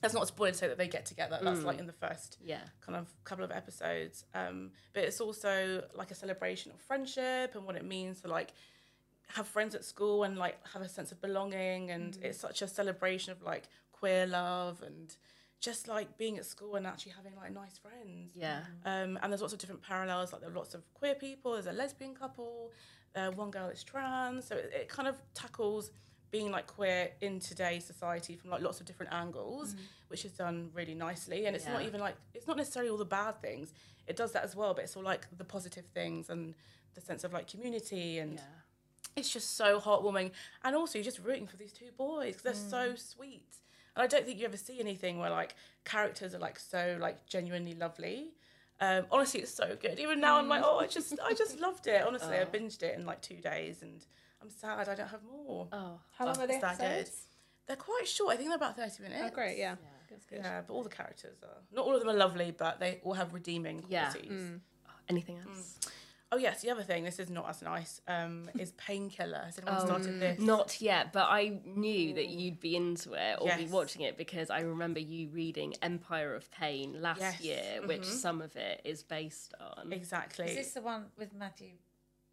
That's 0.00 0.14
not 0.14 0.22
a 0.22 0.26
spoiler 0.26 0.52
to 0.52 0.56
say 0.56 0.68
that 0.68 0.78
they 0.78 0.88
get 0.88 1.04
together. 1.06 1.38
That's 1.42 1.62
like 1.62 1.78
in 1.78 1.86
the 1.86 1.92
first 1.92 2.38
Yeah. 2.42 2.62
kind 2.80 2.96
of 2.96 3.06
couple 3.24 3.44
of 3.44 3.50
episodes. 3.50 4.24
Um, 4.34 4.70
but 4.94 5.04
it's 5.04 5.20
also 5.20 5.84
like 5.94 6.10
a 6.10 6.14
celebration 6.14 6.72
of 6.72 6.80
friendship 6.80 7.54
and 7.54 7.64
what 7.66 7.76
it 7.76 7.84
means 7.84 8.22
to 8.22 8.28
like 8.28 8.52
have 9.28 9.46
friends 9.46 9.74
at 9.74 9.84
school 9.84 10.24
and 10.24 10.36
like 10.38 10.56
have 10.72 10.82
a 10.82 10.88
sense 10.88 11.12
of 11.12 11.20
belonging. 11.20 11.90
And 11.90 12.16
it's 12.22 12.38
such 12.40 12.62
a 12.62 12.68
celebration 12.68 13.32
of 13.32 13.42
like 13.42 13.64
queer 13.92 14.26
love 14.26 14.82
and 14.82 15.14
just 15.60 15.88
like 15.88 16.16
being 16.16 16.38
at 16.38 16.46
school 16.46 16.76
and 16.76 16.86
actually 16.86 17.12
having 17.12 17.36
like 17.36 17.52
nice 17.52 17.76
friends. 17.76 18.32
Yeah. 18.34 18.60
Um, 18.86 19.18
and 19.22 19.30
there's 19.30 19.42
lots 19.42 19.52
of 19.52 19.58
different 19.58 19.82
parallels. 19.82 20.32
Like 20.32 20.40
there 20.40 20.50
are 20.50 20.54
lots 20.54 20.72
of 20.74 20.82
queer 20.94 21.14
people. 21.14 21.52
There's 21.52 21.66
a 21.66 21.72
lesbian 21.72 22.14
couple. 22.14 22.72
Uh, 23.14 23.30
one 23.32 23.50
girl 23.50 23.68
is 23.68 23.84
trans. 23.84 24.46
So 24.46 24.56
it, 24.56 24.72
it 24.74 24.88
kind 24.88 25.06
of 25.08 25.16
tackles 25.34 25.90
being 26.30 26.50
like 26.50 26.66
queer 26.66 27.10
in 27.20 27.40
today's 27.40 27.84
society 27.84 28.36
from 28.36 28.50
like 28.50 28.62
lots 28.62 28.80
of 28.80 28.86
different 28.86 29.12
angles, 29.12 29.74
mm. 29.74 29.78
which 30.08 30.24
is 30.24 30.32
done 30.32 30.70
really 30.74 30.94
nicely. 30.94 31.46
And 31.46 31.56
it's 31.56 31.66
not 31.66 31.82
even 31.82 32.00
like 32.00 32.14
it's 32.34 32.46
not 32.46 32.56
necessarily 32.56 32.90
all 32.90 32.98
the 32.98 33.04
bad 33.04 33.40
things. 33.40 33.72
It 34.06 34.16
does 34.16 34.32
that 34.32 34.44
as 34.44 34.56
well, 34.56 34.74
but 34.74 34.84
it's 34.84 34.96
all 34.96 35.02
like 35.02 35.26
the 35.36 35.44
positive 35.44 35.86
things 35.86 36.30
and 36.30 36.54
the 36.94 37.00
sense 37.00 37.24
of 37.24 37.32
like 37.32 37.48
community 37.48 38.18
and 38.18 38.40
it's 39.16 39.32
just 39.32 39.56
so 39.56 39.80
heartwarming. 39.80 40.30
And 40.64 40.76
also 40.76 40.98
you're 40.98 41.04
just 41.04 41.20
rooting 41.20 41.46
for 41.46 41.56
these 41.56 41.72
two 41.72 41.90
boys 41.96 42.36
because 42.36 42.42
they're 42.42 42.70
so 42.70 42.92
mm. 42.92 42.98
sweet. 42.98 43.56
And 43.96 44.02
I 44.02 44.06
don't 44.06 44.24
think 44.24 44.38
you 44.38 44.46
ever 44.46 44.56
see 44.56 44.80
anything 44.80 45.18
where 45.18 45.30
like 45.30 45.54
characters 45.84 46.34
are 46.34 46.38
like 46.38 46.58
so 46.58 46.96
like 47.00 47.26
genuinely 47.26 47.74
lovely. 47.74 48.30
Um, 48.80 49.04
honestly, 49.10 49.40
it's 49.40 49.52
so 49.52 49.76
good. 49.80 50.00
Even 50.00 50.20
now, 50.20 50.38
I'm 50.38 50.48
like, 50.48 50.62
mm. 50.62 50.66
oh, 50.66 50.78
I 50.78 50.86
just, 50.86 51.14
I 51.22 51.34
just 51.34 51.60
loved 51.66 51.86
it. 51.86 52.02
Honestly, 52.02 52.36
I 52.36 52.42
uh. 52.42 52.46
binged 52.46 52.82
it 52.82 52.96
in 52.96 53.04
like 53.04 53.20
two 53.20 53.36
days, 53.36 53.82
and 53.82 54.04
I'm 54.42 54.50
sad 54.50 54.88
I 54.88 54.94
don't 54.94 55.08
have 55.08 55.22
more. 55.22 55.68
Oh. 55.72 56.00
How 56.16 56.26
long 56.26 56.38
are 56.38 56.46
they 56.46 56.58
that 56.58 56.78
good. 56.78 56.84
episodes? 56.84 57.22
They're 57.66 57.76
quite 57.76 58.08
short. 58.08 58.34
I 58.34 58.36
think 58.36 58.48
they're 58.48 58.56
about 58.56 58.76
thirty 58.76 59.02
minutes. 59.02 59.22
Oh, 59.24 59.30
great, 59.34 59.58
yeah. 59.58 59.76
That's 60.10 60.24
good. 60.26 60.40
Yeah, 60.42 60.62
but 60.66 60.74
all 60.74 60.82
the 60.82 60.88
characters 60.88 61.38
are 61.42 61.62
not 61.72 61.86
all 61.86 61.94
of 61.94 62.00
them 62.00 62.10
are 62.10 62.18
lovely, 62.18 62.50
but 62.56 62.80
they 62.80 63.00
all 63.04 63.14
have 63.14 63.32
redeeming 63.32 63.84
Yeah. 63.88 64.10
qualities. 64.10 64.32
Mm. 64.32 64.60
Oh, 64.88 64.90
anything 65.08 65.38
else? 65.38 65.78
Mm. 65.80 65.90
Oh 66.32 66.36
yes, 66.36 66.62
the 66.62 66.70
other 66.70 66.82
thing. 66.82 67.02
This 67.02 67.18
is 67.18 67.28
not 67.28 67.48
as 67.48 67.62
nice. 67.62 68.00
Um, 68.06 68.50
is 68.58 68.72
painkiller. 68.72 69.42
Has 69.46 69.58
anyone 69.58 69.86
started 69.86 70.14
oh, 70.16 70.18
this? 70.18 70.40
Not 70.40 70.80
yet, 70.80 71.12
but 71.12 71.26
I 71.28 71.60
knew 71.64 72.14
that 72.14 72.28
you'd 72.28 72.60
be 72.60 72.76
into 72.76 73.14
it 73.14 73.38
or 73.40 73.56
be 73.56 73.66
watching 73.66 74.02
it 74.02 74.16
because 74.16 74.48
I 74.48 74.60
remember 74.60 75.00
you 75.00 75.28
reading 75.28 75.74
Empire 75.82 76.34
of 76.34 76.50
Pain 76.52 77.00
last 77.00 77.20
Yes, 77.20 77.40
year, 77.40 77.80
which 77.84 78.02
mm-hmm. 78.02 78.16
some 78.16 78.40
of 78.42 78.54
it 78.56 78.80
is 78.84 79.02
based 79.02 79.54
on. 79.60 79.92
Exactly. 79.92 80.46
Is 80.46 80.56
this 80.56 80.72
the 80.72 80.82
one 80.82 81.06
with 81.18 81.34
Matthew? 81.34 81.70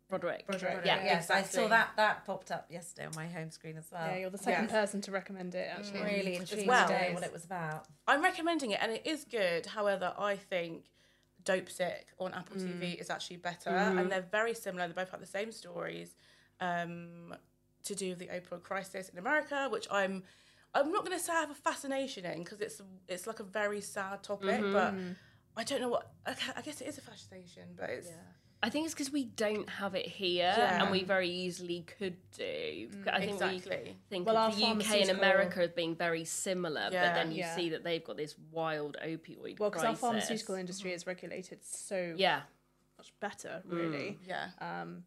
Broderick. 0.10 0.48
Broderick, 0.48 0.86
Yeah. 0.86 1.04
Yes, 1.04 1.30
I 1.30 1.44
saw 1.44 1.68
that. 1.68 1.92
That 1.98 2.26
popped 2.26 2.52
up 2.52 2.68
yesterday 2.70 3.08
on 3.08 3.14
my 3.16 3.28
home 3.28 3.52
screen 3.52 3.78
as 3.78 3.92
well. 3.92 4.08
Yeah, 4.08 4.18
you're 4.18 4.30
the 4.30 4.38
second 4.38 4.66
Yes. 4.66 4.72
person 4.72 5.02
to 5.02 5.12
recommend 5.12 5.54
it, 5.54 5.70
actually. 5.70 6.00
Mm. 6.00 6.06
really 6.06 6.36
intrigued 6.36 6.68
well. 6.68 6.90
what 7.14 7.24
it 7.24 7.34
was 7.34 7.44
about. 7.44 7.88
I'm 8.08 8.24
recommending 8.24 8.72
it, 8.72 8.80
and 8.82 8.92
it 8.92 9.06
is 9.06 9.26
good. 9.26 9.66
However, 9.66 10.14
I 10.18 10.38
think 10.38 10.86
Dope 11.44 11.70
Sick 11.70 12.08
on 12.20 12.34
Apple 12.34 12.58
mm. 12.58 12.80
TV 12.80 12.96
is 12.96 13.10
actually 13.10 13.38
better, 13.38 13.72
mm-hmm. 13.72 13.98
and 13.98 14.12
they're 14.12 14.22
very 14.22 14.54
similar. 14.54 14.88
They 14.88 14.94
both 14.94 15.10
have 15.12 15.20
the 15.20 15.26
same 15.26 15.52
stories 15.52 16.16
um, 16.62 17.36
to 17.84 17.96
do 17.96 18.10
with 18.10 18.20
the 18.20 18.28
opioid 18.28 18.64
crisis 18.64 19.10
in 19.10 19.18
America, 19.18 19.68
which 19.70 19.88
I'm. 19.92 20.24
I'm 20.76 20.92
not 20.92 21.06
going 21.06 21.18
to 21.18 21.24
say 21.24 21.34
I 21.34 21.40
have 21.40 21.50
a 21.50 21.56
fascination 21.56 22.24
in 22.26 22.44
because 22.44 22.62
it's 22.62 22.82
it's 23.08 23.26
like 23.26 23.40
a 23.40 23.44
very 23.44 23.82
sad 23.82 24.22
topic, 24.22 24.62
but 24.62 24.94
mm-hmm. 24.94 25.14
I 25.56 25.64
don't 25.64 25.82
know 25.82 25.90
what. 25.90 26.12
I 26.26 26.36
I 26.56 26.62
guess 26.62 26.82
it 26.82 26.88
is 26.88 26.98
a 26.98 27.02
fascination, 27.02 27.64
but 27.76 27.90
it's 27.90 28.10
I 28.64 28.70
think 28.72 28.86
it's 28.86 28.94
because 28.96 29.12
we 29.12 29.26
don't 29.26 29.70
have 29.70 29.94
it 29.94 30.08
here 30.08 30.54
Yeah. 30.58 30.82
and 30.82 30.92
we 30.92 31.04
very 31.04 31.30
easily 31.30 31.82
could 32.00 32.18
do. 32.32 32.90
I 33.12 33.20
think 33.24 33.40
we 33.40 33.60
think 34.10 34.26
Well, 34.28 34.38
of 34.38 34.56
the 34.56 34.64
UK 34.66 35.02
and 35.02 35.12
America 35.12 35.62
as 35.62 35.72
being 35.72 35.96
very 35.96 36.26
similar, 36.26 36.86
but 36.86 36.92
then 36.92 37.32
you 37.32 37.40
Yeah. 37.40 37.56
see 37.56 37.70
that 37.70 37.84
they've 37.84 38.04
got 38.04 38.18
this 38.18 38.36
wild 38.52 38.98
opioid 39.04 39.60
Well, 39.60 39.70
because 39.70 39.84
our 39.84 39.96
pharmaceutical 39.96 40.56
industry 40.56 40.92
is 40.94 41.06
regulated 41.06 41.64
so 41.64 42.16
Yeah. 42.18 42.44
much 42.98 43.14
better, 43.20 43.62
really. 43.66 44.18
yeah. 44.26 44.50
Um, 44.60 45.06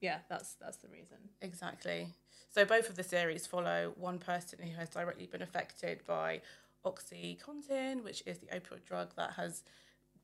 yeah, 0.00 0.18
that's 0.28 0.54
that's 0.54 0.78
the 0.78 0.88
reason. 0.88 1.18
Exactly. 1.40 2.08
So 2.48 2.64
both 2.64 2.90
of 2.90 2.96
the 2.96 3.04
series 3.04 3.46
follow 3.46 3.90
one 3.96 4.18
person 4.18 4.58
who 4.60 4.72
has 4.74 4.88
directly 4.90 5.26
been 5.26 5.40
affected 5.40 6.04
by 6.04 6.42
OxyContin, 6.84 8.02
which 8.02 8.22
is 8.26 8.38
the 8.38 8.46
opioid 8.48 8.84
drug 8.84 9.14
that 9.16 9.34
has 9.34 9.62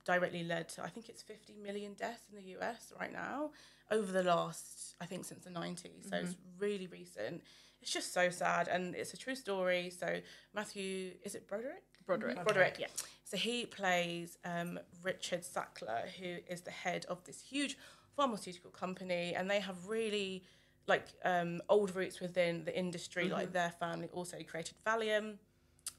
directly 0.09 0.43
led 0.43 0.71
to 0.71 0.83
I 0.83 0.89
think 0.89 1.11
it's 1.11 1.23
50 1.23 1.55
million 1.63 1.93
deaths 1.93 2.23
in 2.31 2.43
the 2.43 2.59
US 2.59 2.93
right 2.99 3.13
now 3.13 3.51
over 3.91 4.11
the 4.11 4.23
last 4.23 4.97
I 5.01 5.05
think 5.05 5.27
since 5.27 5.45
the 5.45 5.51
90s. 5.51 6.09
So 6.09 6.17
it's 6.17 6.35
really 6.59 6.87
recent. 6.87 7.43
It's 7.83 7.93
just 7.93 8.13
so 8.13 8.31
sad 8.31 8.69
and 8.69 8.95
it's 8.95 9.13
a 9.13 9.19
true 9.19 9.35
story. 9.37 9.91
So 9.91 10.21
Matthew, 10.55 11.13
is 11.23 11.35
it 11.35 11.47
Broderick? 11.47 11.85
Broderick. 12.07 12.43
Broderick, 12.43 12.77
yeah. 12.81 12.87
So 13.23 13.37
he 13.37 13.67
plays 13.67 14.39
um, 14.47 14.81
Richard 15.03 15.43
Sackler, 15.43 16.09
who 16.19 16.39
is 16.49 16.63
the 16.63 16.71
head 16.71 17.05
of 17.11 17.23
this 17.25 17.43
huge 17.43 17.77
pharmaceutical 18.17 18.71
company, 18.71 19.35
and 19.37 19.49
they 19.51 19.61
have 19.61 19.77
really 19.87 20.43
like 20.87 21.05
um, 21.23 21.61
old 21.69 21.95
roots 21.95 22.19
within 22.19 22.65
the 22.65 22.77
industry. 22.77 23.29
Like 23.29 23.53
their 23.53 23.73
family 23.79 24.09
also 24.15 24.39
created 24.51 24.77
Valium 24.87 25.35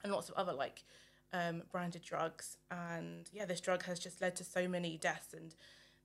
and 0.03 0.11
lots 0.11 0.29
of 0.29 0.35
other 0.35 0.53
like 0.53 0.83
um, 1.33 1.63
branded 1.71 2.03
drugs. 2.03 2.57
And 2.71 3.29
yeah, 3.33 3.45
this 3.45 3.61
drug 3.61 3.83
has 3.83 3.99
just 3.99 4.21
led 4.21 4.35
to 4.37 4.43
so 4.43 4.67
many 4.67 4.97
deaths. 4.97 5.33
And 5.33 5.53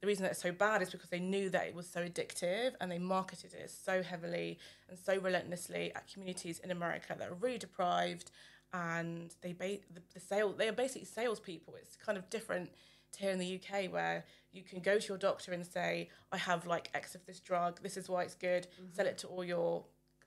the 0.01 0.07
reason 0.07 0.23
that 0.25 0.33
it's 0.33 0.43
so 0.43 0.53
bad 0.53 0.83
is 0.83 0.91
because 0.91 1.11
they 1.11 1.21
knew 1.21 1.49
that 1.51 1.67
it 1.67 1.75
was 1.75 1.89
so 1.89 2.07
addictive 2.07 2.73
and 2.81 2.91
they 2.91 2.99
marketed 2.99 3.55
it 3.55 3.71
so 3.71 4.03
heavily 4.03 4.59
and 4.89 4.99
so 4.99 5.19
relentlessly 5.19 5.93
at 5.95 6.13
communities 6.13 6.61
in 6.61 6.71
America 6.71 7.15
that 7.19 7.29
are 7.29 7.35
really 7.35 7.59
deprived. 7.59 8.31
And 8.73 9.35
they 9.41 9.53
ba- 9.53 9.79
the, 9.93 10.03
the 10.13 10.21
sale 10.21 10.53
they 10.53 10.69
are 10.69 10.73
basically 10.73 11.07
salespeople. 11.07 11.75
It's 11.81 11.97
kind 11.97 12.19
of 12.19 12.29
different 12.29 12.71
to 13.13 13.21
here 13.21 13.31
in 13.31 13.39
the 13.39 13.61
UK 13.61 13.93
where 13.93 14.25
you 14.53 14.63
can 14.63 14.81
go 14.81 14.99
to 14.99 15.09
your 15.09 15.19
doctor 15.19 15.53
and 15.53 15.65
say, 15.65 16.09
I 16.33 16.37
have 16.37 16.67
like 16.67 16.91
X 16.95 17.15
of 17.15 17.25
this 17.27 17.41
drug, 17.41 17.81
this 17.83 17.97
is 17.97 18.09
why 18.09 18.23
it's 18.23 18.35
good, 18.35 18.67
sell 18.93 19.07
it 19.07 19.19
to 19.19 19.27
all 19.29 19.45
your 19.45 19.85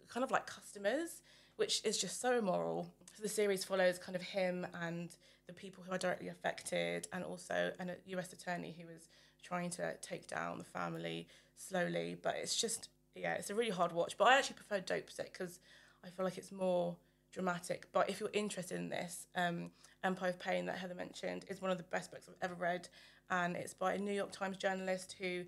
kind 0.08 0.24
of 0.24 0.32
like 0.32 0.48
customers, 0.48 1.22
which 1.58 1.82
is 1.84 1.98
just 1.98 2.20
so 2.22 2.38
immoral. 2.38 2.88
So 3.18 3.24
the 3.24 3.30
series 3.30 3.66
follows 3.66 3.98
kind 3.98 4.16
of 4.16 4.22
him 4.22 4.68
and 4.80 5.10
the 5.48 5.54
people 5.54 5.84
who 5.84 5.92
are 5.92 5.98
directly 5.98 6.28
affected, 6.28 7.08
and 7.12 7.24
also 7.24 7.72
an, 7.80 7.90
a 7.90 7.96
US 8.16 8.32
attorney 8.32 8.76
who 8.80 8.88
is 8.94 9.10
trying 9.42 9.72
to 9.72 9.96
take 10.04 10.28
down 10.28 10.60
the 10.60 10.64
family 10.64 11.28
slowly. 11.56 12.16
But 12.22 12.36
it's 12.40 12.56
just, 12.56 12.90
yeah, 13.16 13.34
it's 13.34 13.50
a 13.50 13.56
really 13.56 13.72
hard 13.72 13.92
watch. 13.92 14.20
But 14.20 14.28
I 14.28 14.38
actually 14.38 14.58
prefer 14.58 14.82
Dopesick 14.82 15.34
because 15.34 15.60
I 16.06 16.10
feel 16.10 16.26
like 16.26 16.38
it's 16.38 16.52
more 16.52 16.96
dramatic. 17.32 17.88
But 17.92 18.08
if 18.08 18.20
you're 18.20 18.30
interested 18.34 18.78
in 18.78 18.90
this, 18.90 19.26
um, 19.36 19.72
Empire 20.04 20.30
of 20.30 20.40
Pain 20.40 20.68
that 20.68 20.78
Heather 20.78 20.94
mentioned 20.94 21.44
is 21.50 21.60
one 21.60 21.72
of 21.72 21.80
the 21.80 21.86
best 21.86 22.12
books 22.12 22.28
I've 22.30 22.52
ever 22.52 22.54
read, 22.54 22.88
and 23.32 23.56
it's 23.56 23.74
by 23.74 23.94
a 23.94 23.98
New 23.98 24.14
York 24.14 24.32
Times 24.32 24.58
journalist 24.58 25.16
who 25.20 25.44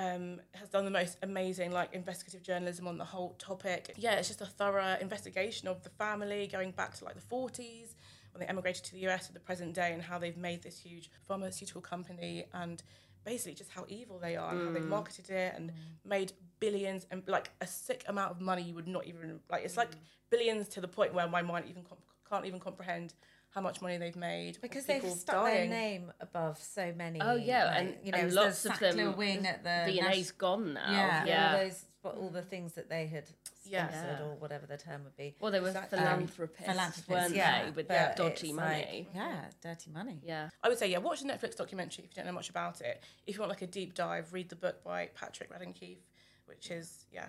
um, 0.00 0.40
has 0.52 0.68
done 0.70 0.86
the 0.86 0.90
most 0.90 1.18
amazing 1.22 1.72
like 1.72 1.92
investigative 1.92 2.42
journalism 2.42 2.88
on 2.88 2.96
the 2.96 3.04
whole 3.04 3.34
topic. 3.38 3.92
Yeah, 3.96 4.14
it's 4.14 4.28
just 4.28 4.40
a 4.40 4.46
thorough 4.46 4.96
investigation 5.00 5.68
of 5.68 5.82
the 5.82 5.90
family 5.90 6.48
going 6.50 6.70
back 6.70 6.96
to 6.96 7.04
like 7.04 7.14
the 7.14 7.20
40s 7.20 7.94
when 8.32 8.40
they 8.40 8.46
emigrated 8.46 8.82
to 8.84 8.92
the 8.92 9.06
US 9.08 9.26
to 9.26 9.34
the 9.34 9.40
present 9.40 9.74
day 9.74 9.92
and 9.92 10.00
how 10.00 10.18
they've 10.18 10.36
made 10.36 10.62
this 10.62 10.78
huge 10.78 11.10
pharmaceutical 11.28 11.82
company 11.82 12.46
and 12.54 12.82
basically 13.24 13.52
just 13.52 13.70
how 13.70 13.84
evil 13.88 14.18
they 14.18 14.36
are 14.36 14.52
and 14.52 14.66
how 14.66 14.72
they've 14.72 14.82
mm. 14.82 14.88
marketed 14.88 15.28
it 15.28 15.52
and 15.54 15.70
mm. 15.70 15.74
made 16.06 16.32
billions 16.60 17.06
and 17.10 17.22
like 17.26 17.50
a 17.60 17.66
sick 17.66 18.02
amount 18.08 18.30
of 18.30 18.40
money 18.40 18.62
you 18.62 18.74
would 18.74 18.88
not 18.88 19.06
even 19.06 19.40
like 19.50 19.62
it's 19.64 19.76
like 19.76 19.90
mm. 19.90 19.98
billions 20.30 20.68
to 20.68 20.80
the 20.80 20.88
point 20.88 21.12
where 21.12 21.28
my 21.28 21.42
mind 21.42 21.66
even 21.68 21.82
comp- 21.82 22.00
can't 22.26 22.46
even 22.46 22.58
comprehend 22.58 23.12
how 23.50 23.60
much 23.60 23.82
money 23.82 23.96
they've 23.98 24.14
made 24.16 24.58
Because 24.62 24.86
they've 24.86 25.00
people 25.02 25.16
stuck 25.16 25.44
their 25.46 25.66
name 25.66 26.12
above 26.20 26.58
so 26.62 26.92
many. 26.96 27.20
Oh 27.20 27.34
yeah, 27.34 27.64
like, 27.66 27.76
and 27.78 27.94
you 28.04 28.12
know, 28.12 28.18
and 28.18 28.30
the 28.30 28.34
lots 28.34 28.64
of 28.64 28.78
them. 28.78 28.96
Sackler 28.96 29.16
wing 29.16 29.46
at 29.46 29.64
the 29.64 29.92
V&A's 29.92 30.30
gone 30.32 30.74
now. 30.74 30.90
Yeah, 30.92 31.24
yeah. 31.24 31.52
all 31.52 31.58
those, 31.64 31.84
but 32.02 32.16
all 32.16 32.30
the 32.30 32.42
things 32.42 32.74
that 32.74 32.88
they 32.88 33.06
had 33.06 33.24
sponsored 33.62 34.18
Yeah. 34.18 34.22
or 34.22 34.36
whatever 34.36 34.66
the 34.66 34.76
term 34.76 35.02
would 35.04 35.16
be. 35.16 35.34
Well, 35.40 35.50
they 35.52 35.60
were 35.60 35.68
Exactly. 35.68 35.98
philanthropists, 35.98 36.64
Philanthropists, 36.66 37.08
weren't 37.10 37.34
yeah, 37.34 37.64
they, 37.64 37.70
with 37.72 37.88
their 37.88 38.14
dodgy 38.16 38.52
money? 38.52 39.08
Like, 39.12 39.16
yeah, 39.16 39.44
dirty 39.60 39.90
money. 39.90 40.20
yeah. 40.24 40.48
I 40.62 40.68
would 40.68 40.78
say, 40.78 40.88
yeah, 40.90 40.98
watch 40.98 41.20
the 41.20 41.28
Netflix 41.28 41.56
documentary 41.56 42.04
if 42.04 42.10
you 42.10 42.14
don't 42.16 42.26
know 42.26 42.32
much 42.32 42.50
about 42.50 42.80
it. 42.80 43.02
If 43.26 43.34
you 43.34 43.40
want 43.40 43.50
like 43.50 43.62
a 43.62 43.66
deep 43.66 43.94
dive, 43.94 44.32
read 44.32 44.48
the 44.48 44.56
book 44.56 44.82
by 44.84 45.08
Patrick 45.14 45.52
Radden 45.52 45.74
Keefe, 45.74 45.98
which 46.46 46.70
is 46.70 47.04
yeah, 47.12 47.26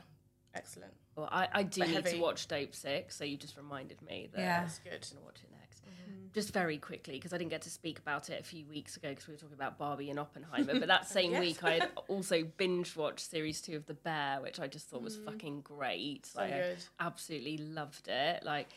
excellent. 0.56 0.94
Well, 1.16 1.28
I, 1.32 1.48
I 1.52 1.64
do 1.64 1.80
But 1.82 1.88
need 1.90 1.96
heavy. 1.96 2.12
to 2.12 2.18
watch 2.20 2.48
Dopesick, 2.48 3.12
so 3.12 3.26
you 3.26 3.36
just 3.38 3.58
reminded 3.58 4.02
me 4.02 4.30
that 4.34 4.40
Yeah. 4.42 4.62
I 4.62 4.66
It's 4.66 4.80
good. 4.80 5.00
was 5.00 5.10
going 5.10 5.22
to 5.22 5.26
watch 5.26 5.40
it 5.44 5.52
next. 5.86 6.34
Just 6.34 6.54
very 6.54 6.78
quickly, 6.78 7.16
because 7.16 7.34
I 7.34 7.38
didn't 7.38 7.50
get 7.50 7.64
to 7.64 7.70
speak 7.70 8.00
about 8.00 8.30
it 8.30 8.40
a 8.40 8.44
few 8.44 8.66
weeks 8.66 8.96
ago 8.96 9.10
because 9.10 9.28
we 9.28 9.34
were 9.34 9.40
talking 9.40 9.56
about 9.56 9.78
Barbie 9.78 10.10
and 10.10 10.20
Oppenheimer. 10.20 10.80
But 10.80 10.88
that 10.88 11.08
same 11.10 11.38
week, 11.40 11.64
I 11.64 11.72
had 11.74 11.90
also 12.08 12.44
binge 12.44 12.96
watched 12.96 13.30
series 13.30 13.62
two 13.62 13.76
of 13.76 13.86
The 13.86 13.96
Bear, 13.96 14.40
which 14.42 14.60
I 14.60 14.68
just 14.68 14.90
thought 14.90 15.02
was 15.02 15.18
mm. 15.18 15.26
fucking 15.26 15.62
great. 15.62 16.30
like, 16.36 16.52
good. 16.52 16.78
I 17.00 17.06
absolutely 17.06 17.58
loved 17.58 18.08
it. 18.08 18.44
Like, 18.44 18.70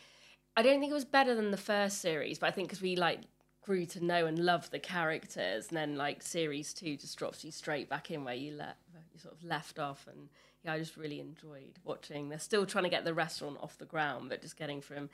I 0.57 0.63
don't 0.63 0.79
think 0.79 0.91
it 0.91 0.95
was 0.95 1.05
better 1.05 1.35
than 1.35 1.51
the 1.51 1.57
first 1.57 2.01
series, 2.01 2.39
but 2.39 2.47
I 2.47 2.51
think 2.51 2.69
because 2.69 2.81
we 2.81 2.95
like 2.95 3.21
grew 3.61 3.85
to 3.85 4.03
know 4.03 4.25
and 4.25 4.39
love 4.39 4.69
the 4.69 4.79
characters, 4.79 5.69
and 5.69 5.77
then 5.77 5.97
like 5.97 6.21
series 6.21 6.73
two 6.73 6.95
just 6.97 7.17
drops 7.17 7.43
you 7.43 7.51
straight 7.51 7.89
back 7.89 8.11
in 8.11 8.23
where 8.23 8.35
you 8.35 8.53
let 8.53 8.77
you 9.13 9.19
sort 9.19 9.33
of 9.33 9.43
left 9.43 9.79
off, 9.79 10.07
and 10.07 10.29
yeah, 10.63 10.73
I 10.73 10.79
just 10.79 10.97
really 10.97 11.19
enjoyed 11.19 11.79
watching. 11.83 12.29
They're 12.29 12.39
still 12.39 12.65
trying 12.65 12.85
to 12.85 12.89
get 12.89 13.05
the 13.05 13.13
restaurant 13.13 13.57
off 13.61 13.77
the 13.77 13.85
ground, 13.85 14.29
but 14.29 14.41
just 14.41 14.57
getting 14.57 14.81
from 14.81 15.09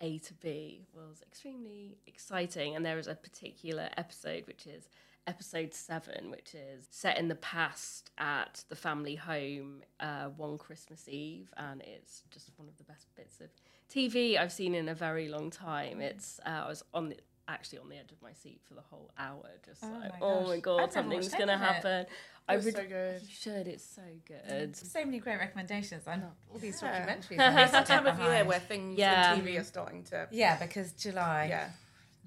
A 0.00 0.18
to 0.18 0.34
B 0.34 0.86
was 0.94 1.22
extremely 1.26 1.98
exciting. 2.06 2.76
And 2.76 2.84
there 2.84 2.98
is 2.98 3.06
a 3.06 3.14
particular 3.14 3.88
episode 3.96 4.46
which 4.46 4.66
is 4.66 4.88
episode 5.26 5.74
seven, 5.74 6.30
which 6.30 6.54
is 6.54 6.86
set 6.90 7.18
in 7.18 7.28
the 7.28 7.34
past 7.36 8.10
at 8.18 8.64
the 8.68 8.76
family 8.76 9.16
home 9.16 9.82
uh, 10.00 10.26
one 10.36 10.56
Christmas 10.58 11.08
Eve, 11.08 11.52
and 11.56 11.82
it's 11.82 12.22
just 12.30 12.52
one 12.56 12.68
of 12.68 12.76
the 12.76 12.84
best 12.84 13.08
bits 13.16 13.40
of 13.40 13.48
TV 13.92 14.38
I've 14.38 14.52
seen 14.52 14.74
in 14.74 14.88
a 14.88 14.94
very 14.94 15.28
long 15.28 15.50
time. 15.50 16.00
It's 16.00 16.40
uh, 16.46 16.62
I 16.64 16.68
was 16.68 16.84
on 16.94 17.08
the 17.08 17.16
actually 17.48 17.78
on 17.78 17.88
the 17.88 17.96
edge 17.96 18.10
of 18.12 18.20
my 18.22 18.32
seat 18.32 18.60
for 18.68 18.74
the 18.74 18.80
whole 18.80 19.10
hour, 19.18 19.44
just 19.64 19.82
like, 19.82 19.92
my 19.92 20.18
oh 20.20 20.40
gosh. 20.40 20.48
my 20.48 20.58
god, 20.60 20.92
something's 20.92 21.28
gonna 21.28 21.52
any 21.52 21.52
of 21.52 21.60
it. 21.60 21.64
happen. 21.64 22.06
I 22.48 22.52
It 22.52 22.56
was 22.56 22.64
would, 22.66 22.74
so 22.76 22.86
good. 22.86 23.22
You 23.22 23.28
should. 23.28 23.66
It's 23.66 23.84
so 23.84 24.02
good. 24.26 24.76
So 24.76 25.04
many 25.04 25.18
great 25.18 25.38
recommendations. 25.38 26.06
I 26.06 26.16
know 26.16 26.32
all 26.52 26.58
these 26.58 26.80
Yeah. 26.82 27.06
documentaries. 27.06 27.62
It's 27.62 27.72
that 27.72 27.86
time 27.86 28.06
of 28.06 28.18
year 28.20 28.44
where 28.44 28.60
things 28.60 28.98
Yeah. 28.98 29.32
on 29.32 29.40
TV 29.42 29.58
are 29.60 29.64
starting 29.64 30.04
to 30.04 30.28
Yeah, 30.30 30.56
because 30.56 30.92
July. 30.92 31.46
yeah. 31.50 31.68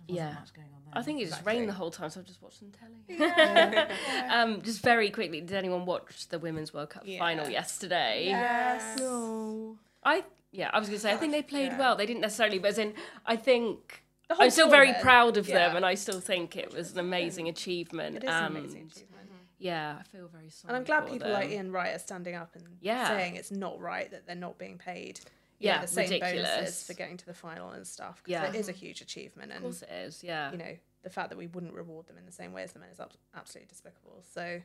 Yeah. 0.08 0.34
Much 0.34 0.54
going 0.54 0.68
on 0.76 0.82
there. 0.86 0.94
I 1.00 1.04
think 1.04 1.20
it 1.20 1.26
just 1.26 1.34
Exactly. 1.40 1.54
rained 1.58 1.70
the 1.70 1.74
whole 1.74 1.92
time, 1.92 2.10
so 2.10 2.20
I've 2.20 2.26
just 2.26 2.42
watched 2.42 2.60
some 2.60 2.72
telly. 2.72 3.22
um, 4.30 4.62
just 4.62 4.82
very 4.82 5.10
quickly, 5.12 5.40
did 5.42 5.54
anyone 5.54 5.86
watch 5.86 6.28
the 6.30 6.40
Women's 6.40 6.74
World 6.74 6.90
Cup 6.90 7.06
final 7.18 7.48
yesterday? 7.50 8.26
Yes. 8.26 8.98
No. 9.00 9.78
I 10.04 10.24
yeah, 10.52 10.70
I 10.74 10.80
was 10.80 10.88
gonna 10.90 11.00
say 11.00 11.12
I 11.14 11.18
think 11.18 11.32
they 11.32 11.44
played 11.44 11.74
Yeah. 11.74 11.78
well. 11.80 11.96
They 11.96 12.06
didn't 12.08 12.22
necessarily, 12.22 12.58
but 12.60 12.70
as 12.70 12.78
in 12.80 12.94
I 13.26 13.36
think 13.36 13.78
whole 13.92 14.09
I'm 14.30 14.50
still 14.50 14.70
very 14.70 14.88
tournament, 14.88 15.04
proud 15.04 15.38
of 15.38 15.48
them, 15.48 15.76
and 15.76 15.86
I 15.86 15.96
still 15.96 16.20
think 16.20 16.56
it 16.56 16.74
was 16.74 16.94
an 16.94 17.00
amazing 17.00 17.48
achievement. 17.50 18.16
It 18.18 18.24
is 18.24 18.30
an 18.30 18.46
amazing 18.46 18.90
achievement. 18.92 19.30
yeah, 19.58 19.98
I 20.00 20.04
feel 20.04 20.28
very 20.28 20.50
sorry. 20.50 20.70
And 20.70 20.78
I'm 20.78 20.84
glad 20.84 21.06
people 21.06 21.28
them. 21.30 21.32
like 21.34 21.50
Ian 21.50 21.72
Wright 21.72 21.96
are 21.96 22.00
standing 22.00 22.36
up 22.36 22.56
and 22.56 22.64
Yeah. 22.82 23.08
saying 23.08 23.36
it's 23.36 23.52
not 23.52 23.80
right 23.80 24.10
that 24.12 24.26
they're 24.28 24.36
not 24.36 24.58
being 24.58 24.78
paid. 24.78 25.20
Yeah, 25.62 25.76
know, 25.78 25.82
the 25.82 25.88
same 25.90 26.10
ridiculous. 26.10 26.50
bonuses 26.56 26.84
for 26.88 26.94
getting 26.94 27.18
to 27.18 27.26
the 27.26 27.34
final 27.34 27.72
and 27.72 27.86
stuff. 27.86 28.24
'cause 28.24 28.32
Yeah. 28.32 28.48
it 28.48 28.56
is 28.56 28.70
a 28.70 28.72
huge 28.72 29.02
achievement, 29.02 29.52
And, 29.52 29.58
Of 29.58 29.64
course 29.64 29.82
it 29.82 29.90
is. 29.92 30.24
Yeah. 30.24 30.52
you 30.52 30.58
know 30.58 30.78
the 31.02 31.10
fact 31.10 31.30
that 31.30 31.38
we 31.38 31.48
wouldn't 31.48 31.74
reward 31.74 32.08
them 32.08 32.18
in 32.18 32.26
the 32.26 32.32
same 32.32 32.52
way 32.54 32.62
as 32.64 32.74
the 32.74 32.80
men 32.80 32.90
is 32.90 33.00
ab- 33.00 33.12
absolutely 33.34 33.68
despicable. 33.70 34.22
So 34.34 34.42
Mm. 34.42 34.62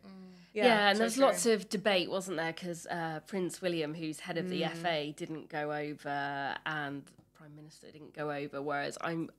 yeah, 0.53 0.65
Yeah, 0.67 0.89
and 0.89 0.97
so 0.97 0.99
there 0.99 1.07
was 1.07 1.15
true. 1.15 1.25
lots 1.25 1.47
of 1.47 1.69
debate, 1.69 2.11
wasn't 2.11 2.37
there? 2.37 2.53
Because 2.53 2.87
uh, 2.89 3.21
Prince 3.27 3.61
William, 3.63 3.95
who's 3.95 4.21
head 4.21 4.37
of 4.37 4.49
the 4.49 4.63
Mm. 4.63 4.71
FA, 4.77 5.13
didn't 5.13 5.49
go 5.49 5.73
over, 5.73 6.57
and 6.67 7.05
Prime 7.35 7.55
Minister 7.57 7.91
didn't 7.91 8.15
go 8.15 8.31
over. 8.33 8.61
Whereas 8.63 8.97
I'm 9.01 9.31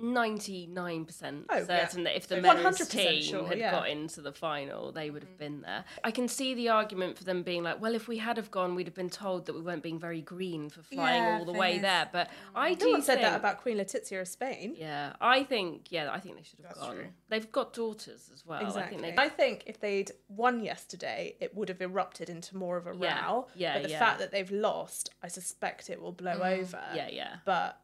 99% 0.00 1.44
Oh, 1.48 1.56
yeah. 1.56 1.64
certain 1.64 2.04
that 2.04 2.16
if 2.16 2.26
the 2.26 2.36
So 2.36 2.40
men's 2.40 2.78
100% 2.78 2.90
team 2.90 3.22
sure, 3.22 3.46
had 3.46 3.58
yeah. 3.58 3.70
got 3.70 3.88
into 3.88 4.20
the 4.20 4.32
final, 4.32 4.92
they 4.92 5.10
would 5.10 5.22
have 5.22 5.30
mm-hmm. 5.30 5.38
been 5.38 5.60
there. 5.62 5.84
I 6.02 6.10
can 6.10 6.28
see 6.28 6.54
the 6.54 6.68
argument 6.70 7.18
for 7.18 7.24
them 7.24 7.42
being 7.42 7.62
like, 7.62 7.80
well, 7.80 7.94
if 7.94 8.08
we 8.08 8.18
had 8.18 8.36
have 8.36 8.50
gone, 8.50 8.74
we'd 8.74 8.86
have 8.86 8.94
been 8.94 9.10
told 9.10 9.46
that 9.46 9.54
we 9.54 9.60
weren't 9.60 9.82
being 9.82 9.98
very 9.98 10.20
green 10.20 10.70
for 10.70 10.82
flying 10.82 11.22
Yeah, 11.22 11.38
all 11.38 11.44
the 11.44 11.52
way 11.52 11.76
is- 11.76 11.82
there. 11.82 12.08
But 12.12 12.28
mm. 12.28 12.32
I 12.54 12.74
do 12.74 12.86
no 12.86 12.92
one 12.92 13.02
said 13.02 13.18
think, 13.18 13.28
that 13.28 13.36
about 13.36 13.60
Queen 13.60 13.76
Letizia 13.76 14.20
of 14.20 14.28
Spain. 14.28 14.74
Yeah, 14.76 15.12
I 15.20 15.44
think. 15.44 15.90
Yeah, 15.90 16.10
I 16.12 16.20
think 16.20 16.36
they 16.36 16.42
should 16.42 16.60
have 16.60 16.68
That's 16.68 16.80
gone. 16.80 16.96
true. 16.96 17.06
They've 17.28 17.52
got 17.52 17.72
daughters 17.72 18.30
as 18.32 18.44
well. 18.44 18.60
Exactly. 18.60 18.98
I 18.98 19.00
think 19.00 19.18
I 19.18 19.28
think, 19.28 19.62
if 19.66 19.80
they'd 19.80 20.10
won 20.28 20.62
yesterday, 20.62 21.36
it 21.40 21.54
would 21.54 21.68
have 21.68 21.80
erupted 21.80 22.28
into 22.28 22.56
more 22.56 22.76
of 22.76 22.86
a 22.86 22.92
row. 22.92 23.46
yeah, 23.54 23.74
But 23.74 23.82
the 23.84 23.90
yeah. 23.90 23.98
fact 23.98 24.18
that 24.18 24.30
they've 24.30 24.50
lost, 24.50 25.10
I 25.22 25.28
suspect 25.28 25.90
it 25.90 26.00
will 26.00 26.12
blow 26.12 26.38
mm. 26.40 26.58
over. 26.58 26.82
Yeah, 26.94 27.08
yeah. 27.10 27.36
But 27.44 27.80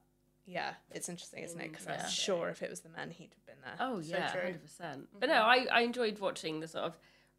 yeah, 0.46 0.74
it's 0.90 1.08
interesting, 1.08 1.42
isn't 1.42 1.60
it? 1.60 1.68
Mm, 1.68 1.72
because 1.72 1.86
I'm 1.86 2.08
sure 2.08 2.48
if 2.48 2.62
it 2.62 2.70
was 2.70 2.80
the 2.80 2.88
men, 2.88 3.10
he'd 3.10 3.34
have 3.34 3.46
been 3.46 3.62
there. 3.64 3.76
Oh 3.80 3.98
yeah, 3.98 4.30
true. 4.30 4.42
hundred 4.42 4.62
percent. 4.62 5.08
But 5.18 5.28
mm-hmm. 5.28 5.38
no, 5.38 5.42
I, 5.42 5.66
I 5.72 5.80
enjoyed 5.82 6.18
watching 6.20 6.60
the 6.60 6.68
sort 6.68 6.84
of 6.84 6.96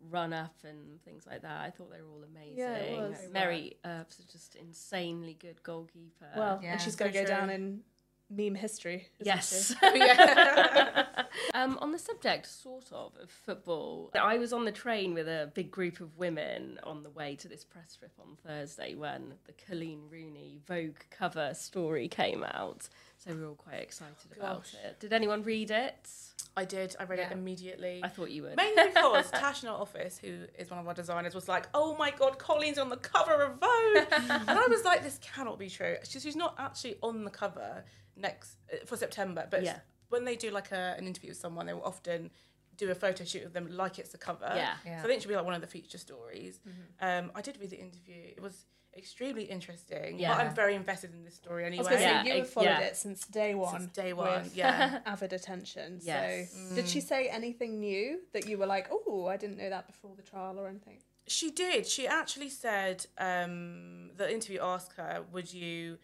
run 0.10 0.34
up 0.34 0.56
and 0.64 1.02
things 1.04 1.26
like 1.26 1.42
that. 1.42 1.62
I 1.62 1.70
thought 1.70 1.92
they 1.92 2.02
were 2.02 2.10
all 2.10 2.24
amazing. 2.24 2.58
Yeah, 2.58 2.76
it 2.76 3.00
was. 3.00 3.18
Mary 3.32 3.78
Earps 3.86 4.20
is 4.20 4.26
just 4.26 4.56
insanely 4.56 5.36
good 5.40 5.64
goalkeeper. 5.64 6.28
Well, 6.36 6.60
Yeah, 6.62 6.74
and 6.74 6.82
she's 6.82 6.96
going 6.96 7.12
to 7.12 7.18
go 7.18 7.26
true. 7.26 7.36
down 7.36 7.50
in 7.50 7.82
meme 8.30 8.56
history. 8.56 9.08
Yes. 9.22 9.76
um, 11.54 11.78
on 11.80 11.92
the 11.92 12.00
subject, 12.00 12.46
sort 12.46 12.92
of, 12.92 13.14
of 13.22 13.30
football, 13.30 14.12
I 14.20 14.38
was 14.38 14.54
on 14.54 14.66
the 14.66 14.72
train 14.72 15.14
with 15.14 15.28
a 15.28 15.52
big 15.54 15.72
group 15.72 16.00
of 16.00 16.18
women 16.18 16.80
on 16.84 17.04
the 17.04 17.10
way 17.10 17.36
to 17.36 17.48
this 17.48 17.64
press 17.64 17.96
trip 17.96 18.12
on 18.20 18.38
Thursday 18.46 18.96
when 18.96 19.34
the 19.46 19.54
Coleen 19.54 20.12
Rooney 20.12 20.60
Vogue 20.68 21.00
cover 21.10 21.54
story 21.54 22.08
came 22.08 22.44
out. 22.44 22.90
So 23.18 23.34
we 23.34 23.42
were 23.42 23.48
all 23.50 23.56
quite 23.56 23.82
excited 23.82 24.32
about 24.36 24.74
it. 24.86 25.00
Did 25.00 25.14
anyone 25.14 25.44
read 25.44 25.72
it? 25.72 26.10
I 26.58 26.66
did. 26.66 26.96
I 27.00 27.04
read 27.04 27.20
it 27.20 27.32
immediately. 27.32 28.02
I 28.04 28.08
thought 28.10 28.32
you 28.32 28.44
would. 28.44 28.58
Mainly 28.58 28.88
because 28.88 29.30
Tash 29.32 29.62
in 29.64 29.70
our 29.70 29.80
office, 29.80 30.18
who 30.18 30.40
is 30.58 30.70
one 30.72 30.80
of 30.80 30.88
our 30.88 30.94
designers, 30.94 31.36
was 31.36 31.48
like, 31.48 31.68
"Oh 31.74 31.96
my 31.98 32.10
god, 32.12 32.40
Coleen's 32.40 32.80
on 32.80 32.90
the 32.90 32.98
cover 32.98 33.44
of 33.44 33.60
Vogue," 33.60 34.08
and 34.48 34.50
I 34.50 34.66
was 34.68 34.84
like, 34.84 35.04
"This 35.04 35.20
cannot 35.22 35.60
be 35.60 35.70
true." 35.70 35.96
She's, 36.04 36.24
she's 36.24 36.36
not 36.36 36.56
actually 36.58 36.98
on 37.04 37.24
the 37.24 37.30
cover 37.30 37.86
next 38.16 38.58
uh, 38.74 38.78
for 38.86 38.98
September, 38.98 39.48
but 39.50 39.64
Yeah. 39.64 39.80
when 40.10 40.26
they 40.26 40.36
do 40.36 40.50
like 40.50 40.72
a, 40.72 40.96
an 40.98 41.06
interview 41.06 41.30
with 41.30 41.38
someone, 41.38 41.68
they 41.68 41.74
will 41.74 41.84
often 41.84 42.32
do 42.76 42.90
a 42.92 42.96
photo 42.96 43.24
shoot 43.24 43.44
of 43.44 43.54
them 43.54 43.68
like 43.72 44.00
it's 44.00 44.10
the 44.12 44.18
cover. 44.18 44.52
Yeah. 44.56 44.74
Yeah. 44.86 44.98
So 45.02 45.06
I 45.06 45.08
think 45.08 45.18
it 45.18 45.22
should 45.22 45.30
be 45.30 45.36
like 45.36 45.46
one 45.46 45.54
of 45.54 45.62
the 45.62 45.68
feature 45.68 45.98
stories. 46.00 46.60
Um, 47.00 47.32
I 47.36 47.42
did 47.42 47.60
read 47.60 47.70
the 47.70 47.80
interview. 47.80 48.16
It 48.36 48.42
was 48.42 48.66
extremely 48.98 49.44
interesting. 49.44 50.20
Yeah. 50.20 50.36
But 50.36 50.46
I'm 50.46 50.56
very 50.56 50.76
invested 50.76 51.14
in 51.14 51.24
this 51.24 51.36
story 51.36 51.64
I 51.64 51.68
anyway. 51.68 51.80
was 51.80 51.88
going 51.88 52.02
to 52.02 52.08
say, 52.08 52.14
Yeah, 52.14 52.24
you 52.24 52.40
have 52.40 52.50
followed 52.50 52.66
yeah. 52.66 52.80
it 52.80 52.98
since 52.98 53.26
day 53.28 53.56
one. 53.56 53.80
Since 53.80 53.92
day 53.94 54.14
one, 54.14 54.44
with 54.44 54.56
yeah. 54.56 55.00
avid 55.06 55.34
attention. 55.34 56.00
Yes. 56.02 56.52
So, 56.70 56.76
did 56.76 56.88
she 56.88 57.02
say 57.02 57.28
anything 57.28 57.80
new 57.80 58.20
that 58.34 58.48
you 58.48 58.58
were 58.58 58.66
like, 58.66 58.88
oh, 58.92 59.28
I 59.28 59.38
didn't 59.38 59.58
know 59.58 59.70
that 59.70 59.88
before 59.88 60.12
the 60.16 60.24
trial 60.24 60.60
or 60.60 60.68
anything? 60.68 60.98
She 61.28 61.52
did. 61.52 61.86
She 61.86 62.08
actually 62.08 62.50
said 62.50 63.06
um, 63.18 64.12
the 64.16 64.32
interview 64.32 64.60
asked 64.62 64.94
her, 64.94 65.24
"Would 65.34 65.54
you 65.54 65.98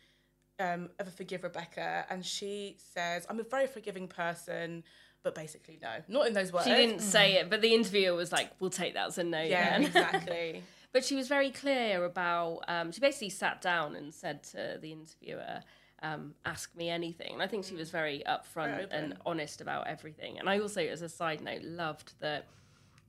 um, 0.59 0.89
ever 0.99 1.09
forgive 1.09 1.43
Rebecca?" 1.43 2.05
And 2.09 2.25
she 2.25 2.75
says, 2.93 3.25
"I'm 3.29 3.39
a 3.39 3.43
very 3.43 3.67
forgiving 3.67 4.09
person, 4.09 4.83
but 5.23 5.33
basically 5.33 5.79
no, 5.81 5.89
not 6.09 6.27
in 6.27 6.33
those 6.33 6.51
words." 6.51 6.65
She 6.65 6.73
didn't 6.73 6.99
say 6.99 7.35
it, 7.35 7.49
but 7.49 7.61
the 7.61 7.73
interviewer 7.73 8.15
was 8.15 8.33
like, 8.33 8.51
"We'll 8.59 8.69
take 8.69 8.95
that 8.95 9.07
as 9.07 9.17
a 9.17 9.23
no." 9.23 9.41
Yeah, 9.41 9.79
then." 9.79 9.85
exactly. 9.85 10.63
But 10.93 11.03
she 11.03 11.15
was 11.15 11.27
very 11.27 11.49
clear 11.49 12.05
about. 12.05 12.61
Um, 12.67 12.91
she 12.91 13.01
basically 13.01 13.29
sat 13.31 13.61
down 13.61 13.95
and 13.95 14.13
said 14.13 14.43
to 14.45 14.77
the 14.79 14.91
interviewer, 14.91 15.61
um, 16.01 16.35
"Ask 16.45 16.75
me 16.75 16.89
anything." 16.89 17.33
And 17.33 17.41
I 17.41 17.47
think 17.47 17.65
she 17.65 17.75
was 17.75 17.89
very 17.89 18.23
upfront 18.27 18.87
and 18.91 19.17
honest 19.25 19.59
about 19.59 19.87
everything. 19.87 20.37
And 20.39 20.47
I 20.47 20.59
also, 20.59 20.81
as 20.81 21.01
a 21.01 21.09
side 21.09 21.41
note, 21.41 21.63
loved 21.63 22.13
that 22.19 22.45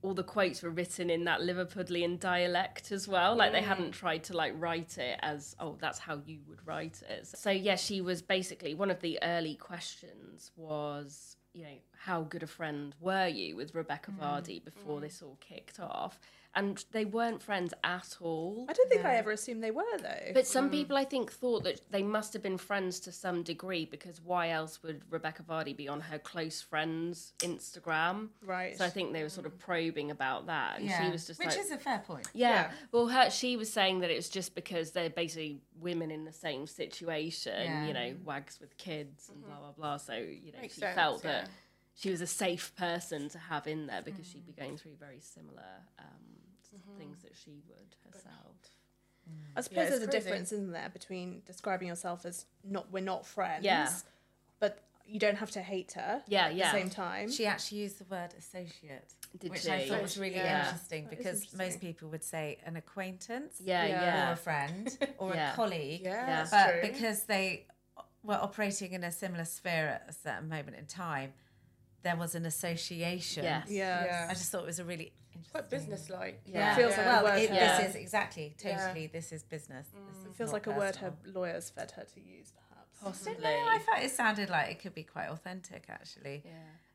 all 0.01 0.13
the 0.13 0.23
quotes 0.23 0.61
were 0.61 0.69
written 0.69 1.09
in 1.09 1.23
that 1.25 1.39
Liverpudlian 1.41 2.19
dialect 2.19 2.91
as 2.91 3.07
well. 3.07 3.35
Like 3.35 3.51
they 3.51 3.61
hadn't 3.61 3.91
tried 3.91 4.23
to 4.25 4.37
like 4.37 4.53
write 4.57 4.97
it 4.97 5.19
as, 5.21 5.55
"Oh, 5.59 5.77
that's 5.79 5.99
how 5.99 6.21
you 6.25 6.39
would 6.47 6.65
write 6.65 7.01
it." 7.07 7.27
So 7.27 7.51
yeah, 7.51 7.75
she 7.75 8.01
was 8.01 8.21
basically 8.21 8.73
one 8.75 8.91
of 8.91 8.99
the 9.01 9.19
early 9.21 9.55
questions 9.55 10.51
was. 10.55 11.37
You 11.53 11.63
know, 11.63 11.77
how 11.97 12.23
good 12.23 12.43
a 12.43 12.47
friend 12.47 12.93
were 12.99 13.29
you 13.29 13.55
with 13.55 13.73
Rebecca 13.73 14.11
Vardy 14.11 14.61
before 14.61 14.99
this 14.99 15.21
all 15.21 15.37
kicked 15.39 15.79
off? 15.79 16.19
And 16.55 16.83
they 16.91 17.05
weren't 17.05 17.41
friends 17.41 17.73
at 17.83 18.15
all. 18.21 18.65
I 18.69 18.73
don't 18.73 18.89
think 18.89 19.03
I 19.03 19.15
ever 19.15 19.31
assumed 19.31 19.63
they 19.63 19.71
were, 19.71 19.83
though. 20.01 20.31
But 20.33 20.47
some 20.47 20.65
hmm. 20.65 20.71
people, 20.71 20.97
I 20.97 21.03
think, 21.03 21.31
thought 21.31 21.63
that 21.65 21.81
they 21.91 22.01
must 22.01 22.33
have 22.33 22.41
been 22.41 22.57
friends 22.57 22.99
to 23.01 23.11
some 23.11 23.43
degree 23.43 23.85
because 23.85 24.21
why 24.21 24.51
else 24.51 24.81
would 24.81 25.01
Rebecca 25.09 25.43
Vardy 25.43 25.75
be 25.75 25.87
on 25.87 25.99
her 26.01 26.17
close 26.17 26.61
friends 26.61 27.33
Instagram? 27.39 28.29
Right. 28.45 28.77
So 28.77 28.85
I 28.85 28.89
think 28.89 29.11
they 29.13 29.23
were 29.23 29.29
sort 29.29 29.45
of 29.45 29.53
hmm. 29.53 29.59
probing 29.59 30.11
about 30.11 30.47
that, 30.47 30.79
and 30.79 30.89
she 30.89 31.11
was 31.11 31.27
just 31.27 31.39
which 31.39 31.49
like, 31.49 31.59
is 31.59 31.71
a 31.71 31.77
fair 31.77 31.99
point. 31.99 32.27
yeah. 32.33 32.45
Yeah. 32.45 32.71
Well, 32.91 33.07
her 33.07 33.29
she 33.29 33.57
was 33.57 33.71
saying 33.71 33.99
that 33.99 34.09
it 34.09 34.15
was 34.15 34.29
just 34.29 34.55
because 34.55 34.91
they're 34.91 35.09
basically 35.09 35.61
women 35.79 36.11
in 36.11 36.25
the 36.25 36.31
same 36.31 36.67
situation, 36.67 37.63
Yeah. 37.63 37.87
you 37.87 37.93
know, 37.93 38.15
wags 38.23 38.59
with 38.59 38.77
kids 38.77 39.29
and 39.29 39.39
mm-hmm. 39.39 39.49
blah 39.49 39.59
blah 39.59 39.71
blah. 39.71 39.97
So 39.97 40.13
you 40.13 40.51
know, 40.51 40.61
Makes 40.61 40.75
she 40.75 40.81
sense, 40.81 40.95
felt 40.95 41.23
yeah. 41.23 41.31
that 41.31 41.49
she 41.95 42.11
was 42.11 42.21
a 42.21 42.27
safe 42.27 42.73
person 42.77 43.29
to 43.29 43.37
have 43.37 43.67
in 43.67 43.87
there 43.87 44.01
because 44.03 44.27
she'd 44.27 44.45
be 44.45 44.51
mm. 44.51 44.57
going 44.57 44.77
through 44.77 44.95
very 44.99 45.19
similar 45.19 45.63
um, 45.97 46.05
mm-hmm. 46.75 46.97
things 46.97 47.21
that 47.23 47.31
she 47.35 47.61
would 47.67 47.95
herself. 48.05 48.55
Mm. 49.29 49.33
I 49.55 49.61
suppose 49.61 49.77
Yeah, 49.77 49.81
it's 49.83 49.89
there's 49.91 50.03
a 50.03 50.07
difference, 50.07 50.51
isn't 50.51 50.71
there, 50.71 50.89
between 50.89 51.41
describing 51.45 51.87
yourself 51.87 52.25
as 52.25 52.45
not 52.63 52.91
we're 52.91 53.03
not 53.03 53.25
friends, 53.25 53.63
Yeah. 53.63 53.89
but 54.59 54.79
you 55.07 55.19
don't 55.19 55.37
have 55.37 55.51
to 55.51 55.61
hate 55.61 55.93
her. 55.93 56.21
Yeah, 56.27 56.47
at 56.47 56.55
yeah. 56.55 56.71
the 56.71 56.79
same 56.79 56.89
time. 56.89 57.31
She 57.31 57.45
actually 57.45 57.79
used 57.79 57.99
the 57.99 58.05
word 58.05 58.33
associate, 58.37 59.13
Did 59.39 59.51
which 59.51 59.61
she? 59.61 59.71
I 59.71 59.87
thought 59.87 60.01
was 60.01 60.17
really 60.17 60.35
Yeah. 60.35 60.65
interesting 60.65 61.07
because 61.09 61.55
most 61.55 61.79
people 61.79 62.09
would 62.09 62.23
say 62.23 62.57
an 62.65 62.75
acquaintance 62.75 63.61
Yeah, 63.63 63.85
Yeah. 63.85 64.01
yeah. 64.01 64.29
or 64.29 64.33
a 64.33 64.37
friend 64.37 64.97
or 65.17 65.33
Yeah. 65.35 65.53
a 65.53 65.55
colleague. 65.55 66.01
Yeah, 66.03 66.27
Yeah. 66.27 66.47
but 66.51 66.71
true. 66.71 66.91
because 66.91 67.23
they 67.23 67.67
were 68.23 68.35
operating 68.35 68.93
in 68.93 69.03
a 69.03 69.11
similar 69.11 69.45
sphere 69.45 70.01
at 70.01 70.05
a 70.09 70.13
certain 70.13 70.49
moment 70.49 70.75
in 70.75 70.87
time, 70.87 71.33
there 72.05 72.15
was 72.15 72.35
an 72.35 72.45
association. 72.45 73.43
Yes. 73.43 73.67
yeah. 73.67 74.05
Yeah. 74.05 74.27
I 74.29 74.33
just 74.35 74.51
thought 74.51 74.61
it 74.61 74.67
was 74.67 74.79
a 74.79 74.85
really 74.85 75.11
interesting. 75.33 75.51
Quite 75.51 75.69
business-like. 75.71 76.41
Yeah. 76.45 76.75
Feels 76.75 76.95
like 76.95 77.05
well, 77.23 77.35
it, 77.35 77.51
Yeah. 77.51 77.81
this 77.81 77.89
is 77.89 77.95
exactly 77.95 78.55
totally. 78.61 79.07
This 79.07 79.31
is 79.33 79.41
business. 79.43 79.87
This 79.87 80.17
mm. 80.23 80.29
is 80.29 80.37
Feels 80.37 80.51
not 80.51 80.53
like 80.53 80.67
a 80.67 80.71
word 80.71 80.95
her 80.97 81.13
lawyers 81.25 81.71
fed 81.71 81.91
her 81.91 82.03
to 82.03 82.19
use, 82.21 82.53
perhaps. 82.53 82.99
Possibly. 83.01 83.43
No, 83.43 83.49
I 83.49 83.79
thought 83.79 84.03
it 84.03 84.11
sounded 84.11 84.49
like 84.51 84.69
it 84.69 84.79
could 84.79 84.93
be 84.93 85.03
quite 85.03 85.29
authentic, 85.29 85.85
actually. 85.89 86.43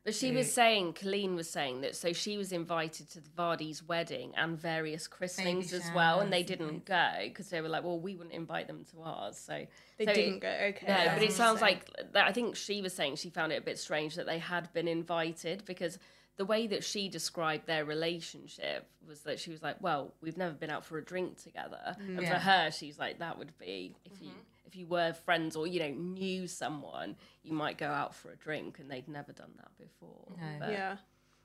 But 0.03 0.15
she 0.15 0.31
was 0.31 0.51
saying, 0.51 0.93
Coleen 0.93 1.35
was 1.35 1.47
saying 1.47 1.81
that 1.81 1.95
so 1.95 2.11
she 2.11 2.35
was 2.35 2.51
invited 2.51 3.09
to 3.11 3.19
the 3.21 3.29
Vardy's 3.29 3.83
wedding 3.83 4.33
and 4.35 4.57
various 4.57 5.07
christenings 5.07 5.73
as 5.73 5.83
well, 5.93 6.21
and 6.21 6.33
they 6.33 6.39
and 6.39 6.47
didn't 6.47 6.85
go 6.85 7.11
because 7.23 7.49
they 7.49 7.61
were 7.61 7.69
like, 7.69 7.83
well, 7.83 7.99
we 7.99 8.15
wouldn't 8.15 8.33
invite 8.33 8.65
them 8.65 8.83
to 8.91 9.01
ours. 9.03 9.37
So 9.37 9.67
They 9.97 10.05
so 10.05 10.13
didn't 10.13 10.37
it- 10.37 10.41
go. 10.41 10.47
Okay. 10.69 10.87
No, 10.87 10.93
that's 10.93 11.13
but 11.19 11.23
it 11.23 11.33
sounds 11.33 11.61
like 11.61 11.87
that. 12.13 12.27
I 12.27 12.31
think 12.31 12.55
she 12.55 12.81
was 12.81 12.93
saying 12.93 13.17
she 13.17 13.29
found 13.29 13.51
it 13.51 13.57
a 13.57 13.61
bit 13.61 13.77
strange 13.77 14.15
that 14.15 14.25
they 14.25 14.39
had 14.39 14.73
been 14.73 14.87
invited 14.87 15.65
because 15.65 15.99
the 16.37 16.45
way 16.45 16.65
that 16.65 16.83
she 16.83 17.07
described 17.07 17.67
their 17.67 17.85
relationship 17.85 18.87
was 19.07 19.21
that 19.21 19.39
she 19.39 19.51
was 19.51 19.61
like, 19.61 19.75
"Well, 19.81 20.15
we've 20.21 20.37
never 20.37 20.55
been 20.55 20.71
out 20.71 20.83
for 20.83 20.97
a 20.97 21.03
drink 21.03 21.39
together," 21.41 21.95
and 21.99 22.25
for 22.25 22.39
her, 22.39 22.71
she's 22.71 22.97
like, 22.97 23.19
"That 23.19 23.37
would 23.37 23.55
be 23.59 23.95
if 24.05 24.19
you 24.19 24.29
mm-hmm. 24.29 24.39
If 24.71 24.77
you 24.77 24.87
were 24.87 25.13
friends 25.13 25.55
or 25.55 25.67
you 25.67 25.79
know 25.79 25.89
knew 25.91 26.47
someone, 26.47 27.15
you 27.43 27.53
might 27.53 27.77
go 27.77 27.87
out 27.87 28.15
for 28.15 28.31
a 28.31 28.35
drink, 28.35 28.79
and 28.79 28.89
they'd 28.89 29.07
never 29.07 29.33
done 29.33 29.51
that 29.57 29.71
before." 29.77 30.31
But 30.59 30.71
yeah. 30.71 30.97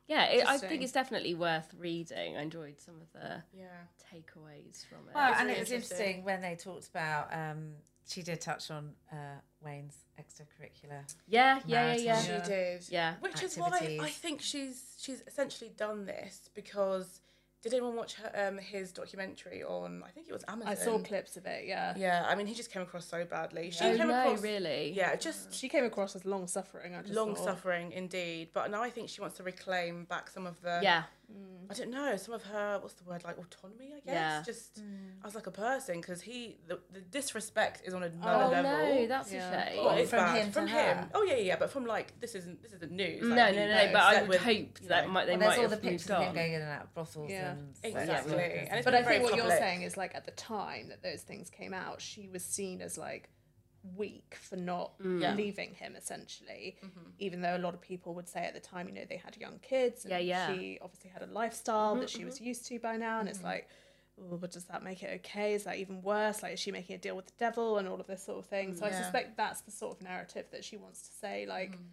yeah, 0.06 0.24
it, 0.26 0.46
I 0.46 0.58
think 0.58 0.82
it's 0.82 0.92
definitely 0.92 1.34
worth 1.34 1.74
reading. 1.78 2.36
I 2.36 2.42
enjoyed 2.42 2.80
some 2.80 2.94
of 3.00 3.12
the 3.12 3.42
Yeah. 3.52 3.66
takeaways 4.12 4.86
from 4.86 5.08
it. 5.08 5.14
Well, 5.14 5.34
and 5.34 5.48
really 5.48 5.56
it 5.58 5.60
was 5.60 5.72
interesting. 5.72 5.98
interesting 5.98 6.24
when 6.24 6.40
they 6.42 6.54
talked 6.54 6.88
about. 6.88 7.32
Um, 7.32 7.72
she 8.08 8.22
did 8.22 8.40
touch 8.40 8.70
on 8.70 8.92
uh, 9.10 9.40
Wayne's 9.60 9.96
extracurricular. 10.20 11.02
yeah, 11.26 11.58
yeah, 11.66 11.94
yeah, 11.94 11.96
yeah, 11.96 12.20
She 12.22 12.48
did. 12.48 12.86
Yeah. 12.88 13.14
Which 13.18 13.42
is 13.42 13.56
why 13.56 13.98
I 14.00 14.10
think 14.10 14.40
she's 14.40 14.94
she's 15.00 15.22
essentially 15.26 15.72
done 15.76 16.06
this 16.06 16.48
because 16.54 17.20
did 17.70 17.74
anyone 17.74 17.96
watch 17.96 18.14
her, 18.14 18.48
um, 18.48 18.58
his 18.58 18.92
documentary 18.92 19.62
on 19.62 20.02
I 20.06 20.10
think 20.10 20.26
it 20.28 20.32
was 20.32 20.44
Amazon. 20.48 20.72
I 20.72 20.74
saw 20.74 20.98
clips 20.98 21.36
of 21.36 21.46
it. 21.46 21.66
Yeah. 21.66 21.94
Yeah, 21.96 22.24
I 22.28 22.34
mean 22.34 22.46
he 22.46 22.54
just 22.54 22.70
came 22.72 22.82
across 22.82 23.06
so 23.06 23.24
badly. 23.24 23.70
She 23.70 23.84
Oh 23.84 23.96
came 23.96 24.08
no, 24.08 24.20
across 24.20 24.42
really? 24.42 24.92
Yeah, 24.92 25.16
just 25.16 25.52
She 25.54 25.68
came 25.68 25.84
across 25.84 26.14
as 26.16 26.24
long 26.24 26.46
suffering. 26.46 26.94
I 26.94 27.02
just 27.02 27.14
long 27.14 27.34
thought. 27.34 27.44
suffering 27.44 27.92
indeed. 27.92 28.48
But 28.52 28.70
now 28.70 28.82
I 28.82 28.90
think 28.90 29.08
she 29.08 29.20
wants 29.20 29.36
to 29.38 29.42
reclaim 29.42 30.04
back 30.04 30.30
some 30.30 30.46
of 30.46 30.60
the 30.62 30.80
Yeah. 30.82 31.04
Mm. 31.32 31.70
I 31.70 31.74
don't 31.74 31.90
know, 31.90 32.16
some 32.16 32.34
of 32.34 32.44
her 32.44 32.78
what's 32.80 32.94
the 32.94 33.02
word 33.04 33.24
like 33.24 33.36
autonomy, 33.38 33.86
I 33.96 34.00
guess. 34.06 34.14
Yeah. 34.14 34.42
Just 34.46 34.80
mm. 34.80 34.84
as 35.24 35.34
like 35.34 35.48
a 35.48 35.50
person 35.50 36.00
because 36.00 36.20
he 36.22 36.58
the, 36.68 36.78
the 36.92 37.00
disrespect 37.00 37.82
is 37.84 37.94
on 37.94 38.04
another 38.04 38.44
Oh 38.44 38.48
level. 38.50 38.70
no, 38.94 39.06
that's 39.08 39.32
Yeah. 39.32 39.50
a 39.50 39.70
shame. 39.70 39.78
Oh, 39.82 39.90
it's 39.96 40.10
From 40.10 40.18
bad. 40.20 40.36
him 40.38 40.46
to 40.46 40.52
from 40.52 40.66
her? 40.68 40.94
him. 40.94 41.06
Oh 41.14 41.22
yeah, 41.24 41.34
yeah, 41.34 41.40
yeah, 41.40 41.56
but 41.58 41.70
from 41.70 41.84
like 41.84 42.18
this 42.20 42.36
isn't 42.36 42.62
this 42.62 42.72
isn't 42.74 42.92
news. 42.92 43.22
No, 43.22 43.28
like, 43.34 43.54
no, 43.56 43.60
he 43.62 43.68
no, 43.68 43.74
no. 43.86 43.92
But 43.92 44.02
I 44.02 44.20
would 44.20 44.28
with, 44.28 44.42
hope 44.42 44.54
you 44.82 44.88
that 44.88 45.06
know, 45.06 45.12
might, 45.12 45.26
they 45.26 45.32
Well, 45.36 45.40
might 45.40 45.46
there's 45.56 45.56
all 45.58 45.62
have 45.62 45.82
the 45.82 45.90
moved 45.90 46.06
pictures 46.06 46.10
of 46.10 46.22
him 46.22 46.28
on. 46.28 46.34
going 46.36 46.52
in 46.52 46.62
and 46.62 46.70
out 46.70 46.82
of 46.84 46.94
brothels 46.94 47.30
Yeah. 47.30 47.50
and 47.50 47.74
Exactly. 47.82 48.68
And 48.70 48.84
But 48.84 48.94
I 48.94 49.02
think 49.02 49.22
what 49.24 49.34
you're 49.36 49.50
saying 49.50 49.82
is 49.82 49.96
like 49.96 50.14
at 50.14 50.24
the 50.26 50.32
time 50.32 50.90
that 50.90 51.02
those 51.02 51.22
things 51.22 51.50
came 51.50 51.74
out, 51.74 52.00
she 52.00 52.28
was 52.28 52.44
seen 52.44 52.80
as 52.80 52.96
like 52.96 53.28
weak 53.96 54.36
for 54.40 54.56
not 54.56 54.98
mm. 54.98 55.20
Yeah. 55.20 55.34
leaving 55.34 55.74
him 55.74 55.94
essentially 55.96 56.76
mm-hmm. 56.84 57.10
even 57.18 57.40
though 57.40 57.56
a 57.56 57.58
lot 57.58 57.74
of 57.74 57.80
people 57.80 58.14
would 58.14 58.28
say 58.28 58.44
at 58.44 58.54
the 58.54 58.60
time 58.60 58.88
you 58.88 58.94
know 58.94 59.04
they 59.08 59.16
had 59.16 59.36
young 59.36 59.58
kids 59.60 60.04
and 60.04 60.12
Yeah, 60.12 60.18
yeah. 60.18 60.54
she 60.54 60.78
obviously 60.82 61.10
had 61.10 61.22
a 61.22 61.32
lifestyle 61.32 61.94
that 61.96 62.10
she 62.10 62.18
mm-hmm. 62.18 62.26
was 62.26 62.40
used 62.40 62.66
to 62.66 62.78
by 62.78 62.96
now 62.96 63.20
and 63.20 63.28
it's 63.28 63.38
mm-hmm. 63.38 63.48
like 63.48 63.68
oh, 64.18 64.36
but 64.36 64.50
does 64.50 64.64
that 64.64 64.82
make 64.82 65.02
it 65.02 65.20
okay? 65.24 65.54
Is 65.54 65.64
that 65.64 65.76
even 65.76 66.02
worse? 66.02 66.42
Like 66.42 66.54
is 66.54 66.60
she 66.60 66.72
making 66.72 66.96
a 66.96 66.98
deal 66.98 67.16
with 67.16 67.26
the 67.26 67.34
devil? 67.38 67.78
and 67.78 67.88
all 67.88 68.00
of 68.00 68.06
this 68.06 68.24
sort 68.24 68.38
of 68.38 68.46
thing. 68.46 68.74
So 68.74 68.86
i 68.86 68.90
mm, 68.90 68.98
suspect 68.98 69.36
that's 69.36 69.60
the 69.62 69.70
sort 69.70 69.96
of 69.96 70.02
narrative 70.02 70.46
that 70.52 70.64
she 70.64 70.76
wants 70.76 71.02
to 71.08 71.12
say 71.12 71.46
like 71.46 71.72
mm. 71.72 71.84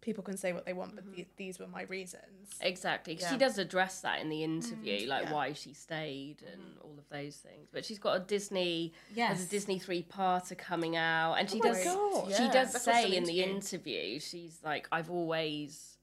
People 0.00 0.22
can 0.22 0.36
say 0.36 0.52
what 0.52 0.64
they 0.64 0.72
want 0.72 0.94
but 0.94 1.04
mm-hmm. 1.04 1.16
the, 1.16 1.26
these 1.36 1.58
were 1.58 1.66
my 1.66 1.82
reasons 1.82 2.38
Exactly. 2.60 3.16
Yeah. 3.20 3.30
She 3.30 3.36
does 3.36 3.58
address 3.58 4.00
that 4.00 4.20
in 4.20 4.28
the 4.28 4.42
interview, 4.42 5.00
mm, 5.00 5.08
like 5.08 5.24
yeah. 5.24 5.32
why 5.32 5.52
she 5.52 5.72
stayed 5.72 6.36
and 6.50 6.60
mm-hmm. 6.60 6.82
all 6.82 6.94
of 6.98 7.08
those 7.10 7.36
things. 7.36 7.68
But 7.72 7.84
she's 7.84 7.98
got 7.98 8.16
a 8.16 8.20
Disney, 8.20 8.92
there's 9.14 9.40
Yes. 9.40 9.46
a 9.46 9.50
Disney 9.50 9.78
three 9.78 10.02
parter 10.02 10.56
coming 10.56 10.96
out, 10.96 11.34
and 11.34 11.48
oh 11.48 11.52
she 11.52 11.58
my 11.60 11.68
does. 11.68 11.84
God. 11.84 12.24
She 12.36 12.42
Yeah, 12.44 12.52
does 12.52 12.72
that's 12.72 12.84
say 12.84 13.16
in 13.16 13.24
the 13.24 13.42
interview. 13.42 13.94
interview, 13.96 14.20
she's 14.20 14.58
like, 14.64 14.88
I've 14.92 15.10
always. 15.10 15.94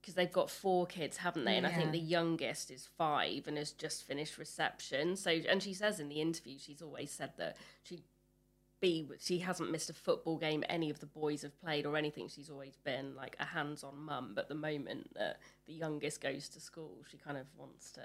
Because 0.00 0.14
they've 0.14 0.32
got 0.32 0.50
four 0.50 0.86
kids, 0.86 1.16
haven't 1.16 1.44
they? 1.44 1.56
And 1.56 1.66
I 1.66 1.72
think 1.72 1.90
the 1.90 1.98
youngest 1.98 2.70
is 2.70 2.88
five 2.96 3.48
and 3.48 3.58
has 3.58 3.72
just 3.72 4.04
finished 4.04 4.38
reception. 4.38 5.16
So, 5.16 5.32
and 5.32 5.60
she 5.60 5.74
says 5.74 5.98
in 5.98 6.08
the 6.08 6.20
interview, 6.20 6.58
she's 6.60 6.80
always 6.80 7.10
said 7.10 7.32
that 7.38 7.56
she 7.82 8.04
be. 8.80 9.08
She 9.20 9.38
hasn't 9.38 9.70
missed 9.70 9.90
a 9.90 9.94
football 9.94 10.36
game 10.36 10.62
any 10.68 10.90
of 10.90 11.00
the 11.00 11.06
boys 11.06 11.42
have 11.42 11.58
played 11.60 11.86
or 11.86 11.96
anything. 11.96 12.28
She's 12.28 12.50
always 12.50 12.76
been 12.84 13.14
like 13.14 13.36
a 13.40 13.44
hands-on 13.44 13.98
mum. 13.98 14.32
But 14.34 14.48
the 14.48 14.54
moment 14.54 15.14
that 15.14 15.38
the 15.66 15.72
youngest 15.72 16.20
goes 16.20 16.48
to 16.50 16.60
school, 16.60 16.98
she 17.10 17.16
kind 17.16 17.36
of 17.38 17.46
wants 17.56 17.92
to 17.92 18.02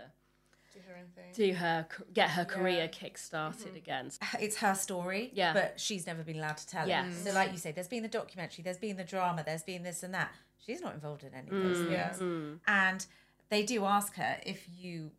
Do 0.73 0.79
her 0.87 0.95
own 0.97 1.07
thing. 1.15 1.33
do 1.33 1.53
her 1.53 1.87
get 2.13 2.29
her 2.31 2.45
career 2.45 2.87
kick-started 2.87 3.75
again. 3.75 4.11
it's 4.39 4.57
her 4.57 4.73
story, 4.75 5.31
Yeah. 5.33 5.53
but 5.53 5.79
she's 5.79 6.07
never 6.07 6.23
been 6.23 6.37
allowed 6.37 6.57
to 6.57 6.67
tell 6.67 6.87
Yes. 6.87 7.13
it. 7.13 7.29
So, 7.29 7.33
like 7.33 7.51
you 7.51 7.57
say, 7.57 7.71
there's 7.73 7.89
been 7.89 8.03
the 8.03 8.09
documentary, 8.09 8.63
there's 8.63 8.77
been 8.77 8.95
the 8.97 9.03
drama, 9.03 9.43
there's 9.45 9.63
been 9.63 9.83
this 9.83 10.03
and 10.03 10.13
that. 10.13 10.31
She's 10.65 10.79
not 10.81 10.93
involved 10.93 11.23
in 11.23 11.33
any 11.33 11.47
of 11.49 11.63
those 11.63 11.77
Mm, 11.79 12.11
things. 12.13 12.61
And 12.67 13.05
they 13.49 13.63
do 13.65 13.83
ask 13.85 14.13
her 14.15 14.39
if 14.45 14.65
you 14.79 15.11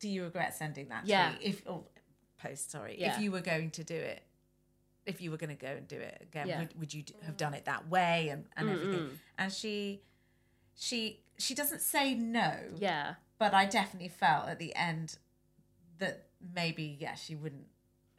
do 0.00 0.08
you 0.08 0.22
regret 0.22 0.54
sending 0.54 0.88
that 0.90 1.04
Yeah. 1.06 1.34
tweet? 1.34 1.42
If 1.42 1.66
or 1.66 1.84
post, 2.38 2.70
sorry, 2.70 2.96
Yeah. 3.00 3.14
if 3.16 3.20
you 3.20 3.32
were 3.32 3.40
going 3.40 3.72
to 3.72 3.82
do 3.82 3.96
it, 3.96 4.22
if 5.08 5.20
you 5.20 5.30
were 5.32 5.36
going 5.36 5.56
to 5.56 5.66
go 5.66 5.72
and 5.72 5.88
do 5.88 5.96
it 5.96 6.18
again, 6.22 6.46
Yeah. 6.48 6.58
would, 6.60 6.78
would 6.78 6.94
you 6.94 7.02
d- 7.02 7.14
have 7.24 7.36
done 7.36 7.54
it 7.54 7.64
that 7.64 7.88
way 7.88 8.28
and, 8.28 8.44
and 8.56 8.68
everything? 8.70 9.10
And 9.38 9.52
she, 9.52 10.02
she, 10.76 11.20
she 11.38 11.54
doesn't 11.54 11.80
say 11.80 12.14
no. 12.14 12.52
Yeah. 12.76 13.14
but 13.38 13.54
I 13.54 13.66
definitely 13.66 14.08
felt 14.10 14.48
at 14.48 14.58
the 14.58 14.74
end 14.76 15.16
that 15.98 16.26
maybe 16.54 16.96
yeah 17.00 17.14
she 17.14 17.34
wouldn't 17.34 17.66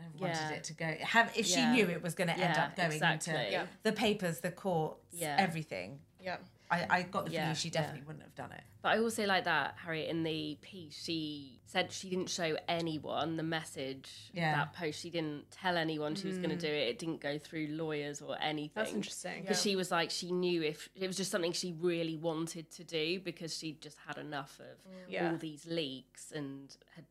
have 0.02 0.14
wanted 0.20 0.36
Yeah. 0.36 0.50
it 0.58 0.64
to 0.66 0.74
go 0.74 0.94
have 1.02 1.32
if 1.38 1.46
she 1.46 1.64
knew 1.66 1.86
it 1.88 2.02
was 2.04 2.14
going 2.14 2.28
to 2.28 2.38
end 2.38 2.58
up 2.58 2.76
going 2.76 2.92
exactly. 2.92 3.34
into 3.34 3.52
Yeah. 3.52 3.66
the 3.84 3.92
papers 3.94 4.40
the 4.42 4.52
courts 4.52 5.00
Yeah. 5.14 5.36
everything 5.40 6.00
Yeah. 6.22 6.38
I, 6.72 6.86
I 6.90 7.02
got 7.04 7.26
the 7.26 7.32
feeling 7.32 7.48
Yeah, 7.48 7.54
she 7.54 7.70
yeah. 7.70 7.82
definitely 7.82 8.04
wouldn't 8.06 8.24
have 8.24 8.36
done 8.36 8.52
it 8.52 8.64
But 8.82 8.90
I 8.90 9.00
also 9.00 9.26
like 9.26 9.46
that 9.46 9.76
Harriet 9.84 10.10
in 10.10 10.24
the 10.24 10.58
piece. 10.62 11.04
She 11.04 11.60
said 11.66 11.92
she 11.92 12.10
didn't 12.10 12.30
show 12.30 12.58
anyone 12.68 13.38
the 13.38 13.44
message. 13.44 14.32
Yeah. 14.34 14.56
That 14.56 14.74
post. 14.74 15.02
She 15.02 15.10
didn't 15.10 15.50
tell 15.52 15.78
anyone 15.78 16.16
she 16.16 16.28
was 16.28 16.38
going 16.38 16.52
to 16.52 16.56
mm. 16.56 16.62
do 16.62 16.68
it. 16.68 16.88
It 16.90 17.00
didn't 17.00 17.22
go 17.22 17.38
through 17.38 17.68
lawyers 17.72 18.22
or 18.22 18.38
anything. 18.42 18.72
That's 18.76 18.94
interesting. 18.94 19.42
Because 19.42 19.62
she 19.62 19.76
was 19.76 19.92
like, 19.92 20.12
she 20.12 20.32
knew 20.32 20.62
if 20.62 20.90
it 20.96 21.08
was 21.08 21.18
just 21.18 21.32
something 21.32 21.52
she 21.52 21.74
really 21.80 22.18
wanted 22.18 22.72
to 22.72 22.84
do 22.84 23.20
because 23.20 23.58
she'd 23.58 23.82
just 23.82 23.98
had 24.08 24.18
enough 24.18 24.60
of 24.60 24.66
mm. 24.66 24.96
Yeah. 25.10 25.32
all 25.32 25.38
these 25.38 25.66
leaks 25.66 26.32
and 26.32 26.76
had 26.96 27.06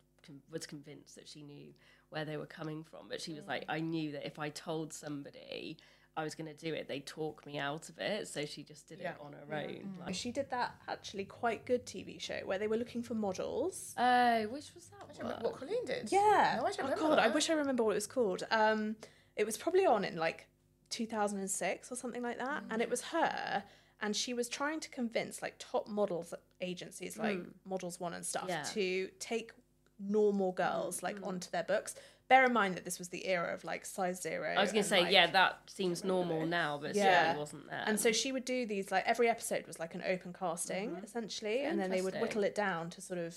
was 0.51 0.67
convinced 0.67 1.15
that 1.15 1.27
she 1.27 1.41
knew 1.41 1.73
where 2.09 2.25
they 2.25 2.37
were 2.37 2.45
coming 2.45 2.83
from. 2.83 3.07
But 3.09 3.21
she 3.21 3.33
was 3.33 3.43
mm. 3.43 3.49
like, 3.49 3.65
I 3.69 3.79
knew 3.79 4.11
that 4.13 4.25
if 4.25 4.39
I 4.39 4.49
told 4.49 4.93
somebody 4.93 5.77
I 6.17 6.23
was 6.23 6.35
going 6.35 6.47
to 6.47 6.53
do 6.53 6.73
it, 6.73 6.87
they'd 6.87 7.05
talk 7.05 7.45
me 7.45 7.57
out 7.57 7.87
of 7.89 7.97
it. 7.99 8.27
So 8.27 8.45
she 8.45 8.63
just 8.63 8.87
did 8.87 8.99
Yeah. 8.99 9.11
it 9.11 9.17
on 9.21 9.33
her 9.33 9.55
own. 9.55 9.95
Like, 10.05 10.15
She 10.15 10.31
did 10.31 10.49
that 10.49 10.75
actually 10.87 11.25
quite 11.25 11.65
good 11.65 11.85
TV 11.85 12.19
show 12.19 12.41
where 12.45 12.57
they 12.57 12.67
were 12.67 12.77
looking 12.77 13.01
for 13.01 13.13
models. 13.13 13.93
oh, 13.97 14.41
which 14.47 14.73
was 14.75 14.89
that 14.89 14.97
I 15.01 15.13
don't 15.13 15.23
remember 15.23 15.43
one? 15.43 15.53
what 15.53 15.61
Coleen 15.61 15.85
did. 15.85 16.11
Yeah. 16.11 16.57
No, 16.59 16.65
I 16.65 16.71
don't 16.71 16.79
oh 16.79 16.83
remember. 16.83 16.95
God, 16.95 17.19
I 17.19 17.27
that. 17.27 17.35
wish 17.35 17.49
I 17.49 17.53
remember 17.53 17.83
what 17.83 17.91
it 17.91 17.95
was 17.95 18.07
called. 18.07 18.43
Um, 18.51 18.95
it 19.35 19.45
was 19.45 19.55
probably 19.55 19.85
on 19.85 20.03
in 20.03 20.17
like 20.17 20.47
2006 20.89 21.91
or 21.91 21.95
something 21.95 22.21
like 22.21 22.37
that, 22.39 22.63
and 22.69 22.81
it 22.81 22.89
was 22.89 23.01
mm. 23.01 23.11
her, 23.11 23.63
and 24.01 24.15
she 24.15 24.33
was 24.33 24.49
trying 24.49 24.79
to 24.81 24.89
convince 24.89 25.41
like 25.41 25.55
top 25.59 25.87
models 25.87 26.33
agencies 26.61 27.17
like 27.17 27.37
mm. 27.37 27.51
Models 27.65 27.99
One 27.99 28.13
and 28.13 28.25
stuff 28.25 28.45
Yeah. 28.47 28.63
to 28.73 29.09
take 29.19 29.51
normal 29.99 30.51
girls 30.51 30.99
mm. 30.99 31.03
like 31.03 31.17
onto 31.23 31.49
their 31.51 31.63
books. 31.63 31.95
Bear 32.29 32.45
in 32.45 32.53
mind 32.53 32.75
that 32.75 32.85
this 32.85 32.99
was 32.99 33.09
the 33.09 33.25
era 33.25 33.53
of 33.53 33.63
like 33.63 33.85
size 33.85 34.21
zero. 34.21 34.53
I 34.55 34.61
was 34.61 34.69
and, 34.69 34.77
to 34.77 34.83
say, 34.83 35.01
like, 35.01 35.11
yeah, 35.11 35.27
that 35.31 35.61
seems 35.65 36.03
normal 36.03 36.45
now, 36.45 36.77
but 36.79 36.91
it 36.91 36.97
Yeah. 36.97 37.21
certainly 37.21 37.39
wasn't 37.39 37.69
there. 37.69 37.83
And 37.85 37.99
so 37.99 38.11
she 38.11 38.31
would 38.31 38.45
do 38.45 38.65
these 38.65 38.91
like 38.91 39.03
every 39.07 39.27
episode 39.27 39.65
was 39.65 39.79
like 39.79 39.95
an 39.95 40.03
open 40.07 40.33
casting 40.37 40.91
mm-hmm. 40.91 41.03
essentially, 41.03 41.61
and 41.61 41.79
then 41.79 41.89
they 41.89 42.01
would 42.01 42.15
whittle 42.21 42.43
it 42.43 42.55
down 42.55 42.89
to 42.91 43.01
sort 43.01 43.19
of 43.19 43.35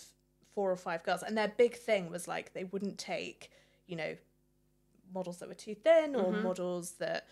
four 0.55 0.71
or 0.71 0.77
five 0.77 1.03
girls. 1.03 1.23
And 1.23 1.37
their 1.37 1.49
big 1.49 1.75
thing 1.75 2.11
was 2.11 2.29
like 2.29 2.53
they 2.53 2.65
wouldn't 2.65 2.99
take, 2.99 3.51
you 3.87 3.97
know, 3.97 4.17
models 5.15 5.39
that 5.39 5.49
were 5.49 5.55
too 5.55 5.75
thin 5.75 6.15
or 6.15 6.33
mm-hmm. 6.33 6.43
models 6.43 6.93
that 6.93 7.27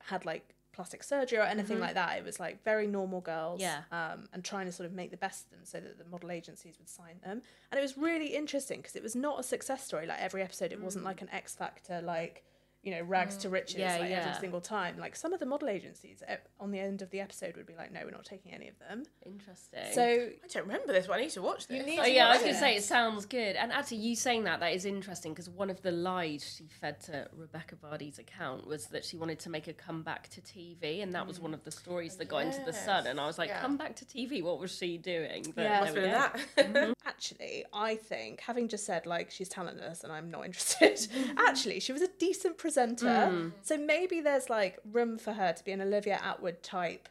had 0.00 0.24
like 0.24 0.53
plastic 0.74 1.02
surgery 1.02 1.38
or 1.38 1.42
anything 1.42 1.78
like 1.80 1.94
that. 1.94 2.18
It 2.18 2.24
was 2.24 2.38
like 2.40 2.62
very 2.64 2.86
normal 2.86 3.20
girls, 3.20 3.60
Yeah. 3.60 3.82
um, 3.92 4.28
and 4.32 4.44
trying 4.44 4.66
to 4.66 4.72
sort 4.72 4.86
of 4.86 4.92
make 4.92 5.10
the 5.10 5.16
best 5.16 5.46
of 5.46 5.50
them 5.52 5.60
so 5.64 5.80
that 5.80 5.98
the 5.98 6.04
model 6.04 6.30
agencies 6.30 6.76
would 6.78 6.88
sign 6.88 7.16
them. 7.24 7.40
And 7.70 7.78
it 7.78 7.82
was 7.82 7.96
really 7.96 8.34
interesting 8.36 8.78
because 8.80 8.96
it 8.96 9.02
was 9.02 9.14
not 9.16 9.40
a 9.40 9.42
success 9.42 9.84
story. 9.84 10.06
Like 10.06 10.20
every 10.20 10.42
episode, 10.42 10.72
it 10.72 10.80
wasn't 10.80 11.04
like 11.04 11.22
an 11.22 11.28
X 11.32 11.54
Factor 11.54 12.00
like. 12.02 12.42
You 12.84 12.92
know, 12.92 13.02
rags 13.02 13.36
to 13.38 13.48
mm. 13.48 13.52
riches, 13.52 13.76
Yeah, 13.76 13.96
like 13.98 14.10
yeah. 14.10 14.26
every 14.26 14.40
single 14.40 14.60
time. 14.60 14.98
Like 14.98 15.16
some 15.16 15.32
of 15.32 15.40
the 15.40 15.46
model 15.46 15.68
agencies 15.68 16.22
on 16.60 16.70
the 16.70 16.78
end 16.78 17.02
of 17.02 17.10
the 17.10 17.20
episode 17.20 17.56
would 17.56 17.66
be 17.66 17.74
like, 17.74 17.92
"No, 17.92 18.00
we're 18.04 18.10
not 18.10 18.24
taking 18.24 18.52
any 18.52 18.68
of 18.68 18.78
them." 18.78 19.04
Interesting. 19.24 19.92
So 19.92 20.02
I 20.02 20.46
don't 20.48 20.66
remember 20.66 20.92
this, 20.92 21.06
but 21.06 21.14
I 21.14 21.22
need 21.22 21.30
to 21.30 21.42
watch 21.42 21.66
this. 21.66 21.84
need 21.84 21.98
Oh 21.98 22.04
to 22.04 22.10
yeah, 22.10 22.28
I 22.28 22.32
was 22.32 22.42
going 22.42 22.54
to 22.54 22.60
say 22.60 22.76
it 22.76 22.84
sounds 22.84 23.26
good, 23.26 23.56
and 23.56 23.72
actually, 23.72 23.98
you 23.98 24.14
saying 24.14 24.44
that 24.44 24.60
that 24.60 24.74
is 24.74 24.84
interesting 24.84 25.32
because 25.32 25.48
one 25.48 25.70
of 25.70 25.82
the 25.82 25.92
lies 25.92 26.56
she 26.56 26.68
fed 26.80 27.00
to 27.02 27.28
Rebecca 27.34 27.76
Vardy's 27.76 28.18
account 28.18 28.66
was 28.66 28.86
that 28.86 29.04
she 29.04 29.16
wanted 29.16 29.38
to 29.40 29.50
make 29.50 29.66
a 29.66 29.72
comeback 29.72 30.28
to 30.28 30.40
TV, 30.40 31.02
and 31.02 31.14
that 31.14 31.26
was 31.26 31.38
mm. 31.38 31.44
one 31.44 31.54
of 31.54 31.64
the 31.64 31.70
stories 31.70 32.14
oh, 32.14 32.18
that 32.18 32.28
got 32.28 32.44
into 32.44 32.62
the 32.64 32.72
Sun. 32.72 33.06
And 33.06 33.20
I 33.20 33.26
was 33.26 33.38
like, 33.38 33.48
yeah. 33.48 33.60
come 33.60 33.76
back 33.76 33.96
to 33.96 34.04
TV? 34.04 34.42
What 34.42 34.58
was 34.58 34.76
she 34.76 34.98
doing? 34.98 35.46
But 35.54 35.62
Yeah. 35.62 35.80
Must 35.80 35.94
go. 35.94 36.00
be 36.00 36.06
that. 36.06 36.38
Mm-hmm. 36.56 36.92
actually, 37.06 37.64
I 37.72 37.96
think 37.96 38.40
having 38.40 38.68
just 38.68 38.84
said 38.84 39.06
like 39.06 39.30
she's 39.30 39.48
talentless 39.48 40.04
and 40.04 40.12
I'm 40.12 40.30
not 40.30 40.44
interested, 40.44 41.06
actually 41.36 41.80
she 41.80 41.92
was 41.92 42.02
a 42.02 42.08
decent 42.18 42.58
presenter. 42.58 42.73
So 42.74 43.76
maybe 43.78 44.20
there's 44.20 44.50
like 44.50 44.78
room 44.92 45.18
for 45.18 45.32
her 45.32 45.52
to 45.52 45.64
be 45.64 45.72
an 45.72 45.80
Olivia 45.80 46.18
Attwood 46.22 46.56
type 46.62 47.08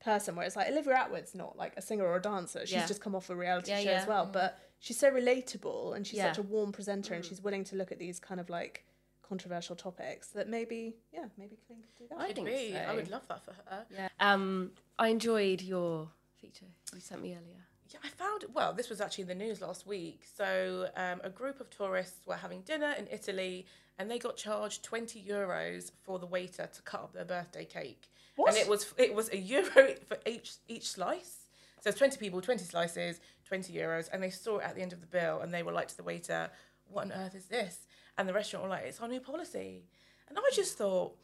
person, 0.00 0.34
where 0.34 0.44
it's 0.46 0.56
like 0.56 0.68
Olivia 0.68 0.94
Attwood's 0.94 1.34
not 1.34 1.56
like 1.56 1.74
a 1.76 1.82
singer 1.82 2.04
or 2.04 2.16
a 2.16 2.22
dancer. 2.22 2.60
She's 2.60 2.72
Yeah. 2.72 2.86
just 2.86 3.00
come 3.00 3.14
off 3.14 3.30
a 3.30 3.36
reality 3.36 3.70
Yeah, 3.70 3.80
show 3.82 3.90
as 3.90 4.02
yeah. 4.02 4.08
well, 4.08 4.26
but 4.26 4.58
she's 4.80 4.98
so 4.98 5.10
relatable 5.10 5.94
and 5.94 6.06
she's 6.06 6.18
Yeah. 6.18 6.32
such 6.32 6.38
a 6.38 6.42
warm 6.42 6.72
presenter 6.72 7.14
and 7.14 7.24
she's 7.24 7.40
willing 7.40 7.64
to 7.64 7.76
look 7.76 7.92
at 7.92 7.98
these 7.98 8.18
kind 8.18 8.40
of 8.40 8.50
like 8.50 8.84
controversial 9.22 9.74
topics 9.76 10.28
that 10.28 10.46
maybe 10.48 10.94
yeah 11.10 11.24
maybe 11.38 11.56
Coleen 11.56 11.80
could 11.82 11.94
do 11.96 12.06
that. 12.10 12.18
I 12.18 12.26
Could 12.26 12.34
think 12.36 12.48
be. 12.48 12.72
so. 12.72 12.78
I 12.78 12.94
would 12.94 13.08
love 13.10 13.26
that 13.28 13.42
for 13.44 13.52
her. 13.66 13.86
Yeah. 13.90 14.08
Um, 14.20 14.72
I 14.98 15.08
enjoyed 15.08 15.62
your 15.62 16.10
feature 16.36 16.66
you 16.94 17.00
sent 17.00 17.22
me 17.22 17.30
earlier. 17.30 17.64
Yeah, 17.88 18.00
I 18.04 18.08
found 18.08 18.44
well. 18.52 18.72
This 18.74 18.88
was 18.90 19.00
actually 19.00 19.22
in 19.22 19.28
the 19.28 19.34
news 19.34 19.60
last 19.60 19.86
week. 19.86 20.22
So, 20.36 20.88
um, 20.96 21.20
a 21.22 21.30
group 21.30 21.60
of 21.60 21.70
tourists 21.70 22.26
were 22.26 22.36
having 22.36 22.62
dinner 22.62 22.92
in 22.98 23.06
Italy, 23.10 23.66
and 23.98 24.10
they 24.10 24.18
got 24.18 24.36
charged 24.36 24.82
twenty 24.82 25.22
euros 25.22 25.92
for 26.02 26.18
the 26.18 26.26
waiter 26.26 26.68
to 26.72 26.82
cut 26.82 27.00
up 27.02 27.12
their 27.12 27.24
birthday 27.24 27.64
cake. 27.64 28.08
What? 28.36 28.50
And 28.50 28.58
it 28.58 28.68
was 28.68 28.92
it 28.96 29.14
was 29.14 29.30
a 29.30 29.36
euro 29.36 29.94
for 30.06 30.18
each 30.26 30.54
each 30.68 30.88
slice. 30.88 31.46
So 31.80 31.88
it's 31.90 31.98
twenty 31.98 32.16
people, 32.16 32.40
twenty 32.40 32.64
slices, 32.64 33.20
twenty 33.44 33.72
euros, 33.72 34.08
and 34.12 34.22
they 34.22 34.30
saw 34.30 34.58
it 34.58 34.64
at 34.64 34.74
the 34.74 34.82
end 34.82 34.92
of 34.92 35.00
the 35.00 35.06
bill, 35.06 35.40
and 35.40 35.52
they 35.52 35.62
were 35.62 35.72
like 35.72 35.88
to 35.88 35.96
the 35.96 36.02
waiter, 36.02 36.50
"What 36.88 37.06
on 37.06 37.12
earth 37.12 37.34
is 37.34 37.46
this?" 37.46 37.86
And 38.16 38.28
the 38.28 38.32
restaurant 38.32 38.64
were 38.64 38.70
like, 38.70 38.84
"It's 38.84 39.00
our 39.00 39.08
new 39.08 39.20
policy." 39.20 39.84
And 40.28 40.38
I 40.38 40.50
just 40.54 40.78
thought, 40.78 41.16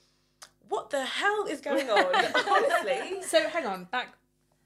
"What 0.68 0.90
the 0.90 1.04
hell 1.04 1.46
is 1.48 1.60
going 1.60 1.88
on?" 1.88 2.14
Honestly, 2.34 3.22
So 3.22 3.48
hang 3.48 3.66
on, 3.66 3.84
back 3.84 4.16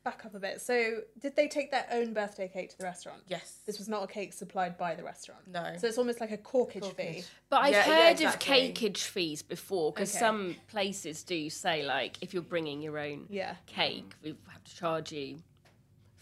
back 0.04 0.24
up 0.24 0.34
a 0.34 0.38
bit. 0.38 0.60
So 0.60 1.00
did 1.18 1.36
they 1.36 1.48
take 1.48 1.70
their 1.70 1.86
own 1.92 2.12
birthday 2.12 2.48
cake 2.48 2.70
to 2.70 2.78
the 2.78 2.84
restaurant? 2.84 3.22
yes. 3.28 3.58
This 3.66 3.78
was 3.78 3.88
not 3.88 4.02
a 4.02 4.06
cake 4.06 4.32
supplied 4.32 4.76
by 4.76 4.94
the 4.94 5.04
restaurant. 5.04 5.42
No. 5.48 5.74
So 5.78 5.86
it's 5.86 5.98
almost 5.98 6.20
like 6.20 6.32
a 6.32 6.36
corkage, 6.38 6.94
fee. 6.94 7.24
But 7.48 7.62
I've 7.62 7.72
Yeah, 7.72 7.86
yeah, 7.88 8.02
heard 8.08 8.20
exactly. 8.20 8.68
of 8.70 8.74
cakeage 8.74 8.98
fees 9.04 9.42
before 9.42 9.92
because 9.92 10.10
Okay. 10.10 10.18
some 10.18 10.56
places 10.68 11.22
do 11.22 11.48
say 11.50 11.82
like 11.84 12.18
if 12.20 12.32
you're 12.34 12.42
bringing 12.42 12.82
your 12.82 12.98
own 12.98 13.26
Yeah. 13.30 13.56
cake, 13.66 14.12
we 14.22 14.36
have 14.50 14.64
to 14.64 14.76
charge 14.76 15.12
you 15.12 15.38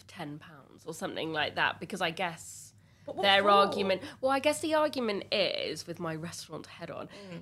ten 0.06 0.38
pounds 0.38 0.84
or 0.86 0.92
something 0.94 1.32
like 1.32 1.54
that. 1.56 1.80
Because 1.80 2.00
I 2.00 2.10
guess 2.10 2.74
their 3.22 3.42
for? 3.42 3.50
argument. 3.50 4.02
Well, 4.20 4.30
I 4.32 4.38
guess 4.40 4.60
the 4.60 4.74
argument 4.74 5.24
is 5.32 5.86
with 5.86 5.98
my 6.00 6.14
restaurant 6.14 6.66
head 6.66 6.90
on. 6.90 7.08
l- 7.32 7.40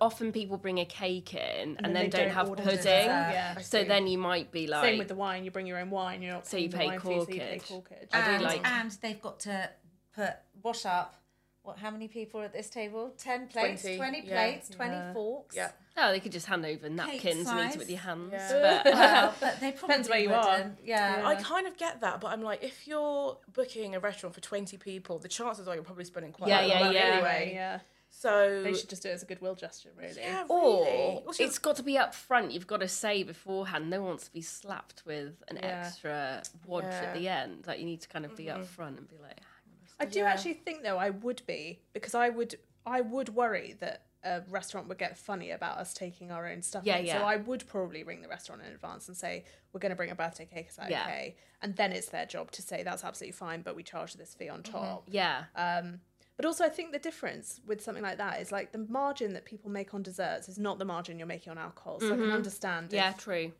Often 0.00 0.32
people 0.32 0.56
bring 0.56 0.78
a 0.78 0.84
cake 0.84 1.34
in 1.34 1.76
and, 1.76 1.78
then 1.86 1.92
then 1.94 2.10
don't, 2.10 2.20
don't 2.22 2.30
have 2.30 2.46
pudding. 2.56 2.78
Oh, 2.78 3.04
yeah. 3.06 3.58
So 3.58 3.82
then 3.82 4.06
you 4.06 4.18
might 4.18 4.52
be 4.52 4.66
like, 4.68 4.84
Same 4.84 4.98
with 4.98 5.08
the 5.08 5.16
wine. 5.16 5.44
You 5.44 5.50
bring 5.50 5.66
your 5.66 5.78
own 5.78 5.90
wine. 5.90 6.22
You're 6.22 6.34
not 6.34 6.46
So 6.46 6.56
you 6.56 6.68
paying 6.68 6.92
pay 6.92 7.08
wine 7.08 7.26
fee, 7.26 7.26
so 7.26 7.32
you 7.32 7.40
pay 7.40 7.58
corkage. 7.58 7.82
corkage. 7.82 8.08
I 8.12 8.24
do 8.24 8.30
and, 8.34 8.42
like- 8.44 8.66
and 8.66 8.90
they've 9.02 9.20
got 9.20 9.40
to 9.40 9.70
put 10.14 10.30
wash 10.62 10.86
up 10.86 11.16
what 11.62 11.78
how 11.78 11.90
many 11.90 12.06
people 12.08 12.40
are 12.40 12.44
at 12.44 12.52
this 12.52 12.68
table 12.68 13.12
10 13.18 13.48
plates 13.48 13.82
20, 13.82 13.96
20, 13.96 14.20
yeah. 14.26 14.32
plates 14.34 14.68
20 14.68 14.96
forks 15.14 15.56
Yeah. 15.56 15.70
oh, 15.96 16.12
they 16.12 16.20
could 16.20 16.30
just 16.30 16.44
hand 16.46 16.64
over 16.66 16.88
napkins 16.90 17.48
and 17.48 17.58
eat 17.70 17.74
it 17.74 17.78
with 17.78 17.88
your 17.90 18.00
hands. 18.00 18.32
Yeah. 18.32 18.82
But 18.84 18.92
well, 18.94 19.34
but 19.40 19.60
they 19.60 19.72
probably 19.72 19.88
Depends 19.88 20.08
where 20.10 20.18
you 20.18 20.32
are. 20.34 20.50
wouldn't. 20.58 20.78
yeah, 20.84 21.22
I 21.24 21.34
kind 21.36 21.66
of 21.66 21.76
get 21.78 22.02
that, 22.02 22.20
but 22.20 22.28
I'm 22.28 22.42
like, 22.42 22.62
if 22.62 22.86
you're 22.86 23.38
booking 23.54 23.94
a 23.96 23.98
restaurant 23.98 24.34
for 24.34 24.42
20 24.42 24.76
people, 24.76 25.18
the 25.18 25.26
chances 25.28 25.66
are 25.66 25.74
you're 25.74 25.82
probably 25.82 26.04
spending 26.04 26.32
quite 26.32 26.48
Yeah, 26.50 26.60
a 26.60 26.62
lot 26.62 26.68
yeah, 26.68 26.74
of 26.78 26.84
money 26.84 26.94
yeah. 26.96 27.02
anyway. 27.06 27.52
yeah. 27.54 27.78
So 28.24 28.62
They 28.62 28.72
should 28.74 28.88
just 28.88 29.02
do 29.02 29.10
it 29.10 29.12
as 29.12 29.22
a 29.22 29.26
goodwill 29.26 29.54
gesture, 29.54 29.90
really. 29.98 30.14
yeah, 30.18 30.44
Or 30.48 30.84
really. 30.86 31.22
Also, 31.26 31.44
it's 31.44 31.58
got 31.58 31.76
to 31.76 31.82
be 31.82 31.98
up 31.98 32.14
front. 32.14 32.52
You've 32.52 32.66
got 32.66 32.80
to 32.80 32.88
say 32.88 33.22
beforehand. 33.22 33.90
No 33.90 34.00
one 34.00 34.08
wants 34.08 34.24
to 34.24 34.32
be 34.32 34.40
slapped 34.40 35.02
with 35.04 35.42
an 35.48 35.56
Yeah. 35.56 35.84
extra 35.86 36.42
wodge 36.66 36.84
Yeah. 36.84 37.02
at 37.02 37.14
the 37.14 37.28
end. 37.28 37.66
Like 37.66 37.78
you 37.80 37.84
need 37.84 38.00
to 38.00 38.08
kind 38.08 38.24
of 38.24 38.34
be 38.34 38.48
up 38.50 38.64
front 38.66 38.98
and 38.98 39.06
be 39.08 39.16
like, 39.18 39.38
I 39.40 40.04
on 40.04 40.06
a 40.06 40.08
I 40.08 40.10
do 40.10 40.20
actually 40.22 40.54
think 40.54 40.82
though 40.82 40.96
I 40.98 41.10
would 41.10 41.42
be 41.46 41.80
because 41.92 42.14
I 42.14 42.30
would 42.30 42.54
I 42.86 43.00
would 43.02 43.28
worry 43.30 43.76
that 43.80 44.06
a 44.24 44.40
restaurant 44.48 44.88
would 44.88 44.96
get 44.98 45.18
funny 45.18 45.50
about 45.50 45.76
us 45.76 45.92
taking 45.92 46.30
our 46.30 46.46
own 46.46 46.62
stuff. 46.62 46.82
Yeah, 46.86 46.96
in. 46.96 47.04
yeah. 47.06 47.18
So 47.18 47.24
I 47.26 47.36
would 47.36 47.66
probably 47.66 48.04
ring 48.04 48.22
the 48.22 48.28
restaurant 48.28 48.62
in 48.62 48.72
advance 48.72 49.06
and 49.08 49.14
say 49.16 49.44
we're 49.72 49.80
going 49.80 49.90
to 49.90 49.96
bring 49.96 50.10
a 50.10 50.14
birthday 50.14 50.46
cake. 50.46 50.68
Is 50.70 50.76
that 50.76 50.90
Yeah. 50.90 51.02
okay? 51.04 51.36
And 51.60 51.76
then 51.76 51.92
it's 51.92 52.08
their 52.08 52.24
job 52.24 52.50
to 52.52 52.62
say 52.62 52.82
that's 52.82 53.04
absolutely 53.04 53.32
fine, 53.32 53.60
but 53.60 53.76
we 53.76 53.82
charge 53.82 54.14
this 54.14 54.34
fee 54.34 54.48
on 54.48 54.62
top. 54.62 55.04
Yeah, 55.10 55.44
Um, 55.54 56.00
But 56.36 56.46
also, 56.46 56.64
I 56.64 56.68
think 56.68 56.90
the 56.92 56.98
difference 56.98 57.60
with 57.64 57.80
something 57.80 58.02
like 58.02 58.18
that 58.18 58.40
is 58.40 58.50
like 58.50 58.72
the 58.72 58.78
margin 58.88 59.34
that 59.34 59.44
people 59.44 59.70
make 59.70 59.94
on 59.94 60.02
desserts 60.02 60.48
is 60.48 60.58
not 60.58 60.80
the 60.80 60.84
margin 60.84 61.16
you're 61.18 61.28
making 61.28 61.52
on 61.52 61.58
alcohol. 61.58 62.00
So 62.00 62.12
I 62.12 62.16
can 62.16 62.30
understand. 62.32 62.86
Mm-hmm. 62.88 62.96
Yeah, 62.96 63.10
if, 63.10 63.18
true. 63.18 63.52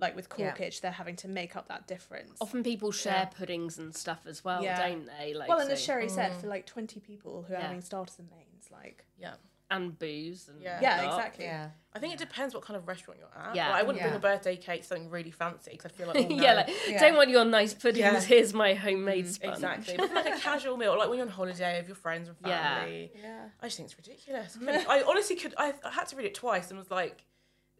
like 0.00 0.16
with 0.16 0.28
Yeah. 0.36 0.52
they're 0.82 0.90
having 0.90 1.14
to 1.16 1.28
make 1.28 1.54
up 1.54 1.68
that 1.68 1.86
difference. 1.86 2.36
Often 2.40 2.64
people 2.64 2.90
share 2.90 3.30
puddings 3.36 3.78
and 3.78 3.94
stuff 3.94 4.20
as 4.26 4.44
well, 4.44 4.62
Yeah. 4.62 4.88
don't 4.88 5.06
they? 5.18 5.34
Like, 5.34 5.48
well, 5.48 5.60
and 5.60 5.70
as 5.70 5.78
so- 5.78 5.86
Sherri 5.86 6.08
said, 6.08 6.32
for 6.34 6.48
like 6.48 6.66
20 6.66 6.98
people 7.00 7.44
who 7.46 7.54
are 7.54 7.58
Yeah. 7.58 7.62
having 7.62 7.80
starters 7.80 8.18
and 8.18 8.28
mains, 8.30 8.70
like. 8.72 9.04
Yeah. 9.18 9.34
And 9.70 9.98
booze 9.98 10.48
and 10.48 10.62
Yeah. 10.62 10.78
Yeah, 10.80 11.02
exactly. 11.02 11.44
Yeah. 11.44 11.70
I 11.92 11.98
think 11.98 12.12
it 12.12 12.18
depends 12.18 12.54
what 12.54 12.62
kind 12.62 12.76
of 12.76 12.86
restaurant 12.86 13.18
you're 13.18 13.42
at. 13.42 13.54
Yeah. 13.56 13.70
Like, 13.70 13.82
I 13.82 13.82
wouldn't 13.82 14.02
bring 14.02 14.14
a 14.14 14.18
birthday 14.18 14.56
cake 14.56 14.84
something 14.84 15.10
really 15.10 15.30
fancy 15.30 15.72
because 15.72 15.90
I 15.90 15.94
feel 15.94 16.06
like, 16.06 16.16
oh, 16.18 16.28
no. 16.34 16.42
yeah, 16.42 16.52
like 16.54 16.70
Yeah. 16.88 17.00
don't 17.00 17.16
want 17.16 17.30
your 17.30 17.44
nice 17.44 17.74
puddings. 17.74 17.98
Yeah. 18.00 18.20
Here's 18.20 18.54
my 18.54 18.74
homemade 18.74 19.24
mm, 19.24 19.28
sponge. 19.28 19.54
Exactly. 19.54 19.96
But 19.98 20.14
like 20.14 20.26
a 20.26 20.38
casual 20.38 20.76
meal, 20.76 20.96
like 20.98 21.08
when 21.08 21.18
you're 21.18 21.26
on 21.26 21.32
holiday 21.32 21.78
with 21.80 21.88
your 21.88 21.96
friends 21.96 22.28
and 22.28 22.36
family. 22.38 23.10
Yeah. 23.14 23.22
yeah. 23.22 23.44
I 23.60 23.66
just 23.66 23.78
think 23.78 23.88
it's 23.88 23.98
ridiculous. 23.98 24.56
I, 24.56 24.64
couldn't- 24.64 24.88
I 24.88 25.02
honestly 25.02 25.36
could. 25.36 25.54
I, 25.56 25.74
I 25.84 25.90
had 25.90 26.06
to 26.08 26.16
read 26.16 26.26
it 26.26 26.34
twice 26.34 26.70
and 26.70 26.78
was 26.78 26.90
like, 26.90 27.24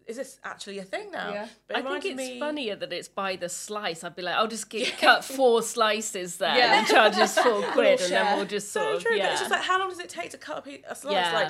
"Is 0.06 0.16
this 0.16 0.38
actually 0.44 0.78
a 0.78 0.84
thing 0.84 1.10
now?" 1.10 1.32
Yeah. 1.32 1.48
But 1.66 1.76
I 1.78 1.82
think 1.82 2.04
it's 2.04 2.16
me- 2.16 2.38
funnier 2.40 2.76
that 2.76 2.92
it's 2.92 3.08
by 3.08 3.36
the 3.36 3.48
slice. 3.48 4.04
I'd 4.04 4.16
be 4.16 4.22
like, 4.22 4.36
I'll 4.36 4.48
just 4.48 4.70
get, 4.70 4.96
cut 5.00 5.24
four 5.24 5.62
slices 5.62 6.36
there 6.38 6.56
Yeah. 6.56 6.78
and 6.78 6.86
charge 6.86 7.16
us 7.16 7.38
four 7.38 7.62
quid, 7.72 8.00
and 8.00 8.12
then 8.12 8.24
share. 8.26 8.36
we'll 8.36 8.46
just 8.46 8.72
sort 8.72 8.84
So 8.86 8.96
of 8.96 9.02
true. 9.02 9.12
But 9.12 9.18
yeah. 9.18 9.32
it's 9.32 9.40
just 9.40 9.50
like, 9.50 9.62
how 9.62 9.78
long 9.78 9.88
does 9.88 9.98
it 10.00 10.08
take 10.08 10.30
to 10.30 10.38
cut 10.38 10.58
a, 10.58 10.62
piece, 10.62 10.80
a 10.88 10.94
slice? 10.94 11.12
Yeah. 11.12 11.32
Like 11.32 11.48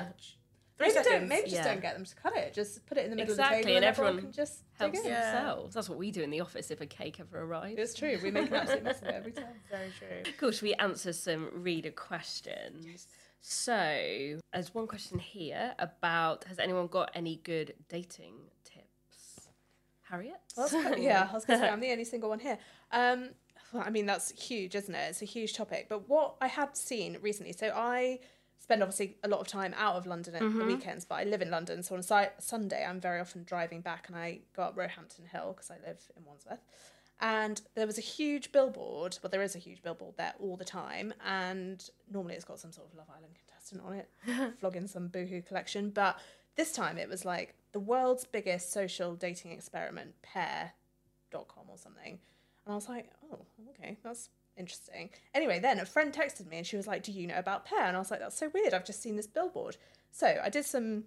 three 0.77 0.87
Maybe 0.87 0.91
seconds. 0.93 1.07
don't, 1.19 1.27
maybe 1.27 1.41
just 1.49 1.55
Yeah. 1.55 1.63
don't 1.63 1.81
get 1.81 1.95
them 1.95 2.05
to 2.05 2.15
cut 2.15 2.35
it. 2.37 2.53
Just 2.53 2.85
put 2.85 2.97
it 2.99 3.05
in 3.05 3.09
the 3.09 3.15
middle 3.15 3.31
Exactly, 3.31 3.57
of 3.59 3.63
the 3.63 3.67
table 3.67 3.75
and 3.77 3.85
and, 3.85 3.85
everyone, 3.85 4.09
everyone 4.13 4.31
can 4.33 4.43
just 4.43 4.59
helps 4.77 4.97
dig 5.01 5.07
in. 5.07 5.13
Themselves. 5.13 5.73
That's 5.73 5.89
what 5.89 5.97
we 5.97 6.11
do 6.11 6.21
in 6.21 6.29
the 6.29 6.41
office 6.41 6.69
if 6.71 6.81
a 6.81 6.85
cake 6.85 7.19
ever 7.19 7.41
arrives. 7.41 7.75
It's 7.79 7.93
true. 7.95 8.19
We 8.21 8.29
make 8.31 8.47
an 8.49 8.55
absolute 8.55 8.83
mess 8.83 9.01
of 9.01 9.07
it 9.07 9.13
every 9.15 9.31
time. 9.31 9.45
Very 9.71 9.91
true. 9.97 10.31
Cool. 10.39 10.51
Should 10.51 10.61
we 10.63 10.73
answer 10.75 11.13
some 11.13 11.49
reader 11.53 11.89
questions? 11.91 13.07
So, 13.49 14.39
there's 14.51 14.73
one 14.75 14.87
question 14.87 15.19
here 15.19 15.73
about 15.79 16.43
Has 16.49 16.59
anyone 16.59 16.87
got 16.87 17.11
any 17.15 17.39
good 17.45 17.75
dating 17.87 18.33
tips? 18.65 19.47
Harriet? 20.01 20.41
Was 20.57 20.73
yeah, 20.97 21.29
I 21.31 21.33
was 21.33 21.45
going 21.45 21.57
to 21.57 21.65
say, 21.65 21.71
I'm 21.71 21.79
the 21.79 21.91
only 21.93 22.03
single 22.13 22.27
one 22.27 22.39
here. 22.39 22.57
Um, 22.91 23.29
well, 23.71 23.83
I 23.85 23.89
mean, 23.89 24.05
that's 24.05 24.31
huge, 24.31 24.75
isn't 24.75 24.93
it? 24.93 25.11
It's 25.11 25.21
a 25.21 25.25
huge 25.25 25.53
topic. 25.53 25.85
But 25.87 26.09
what 26.09 26.35
I 26.41 26.47
had 26.47 26.75
seen 26.75 27.19
recently, 27.21 27.53
so 27.53 27.71
I 27.73 28.19
spend 28.59 28.83
obviously 28.83 29.15
a 29.23 29.29
lot 29.29 29.39
of 29.39 29.47
time 29.47 29.73
out 29.77 29.95
of 29.95 30.05
London 30.05 30.35
at 30.35 30.41
the 30.41 30.65
weekends, 30.65 31.05
but 31.05 31.15
I 31.15 31.23
live 31.23 31.41
in 31.41 31.49
London. 31.49 31.83
So 31.83 31.95
on 31.95 32.03
si- 32.03 32.33
Sunday, 32.39 32.85
I'm 32.85 32.99
very 32.99 33.21
often 33.21 33.45
driving 33.45 33.79
back 33.79 34.09
and 34.09 34.17
I 34.17 34.39
go 34.57 34.63
up 34.63 34.75
Roehampton 34.75 35.25
Hill 35.25 35.53
because 35.55 35.71
I 35.71 35.75
live 35.87 36.01
in 36.17 36.25
Wandsworth. 36.25 36.59
And 37.19 37.59
there 37.75 37.87
was 37.87 37.97
a 37.97 38.01
huge 38.01 38.51
billboard, 38.51 39.17
well, 39.23 39.31
there 39.31 39.41
is 39.41 39.55
a 39.55 39.59
huge 39.59 39.81
billboard 39.81 40.17
there 40.17 40.33
all 40.39 40.55
the 40.55 40.65
time. 40.65 41.13
And 41.25 41.83
normally 42.11 42.35
it's 42.35 42.45
got 42.45 42.59
some 42.59 42.71
sort 42.71 42.87
of 42.87 42.97
Love 42.97 43.07
Island 43.09 43.33
contestant 43.35 43.81
on 43.83 43.93
it, 43.93 44.53
flogging 44.59 44.87
some 44.87 45.07
boohoo 45.07 45.41
collection. 45.41 45.89
But 45.89 46.19
this 46.55 46.71
time 46.71 46.97
it 46.97 47.09
was 47.09 47.25
like 47.25 47.55
the 47.71 47.79
world's 47.79 48.25
biggest 48.25 48.71
social 48.71 49.15
dating 49.15 49.51
experiment, 49.51 50.13
pair.com 50.21 51.65
or 51.67 51.77
something. 51.77 52.19
And 52.65 52.73
I 52.73 52.75
was 52.75 52.89
like, 52.89 53.09
oh, 53.31 53.39
okay, 53.69 53.97
that's 54.03 54.29
interesting. 54.57 55.09
Anyway, 55.33 55.59
then 55.59 55.79
a 55.79 55.85
friend 55.85 56.13
texted 56.13 56.47
me 56.47 56.57
and 56.57 56.67
she 56.67 56.77
was 56.77 56.87
like, 56.87 57.03
do 57.03 57.11
you 57.11 57.27
know 57.27 57.37
about 57.37 57.65
Pear? 57.65 57.85
And 57.85 57.95
I 57.95 57.99
was 57.99 58.11
like, 58.11 58.19
that's 58.19 58.37
so 58.37 58.49
weird. 58.53 58.73
I've 58.73 58.85
just 58.85 59.01
seen 59.01 59.15
this 59.15 59.27
billboard. 59.27 59.77
So 60.11 60.39
I 60.43 60.49
did 60.49 60.65
some 60.65 61.05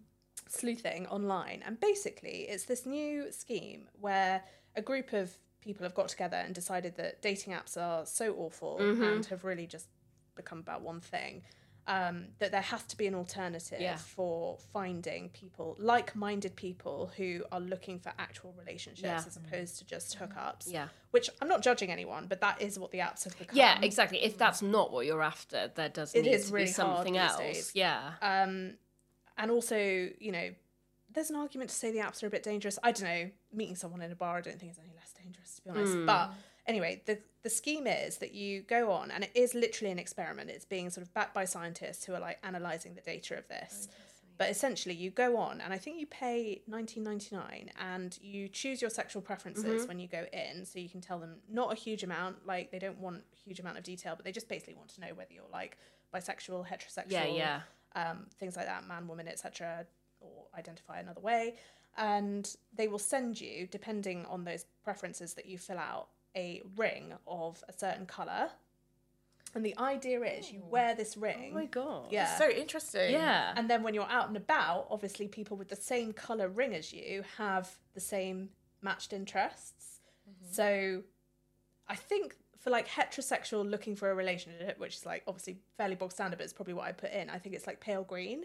sleuthing 0.48 1.06
online. 1.08 1.62
And 1.64 1.78
basically, 1.78 2.46
it's 2.48 2.64
this 2.64 2.86
new 2.86 3.30
scheme 3.30 3.88
where 4.00 4.42
a 4.76 4.82
group 4.82 5.12
of 5.12 5.36
people 5.61 5.84
have 5.84 5.94
got 5.94 6.08
together 6.08 6.36
and 6.36 6.54
decided 6.54 6.96
that 6.96 7.20
dating 7.22 7.52
apps 7.52 7.76
are 7.76 8.06
so 8.06 8.34
awful 8.36 8.78
and 8.78 9.24
have 9.26 9.44
really 9.44 9.66
just 9.66 9.88
become 10.36 10.58
about 10.58 10.82
one 10.82 11.00
thing. 11.00 11.42
Um, 11.86 12.26
that 12.38 12.52
there 12.52 12.61
has 12.61 12.84
to 12.84 12.96
be 12.96 13.06
an 13.08 13.14
alternative 13.16 13.80
Yeah. 13.80 13.96
for 13.96 14.58
finding 14.72 15.30
people, 15.30 15.74
like-minded 15.78 16.54
people 16.54 17.11
who 17.16 17.42
are 17.50 17.58
looking 17.58 17.98
for 17.98 18.12
actual 18.18 18.52
relationships 18.52 19.02
Yeah. 19.02 19.24
as 19.26 19.36
opposed 19.36 19.78
to 19.78 19.84
just 19.86 20.16
hookups. 20.18 20.66
Yeah. 20.70 20.88
Which 21.11 21.28
I'm 21.40 21.48
not 21.48 21.62
judging 21.62 21.90
anyone, 21.90 22.26
but 22.28 22.40
that 22.42 22.61
is 22.61 22.78
what 22.78 22.92
the 22.92 22.98
apps 22.98 23.24
have 23.24 23.36
become. 23.38 23.56
Yeah, 23.56 23.80
exactly. 23.82 24.22
If 24.22 24.38
that's 24.38 24.62
not 24.62 24.92
what 24.92 25.04
you're 25.06 25.22
after, 25.22 25.68
there 25.74 25.88
does 25.88 26.14
It 26.14 26.22
need 26.22 26.32
is 26.34 26.46
to 26.48 26.52
really 26.52 26.66
be 26.66 26.72
something 26.72 27.16
else. 27.16 27.38
days. 27.38 27.72
Yeah. 27.74 28.12
Um, 28.22 28.76
and 29.36 29.50
also, 29.50 29.76
you 29.76 30.30
know, 30.32 30.50
there's 31.12 31.30
an 31.30 31.36
argument 31.36 31.70
to 31.70 31.76
say 31.76 31.90
the 31.90 31.98
apps 31.98 32.22
are 32.22 32.26
a 32.26 32.30
bit 32.30 32.42
dangerous. 32.42 32.78
I 32.82 32.92
don't 32.92 33.04
know. 33.04 33.30
Meeting 33.52 33.76
someone 33.76 34.02
in 34.02 34.12
a 34.12 34.14
bar, 34.14 34.38
I 34.38 34.40
don't 34.40 34.58
think 34.58 34.72
is 34.72 34.78
any 34.78 34.94
less 34.94 35.12
dangerous, 35.12 35.56
to 35.56 35.62
be 35.62 35.70
honest. 35.70 35.92
Hmm. 35.94 36.06
But 36.06 36.32
anyway, 36.66 37.02
the 37.06 37.18
the 37.42 37.50
scheme 37.50 37.86
is 37.86 38.18
that 38.18 38.32
you 38.34 38.62
go 38.62 38.92
on, 38.92 39.11
and 39.11 39.24
it 39.24 39.30
is 39.34 39.54
literally 39.54 39.90
an 39.90 39.98
experiment. 39.98 40.50
It's 40.50 40.64
being 40.64 40.90
sort 40.90 41.06
of 41.06 41.12
backed 41.14 41.34
by 41.34 41.44
scientists 41.46 42.04
who 42.04 42.14
are 42.14 42.20
like 42.20 42.38
analyzing 42.42 42.94
the 42.94 43.00
data 43.00 43.36
of 43.38 43.48
this. 43.48 43.88
But 44.38 44.48
essentially, 44.48 44.94
you 44.94 45.11
go 45.11 45.36
on, 45.36 45.61
and 45.61 45.70
I 45.72 45.76
think 45.76 46.00
you 46.00 46.06
pay 46.06 46.62
nineteen 46.66 47.02
ninety 47.02 47.34
nine, 47.36 47.70
and 47.78 48.16
you 48.22 48.48
choose 48.48 48.80
your 48.80 48.90
sexual 48.90 49.20
preferences 49.20 49.64
Mm-hmm. 49.64 49.88
when 49.88 49.98
you 49.98 50.08
go 50.08 50.24
in. 50.32 50.64
So 50.64 50.78
you 50.78 50.88
can 50.88 51.00
tell 51.00 51.18
them 51.18 51.36
not 51.50 51.72
a 51.72 51.74
huge 51.76 52.02
amount, 52.04 52.46
like 52.46 52.70
they 52.70 52.78
don't 52.78 52.98
want 52.98 53.22
a 53.32 53.36
huge 53.36 53.61
amount 53.61 53.76
of 53.78 53.84
detail, 53.84 54.14
but 54.16 54.24
they 54.24 54.32
just 54.32 54.48
basically 54.48 54.74
want 54.74 54.88
to 54.94 55.00
know 55.02 55.08
whether 55.14 55.32
you're 55.34 55.44
like 55.52 55.76
bisexual, 56.14 56.66
heterosexual, 56.66 57.04
Yeah, 57.11 57.26
yeah. 57.26 57.61
um, 58.11 58.26
things 58.38 58.56
like 58.56 58.66
that, 58.66 58.86
man, 58.88 59.06
woman, 59.06 59.28
etc., 59.28 59.86
or 60.20 60.46
identify 60.56 61.00
another 61.00 61.20
way. 61.20 61.56
And 61.96 62.54
they 62.74 62.88
will 62.88 62.98
send 62.98 63.40
you, 63.40 63.66
depending 63.70 64.24
on 64.26 64.44
those 64.44 64.64
preferences 64.84 65.34
that 65.34 65.46
you 65.46 65.58
fill 65.58 65.78
out, 65.78 66.08
a 66.36 66.62
ring 66.76 67.12
of 67.26 67.62
a 67.68 67.72
certain 67.72 68.06
colour. 68.06 68.50
And 69.54 69.64
the 69.64 69.76
idea 69.78 70.20
is 70.22 70.52
you 70.52 70.62
oh. 70.64 70.68
wear 70.70 70.94
this 70.94 71.16
oh 71.18 71.22
ring. 71.22 71.48
Oh 71.50 71.54
my 71.54 71.66
god. 71.66 72.08
Yeah. 72.10 72.38
So 72.38 72.48
interesting. 72.48 73.12
Yeah. 73.12 73.52
And 73.56 73.68
then 73.68 73.82
when 73.82 73.94
you're 73.94 74.08
out 74.08 74.28
and 74.28 74.36
about, 74.36 74.86
obviously 74.90 75.26
people 75.26 75.56
with 75.56 75.68
the 75.68 75.76
same 75.76 76.12
colour 76.12 76.48
ring 76.48 76.74
as 76.74 76.92
you 76.92 77.24
have 77.36 77.68
the 77.94 78.00
same 78.00 78.50
matched 78.80 79.12
interests. 79.12 80.00
Mm-hmm. 80.28 80.52
So 80.52 81.02
I 81.88 81.96
think 81.96 82.36
for 82.60 82.70
like 82.70 82.86
heterosexual 82.86 83.68
looking 83.68 83.96
for 83.96 84.10
a 84.10 84.14
relationship, 84.14 84.78
which 84.78 84.94
is 84.94 85.06
like 85.06 85.24
obviously 85.26 85.58
fairly 85.76 85.96
bog 85.96 86.12
standard, 86.12 86.36
but 86.36 86.44
it's 86.44 86.52
probably 86.52 86.74
what 86.74 86.86
I 86.86 86.92
put 86.92 87.10
in, 87.10 87.28
I 87.30 87.38
think 87.38 87.54
it's 87.54 87.66
like 87.66 87.80
pale 87.80 88.04
green. 88.04 88.44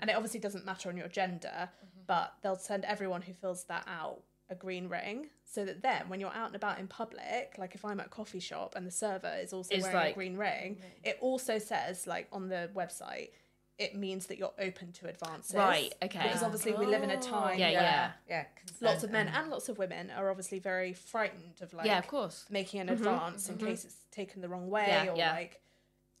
And 0.00 0.10
it 0.10 0.16
obviously 0.16 0.40
doesn't 0.40 0.64
matter 0.64 0.88
on 0.88 0.96
your 0.96 1.08
gender, 1.08 1.48
mm-hmm. 1.52 2.00
but 2.06 2.34
they'll 2.42 2.56
send 2.56 2.84
everyone 2.84 3.22
who 3.22 3.32
fills 3.32 3.64
that 3.64 3.86
out 3.86 4.22
a 4.50 4.54
green 4.54 4.88
ring 4.88 5.26
so 5.44 5.64
that 5.64 5.82
then 5.82 6.08
when 6.08 6.20
you're 6.20 6.32
out 6.34 6.46
and 6.46 6.56
about 6.56 6.78
in 6.78 6.86
public, 6.86 7.54
like 7.58 7.74
if 7.74 7.84
I'm 7.84 8.00
at 8.00 8.06
a 8.06 8.10
coffee 8.10 8.40
shop 8.40 8.74
and 8.76 8.86
the 8.86 8.90
server 8.90 9.34
is 9.40 9.52
also 9.52 9.74
It's 9.74 9.82
wearing 9.82 9.98
like- 9.98 10.12
a 10.12 10.14
green 10.14 10.36
ring, 10.36 10.78
it 11.04 11.18
also 11.20 11.58
says 11.58 12.06
like 12.06 12.28
on 12.32 12.48
the 12.48 12.70
website, 12.74 13.30
it 13.78 13.94
means 13.94 14.26
that 14.26 14.38
you're 14.38 14.52
open 14.58 14.90
to 14.90 15.06
advances. 15.06 15.54
Right, 15.54 15.94
okay. 16.02 16.22
Because 16.24 16.42
obviously 16.42 16.72
we 16.72 16.84
live 16.86 17.04
in 17.04 17.10
a 17.10 17.16
oh. 17.16 17.20
time 17.20 17.58
Yeah, 17.58 17.70
where 17.70 17.80
yeah. 17.80 18.10
Yeah. 18.28 18.44
lots 18.80 19.04
of 19.04 19.12
men 19.12 19.28
and 19.28 19.50
lots 19.50 19.68
of 19.68 19.78
women 19.78 20.10
are 20.10 20.30
obviously 20.30 20.58
very 20.58 20.94
frightened 20.94 21.62
of 21.62 21.72
like 21.72 21.86
yeah, 21.86 21.98
of 21.98 22.08
course. 22.08 22.44
making 22.50 22.80
an 22.80 22.88
mm-hmm, 22.88 22.96
advance 22.96 23.48
in 23.48 23.56
mm-hmm. 23.56 23.68
case 23.68 23.84
it's 23.84 23.94
taken 24.10 24.42
the 24.42 24.48
wrong 24.48 24.68
way 24.68 24.86
Yeah, 24.88 25.12
or 25.12 25.16
yeah. 25.16 25.32
like 25.32 25.60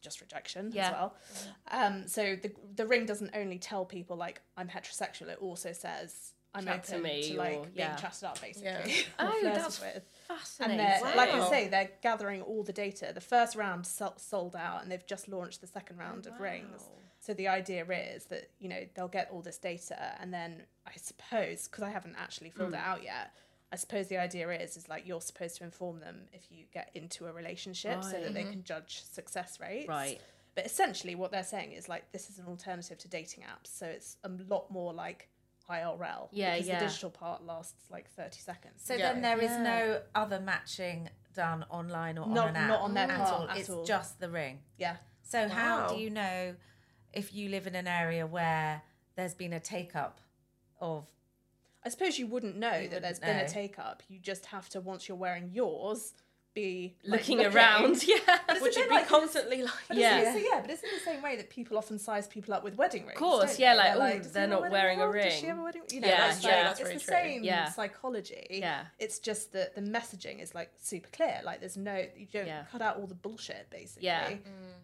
just 0.00 0.20
rejection 0.20 0.70
Yeah. 0.72 0.86
as 0.88 0.92
well. 0.92 1.16
Um, 1.70 2.06
so 2.08 2.36
the 2.36 2.52
the 2.76 2.86
ring 2.86 3.06
doesn't 3.06 3.30
only 3.34 3.58
tell 3.58 3.84
people 3.84 4.16
like 4.16 4.40
I'm 4.56 4.68
heterosexual; 4.68 5.28
it 5.28 5.38
also 5.40 5.72
says 5.72 6.32
I'm 6.54 6.64
Chat 6.64 6.84
to 6.84 6.92
open 6.94 7.02
me 7.04 7.22
to 7.30 7.36
like 7.36 7.52
or- 7.58 7.62
being 7.64 7.72
yeah. 7.74 7.96
chatted 7.96 8.24
up, 8.24 8.40
basically. 8.40 8.92
Yeah. 8.92 9.02
Oh, 9.18 9.40
that's 9.42 9.80
with. 9.80 10.02
fascinating. 10.26 10.80
And 10.80 11.02
they're, 11.04 11.16
like 11.16 11.30
I 11.30 11.48
say, 11.50 11.68
they're 11.68 11.90
gathering 12.02 12.40
all 12.42 12.62
the 12.62 12.72
data. 12.72 13.10
The 13.14 13.20
first 13.20 13.54
round 13.56 13.86
sold 13.86 14.56
out, 14.56 14.82
and 14.82 14.90
they've 14.90 15.06
just 15.06 15.28
launched 15.28 15.60
the 15.60 15.66
second 15.66 15.98
round 15.98 16.26
of 16.26 16.40
rings. 16.40 16.82
So 17.20 17.34
the 17.34 17.48
idea 17.48 17.84
is 17.84 18.24
that 18.26 18.48
you 18.60 18.68
know 18.68 18.80
they'll 18.94 19.08
get 19.08 19.28
all 19.32 19.42
this 19.42 19.58
data, 19.58 20.14
and 20.20 20.32
then 20.32 20.62
I 20.86 20.92
suppose 20.96 21.68
because 21.68 21.82
I 21.84 21.90
haven't 21.90 22.16
actually 22.18 22.50
filled 22.50 22.70
Hmm. 22.70 22.76
it 22.76 22.80
out 22.86 23.02
yet. 23.02 23.32
I 23.70 23.76
suppose 23.76 24.08
the 24.08 24.18
idea 24.18 24.48
is 24.50 24.76
is 24.76 24.88
like 24.88 25.06
you're 25.06 25.20
supposed 25.20 25.56
to 25.58 25.64
inform 25.64 26.00
them 26.00 26.22
if 26.32 26.50
you 26.50 26.64
get 26.72 26.90
into 26.94 27.26
a 27.26 27.32
relationship, 27.32 28.02
so 28.02 28.12
that 28.12 28.32
they 28.32 28.42
mm-hmm. 28.42 28.50
can 28.50 28.64
judge 28.64 29.02
success 29.02 29.58
rates. 29.60 29.88
Right. 29.88 30.20
But 30.54 30.66
essentially, 30.66 31.14
what 31.14 31.30
they're 31.30 31.44
saying 31.44 31.72
is 31.72 31.88
like 31.88 32.10
this 32.12 32.30
is 32.30 32.38
an 32.38 32.46
alternative 32.46 32.98
to 32.98 33.08
dating 33.08 33.44
apps, 33.44 33.68
so 33.78 33.86
it's 33.86 34.16
a 34.24 34.30
lot 34.48 34.70
more 34.70 34.92
like 34.92 35.28
IRL. 35.70 36.28
Yeah, 36.32 36.54
because 36.54 36.68
yeah. 36.68 36.78
The 36.78 36.86
digital 36.86 37.10
part 37.10 37.44
lasts 37.44 37.90
like 37.90 38.10
thirty 38.10 38.40
seconds. 38.40 38.82
So 38.82 38.94
Yeah. 38.94 39.12
then 39.12 39.22
there 39.22 39.40
is 39.40 39.50
no 39.58 40.02
other 40.14 40.40
matching 40.40 41.10
done 41.34 41.64
online 41.70 42.18
or 42.18 42.24
on 42.24 42.34
Not- 42.34 42.48
an 42.48 42.56
app 42.56 42.68
not 42.68 42.80
on 42.80 42.94
their 42.94 43.10
at 43.10 43.18
part 43.18 43.34
all. 43.34 43.48
at 43.50 43.58
it's 43.58 43.70
all. 43.70 43.84
just 43.84 44.18
the 44.18 44.30
ring. 44.30 44.60
yeah. 44.78 44.96
So 45.22 45.46
how 45.46 45.88
do 45.88 45.96
you 45.96 46.08
know 46.08 46.56
if 47.12 47.34
you 47.34 47.50
live 47.50 47.66
in 47.66 47.74
an 47.74 47.86
area 47.86 48.26
where 48.26 48.82
there's 49.14 49.34
been 49.34 49.52
a 49.52 49.60
take 49.60 49.94
up 49.94 50.20
of 50.80 51.06
I 51.84 51.90
suppose 51.90 52.18
you 52.18 52.26
wouldn't 52.26 52.56
know 52.56 52.86
that 52.88 53.02
there's 53.02 53.20
wouldn't 53.20 53.20
been 53.20 53.36
a 53.36 53.48
take 53.48 53.78
up. 53.78 54.02
You 54.08 54.18
just 54.18 54.46
have 54.46 54.68
to 54.70 54.80
once 54.80 55.08
you're 55.08 55.16
wearing 55.16 55.50
yours, 55.52 56.12
be 56.54 56.96
like, 57.04 57.20
looking 57.20 57.44
around. 57.44 58.02
Yeah. 58.08 58.16
But 58.46 58.60
Would 58.60 58.68
it's 58.68 58.76
you 58.76 58.84
be 58.88 58.90
like 58.90 59.06
constantly 59.08 59.62
like? 59.62 59.72
But 59.88 59.96
Yeah. 59.96 60.22
yeah. 60.22 60.32
So, 60.32 60.38
yeah, 60.38 60.60
but 60.60 60.70
it's 60.70 60.82
in 60.82 60.88
the 60.92 61.04
same 61.04 61.22
way 61.22 61.36
that 61.36 61.50
people 61.50 61.76
often 61.78 61.98
size 61.98 62.26
people 62.26 62.54
up 62.54 62.64
with 62.64 62.76
wedding 62.76 63.02
rings. 63.02 63.12
Of 63.12 63.18
course, 63.18 63.58
yeah, 63.58 63.74
they? 63.76 63.98
like, 63.98 64.22
They're 64.24 64.32
they're 64.32 64.46
not 64.48 64.70
wearing 64.70 65.00
a 65.00 65.12
Does 65.12 65.32
she 65.34 65.40
ring." 65.42 65.48
have 65.50 65.58
a 65.58 65.62
wedding 65.62 65.82
You 65.90 66.00
know, 66.00 66.08
Yeah, 66.08 66.16
that's 66.28 66.42
yeah. 66.42 66.48
like, 66.50 66.64
That's 66.64 66.80
it's 66.80 66.88
very 66.88 66.98
the 66.98 67.04
true. 67.04 67.14
same 67.34 67.44
Yeah. 67.44 67.68
psychology. 67.70 68.46
Yeah. 68.50 68.84
It's 68.98 69.18
just 69.18 69.52
that 69.52 69.74
the 69.74 69.80
messaging 69.82 70.42
is 70.42 70.54
like 70.54 70.70
super 70.80 71.08
clear. 71.12 71.40
Like 71.44 71.60
there's 71.60 71.76
no, 71.76 71.96
you 72.16 72.26
don't 72.32 72.46
Yeah. 72.46 72.64
cut 72.72 72.82
out 72.82 72.96
all 72.98 73.06
the 73.06 73.14
bullshit 73.14 73.68
basically. 73.70 74.06
Yeah. 74.06 74.28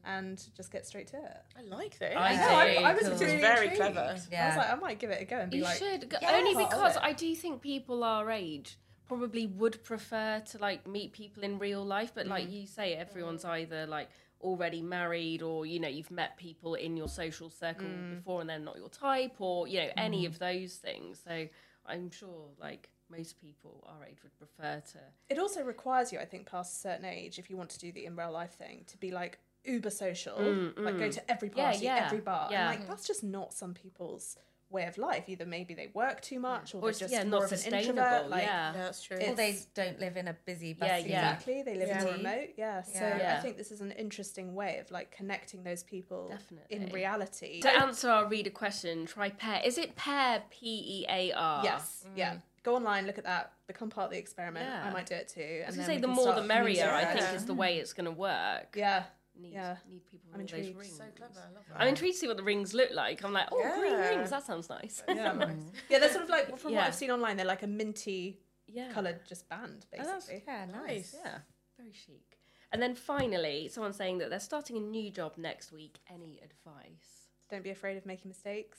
And 0.04 0.36
mm. 0.38 0.56
just 0.56 0.70
get 0.70 0.86
straight 0.86 1.08
to 1.08 1.16
it. 1.16 1.36
I 1.58 1.62
like 1.62 1.98
this. 1.98 2.14
I 2.16 2.36
No, 2.36 2.42
do. 2.42 2.84
I, 2.84 2.90
I 2.90 2.94
was 2.94 3.08
Cool. 3.08 3.18
really 3.18 3.40
very 3.40 3.68
intrigued. 3.68 3.76
clever. 3.94 4.00
I 4.00 4.12
was 4.12 4.28
like, 4.56 4.70
I 4.70 4.74
might 4.76 4.98
give 4.98 5.10
it 5.10 5.22
a 5.22 5.24
go 5.24 5.38
and 5.38 5.50
be 5.50 5.58
You 5.58 5.64
like, 5.64 5.78
should 5.78 6.08
go- 6.08 6.18
only 6.28 6.54
because. 6.54 6.96
I 7.00 7.12
do 7.12 7.34
think 7.34 7.62
people 7.62 8.04
our 8.04 8.30
age 8.30 8.78
probably 9.06 9.46
would 9.46 9.82
prefer 9.84 10.40
to 10.50 10.58
like 10.58 10.86
meet 10.86 11.12
people 11.12 11.42
in 11.44 11.58
real 11.58 11.84
life, 11.84 12.12
but 12.14 12.26
Mm. 12.26 12.30
like 12.30 12.50
you 12.50 12.66
say, 12.66 12.94
everyone's 12.94 13.44
either 13.44 13.86
like 13.86 14.08
already 14.40 14.82
married 14.82 15.40
or 15.42 15.64
you 15.64 15.80
know 15.80 15.88
you've 15.88 16.10
met 16.10 16.36
people 16.36 16.74
in 16.74 16.96
your 16.96 17.08
social 17.08 17.48
circle 17.48 17.88
Mm. 17.88 18.16
before 18.16 18.40
and 18.42 18.50
they're 18.50 18.58
not 18.58 18.76
your 18.76 18.90
type 18.90 19.40
or 19.40 19.66
you 19.66 19.78
know 19.80 19.90
any 19.96 20.26
of 20.26 20.38
those 20.38 20.76
things. 20.76 21.20
So 21.26 21.48
I'm 21.86 22.10
sure 22.10 22.48
like 22.60 22.90
most 23.10 23.38
people 23.40 23.84
our 23.86 24.04
age 24.06 24.22
would 24.22 24.36
prefer 24.38 24.80
to. 24.92 24.98
It 25.28 25.38
also 25.38 25.62
requires 25.62 26.12
you, 26.12 26.18
I 26.18 26.24
think, 26.24 26.46
past 26.46 26.76
a 26.76 26.80
certain 26.80 27.04
age, 27.04 27.38
if 27.38 27.48
you 27.50 27.56
want 27.56 27.70
to 27.70 27.78
do 27.78 27.92
the 27.92 28.06
in 28.06 28.16
real 28.16 28.32
life 28.32 28.52
thing, 28.52 28.84
to 28.88 28.96
be 28.98 29.10
like 29.10 29.38
uber 29.64 29.90
social, 29.90 30.72
like 30.76 30.98
go 30.98 31.08
to 31.10 31.30
every 31.30 31.48
Mm, 31.50 31.56
Yeah, 31.56 31.64
party, 31.70 31.84
yeah, 31.84 32.02
every 32.06 32.20
bar. 32.20 32.48
yeah. 32.50 32.70
And 32.70 32.80
like 32.80 32.88
that's 32.88 33.06
just 33.06 33.22
not 33.22 33.52
some 33.54 33.72
people's 33.74 34.36
way 34.74 34.84
of 34.86 34.98
life. 34.98 35.24
Either 35.28 35.46
maybe 35.46 35.72
they 35.72 35.88
work 35.94 36.20
too 36.20 36.38
much, 36.38 36.74
or, 36.74 36.78
Or 36.78 36.80
they're 36.90 37.00
just 37.00 37.12
yeah, 37.12 37.24
more 37.24 37.40
not 37.40 37.52
of 37.52 37.64
an 37.66 37.74
introvert. 37.74 38.28
Like, 38.28 38.42
yeah. 38.42 38.72
Yeah, 38.74 38.82
that's 38.82 39.02
true. 39.02 39.16
Or 39.16 39.34
they 39.34 39.58
don't 39.74 39.98
live 39.98 40.16
in 40.18 40.28
a 40.28 40.36
busy, 40.44 40.68
Yeah, 40.68 40.74
bustling 40.88 41.10
yeah. 41.10 41.32
Exactly, 41.32 41.62
they 41.62 41.76
live 41.76 41.88
Yeah. 41.88 42.04
a 42.04 42.12
remote. 42.12 42.48
Yeah, 42.58 42.82
so 42.82 42.98
Yeah. 43.00 43.36
I 43.38 43.42
think 43.42 43.56
this 43.56 43.70
is 43.70 43.80
an 43.80 43.92
interesting 43.92 44.54
way 44.54 44.78
of 44.78 44.90
like 44.90 45.10
connecting 45.10 45.62
those 45.64 45.82
people 45.82 46.28
Definitely. 46.28 46.76
in 46.76 46.92
reality. 46.92 47.60
To 47.62 47.70
answer 47.70 48.10
our 48.10 48.26
reader 48.26 48.50
question, 48.50 49.06
try 49.06 49.30
Pear. 49.30 49.62
Is 49.64 49.78
it 49.78 49.96
pair 49.96 50.42
P 50.50 50.66
E 50.66 51.06
A 51.08 51.32
R? 51.32 51.64
yes, 51.64 52.04
mm. 52.06 52.18
yeah. 52.18 52.36
Go 52.62 52.76
online, 52.76 53.06
look 53.06 53.18
at 53.18 53.24
that, 53.24 53.52
become 53.66 53.90
part 53.90 54.06
of 54.06 54.12
the 54.12 54.18
experiment. 54.18 54.66
Yeah. 54.66 54.86
I 54.88 54.90
might 54.90 55.04
do 55.06 55.14
it 55.14 55.28
too. 55.28 55.42
I 55.42 55.44
And 55.44 55.66
was 55.66 55.76
then 55.76 55.86
gonna 55.86 55.96
say 55.96 56.00
the 56.00 56.08
more 56.08 56.34
the 56.34 56.42
merrier. 56.42 56.90
I 56.90 57.02
it. 57.02 57.18
think 57.20 57.34
is 57.36 57.44
the 57.44 57.52
way 57.54 57.76
it's 57.76 57.92
going 57.92 58.06
to 58.06 58.10
work. 58.10 58.74
Yeah, 58.74 59.02
Need, 59.36 59.52
yeah. 59.52 59.76
need 59.90 60.06
people 60.06 60.30
I'm 60.32 60.40
with 60.42 60.52
all 60.52 60.58
those 60.58 60.66
intrigued. 60.68 60.78
rings. 60.78 60.96
So 60.96 61.04
clever. 61.16 61.32
I 61.36 61.54
love 61.54 61.64
that. 61.68 61.80
I'm 61.80 61.88
intrigued 61.88 62.14
to 62.14 62.20
see 62.20 62.28
what 62.28 62.36
the 62.36 62.42
rings 62.44 62.72
look 62.72 62.90
like. 62.92 63.24
I'm 63.24 63.32
like, 63.32 63.48
oh, 63.50 63.78
green 63.80 63.94
rings. 63.94 64.30
That 64.30 64.46
sounds 64.46 64.68
nice. 64.70 65.02
Yeah, 65.08 65.34
yeah. 65.88 65.98
They're 65.98 66.10
sort 66.10 66.24
of 66.24 66.30
like 66.30 66.56
from 66.58 66.72
Yeah. 66.72 66.78
what 66.78 66.86
I've 66.86 66.94
seen 66.94 67.10
online. 67.10 67.36
They're 67.36 67.44
like 67.46 67.62
a 67.64 67.66
minty 67.66 68.38
yeah. 68.66 68.92
coloured 68.92 69.20
just 69.28 69.48
band, 69.48 69.86
Oh, 69.92 69.96
that's- 69.98 70.26
basically. 70.26 70.44
Yeah, 70.46 70.64
nice. 70.66 70.86
Nice. 70.86 71.16
Yeah, 71.24 71.38
very 71.78 71.92
chic. 71.92 72.38
And 72.72 72.80
then 72.82 72.94
finally, 72.94 73.68
someone 73.68 73.92
saying 73.92 74.18
that 74.18 74.30
they're 74.30 74.40
starting 74.40 74.76
a 74.76 74.80
new 74.80 75.10
job 75.10 75.32
next 75.36 75.72
week. 75.72 75.98
Any 76.12 76.40
advice? 76.42 77.28
Don't 77.50 77.62
be 77.64 77.70
afraid 77.70 77.96
of 77.96 78.06
making 78.06 78.28
mistakes. 78.30 78.78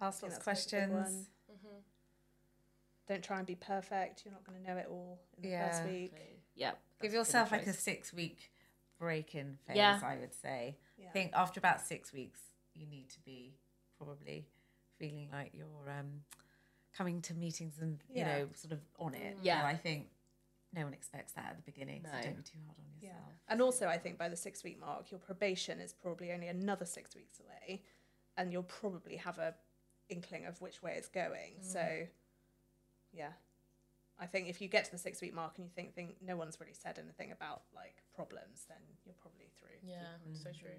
Ask 0.00 0.22
lots 0.22 0.36
of 0.36 0.44
that's 0.44 0.66
a 0.66 0.76
big 0.76 0.90
questions. 0.90 1.28
Mm-hmm. 1.50 1.76
Don't 3.08 3.22
try 3.22 3.38
and 3.38 3.46
be 3.46 3.54
perfect. 3.54 4.22
You're 4.24 4.32
not 4.32 4.44
going 4.44 4.60
to 4.62 4.68
know 4.68 4.76
it 4.78 4.86
all 4.90 5.20
in 5.36 5.42
the 5.44 5.48
Yeah. 5.50 5.70
first 5.70 5.84
week. 5.88 6.12
Yep. 6.56 6.78
Give 7.02 7.12
yourself 7.12 7.52
like 7.52 7.66
a 7.66 7.72
six 7.72 8.12
week 8.12 8.50
break 8.98 9.34
in 9.34 9.58
phase, 9.66 9.76
Yeah. 9.76 10.00
I 10.02 10.16
would 10.16 10.34
say. 10.34 10.76
Yeah. 10.98 11.08
I 11.08 11.10
think 11.10 11.32
after 11.34 11.58
about 11.60 11.80
six 11.80 12.12
weeks, 12.12 12.40
you 12.74 12.86
need 12.86 13.08
to 13.10 13.20
be 13.20 13.54
probably 13.98 14.46
feeling 14.98 15.28
like 15.32 15.52
you're 15.54 15.90
um, 15.90 16.22
coming 16.96 17.20
to 17.22 17.34
meetings 17.34 17.78
and, 17.80 17.98
you 18.08 18.20
Yeah. 18.22 18.38
know, 18.38 18.48
sort 18.54 18.72
of 18.72 18.80
on 18.98 19.14
it. 19.14 19.36
Yeah. 19.42 19.58
And 19.58 19.66
I 19.66 19.74
think 19.76 20.08
no 20.72 20.84
one 20.84 20.92
expects 20.94 21.32
that 21.32 21.46
at 21.50 21.56
the 21.56 21.62
beginning, 21.70 22.02
No. 22.02 22.10
so 22.10 22.22
don't 22.22 22.36
be 22.36 22.42
too 22.42 22.58
hard 22.66 22.78
on 22.78 22.84
yourself. 22.84 23.02
Yeah. 23.02 23.08
yourself. 23.10 23.32
And 23.48 23.62
also, 23.62 23.86
I 23.88 23.98
think 23.98 24.18
by 24.18 24.28
the 24.28 24.36
six 24.36 24.64
week 24.64 24.78
mark, 24.80 25.10
your 25.10 25.20
probation 25.20 25.80
is 25.80 25.92
probably 25.92 26.32
only 26.32 26.48
another 26.48 26.84
six 26.84 27.14
weeks 27.14 27.40
away, 27.40 27.82
and 28.36 28.52
you'll 28.52 28.62
probably 28.62 29.16
have 29.16 29.38
a 29.38 29.54
inkling 30.08 30.44
of 30.46 30.60
which 30.60 30.82
way 30.82 30.94
it's 30.96 31.08
going. 31.08 31.54
So, 31.60 32.06
yeah, 33.12 33.32
I 34.18 34.26
think 34.26 34.48
if 34.48 34.60
you 34.62 34.68
get 34.68 34.84
to 34.86 34.90
the 34.92 34.98
six 34.98 35.20
week 35.20 35.34
mark 35.34 35.52
and 35.56 35.64
you 35.66 35.70
think, 35.74 35.94
think 35.94 36.16
no 36.24 36.36
one's 36.36 36.58
really 36.60 36.72
said 36.74 36.98
anything 36.98 37.32
about 37.32 37.62
like 37.74 37.96
problems, 38.14 38.64
then 38.68 38.78
you're 39.04 39.14
probably 39.20 39.46
through. 39.58 39.76
Yeah, 39.86 39.96
so 40.32 40.50
true. 40.58 40.70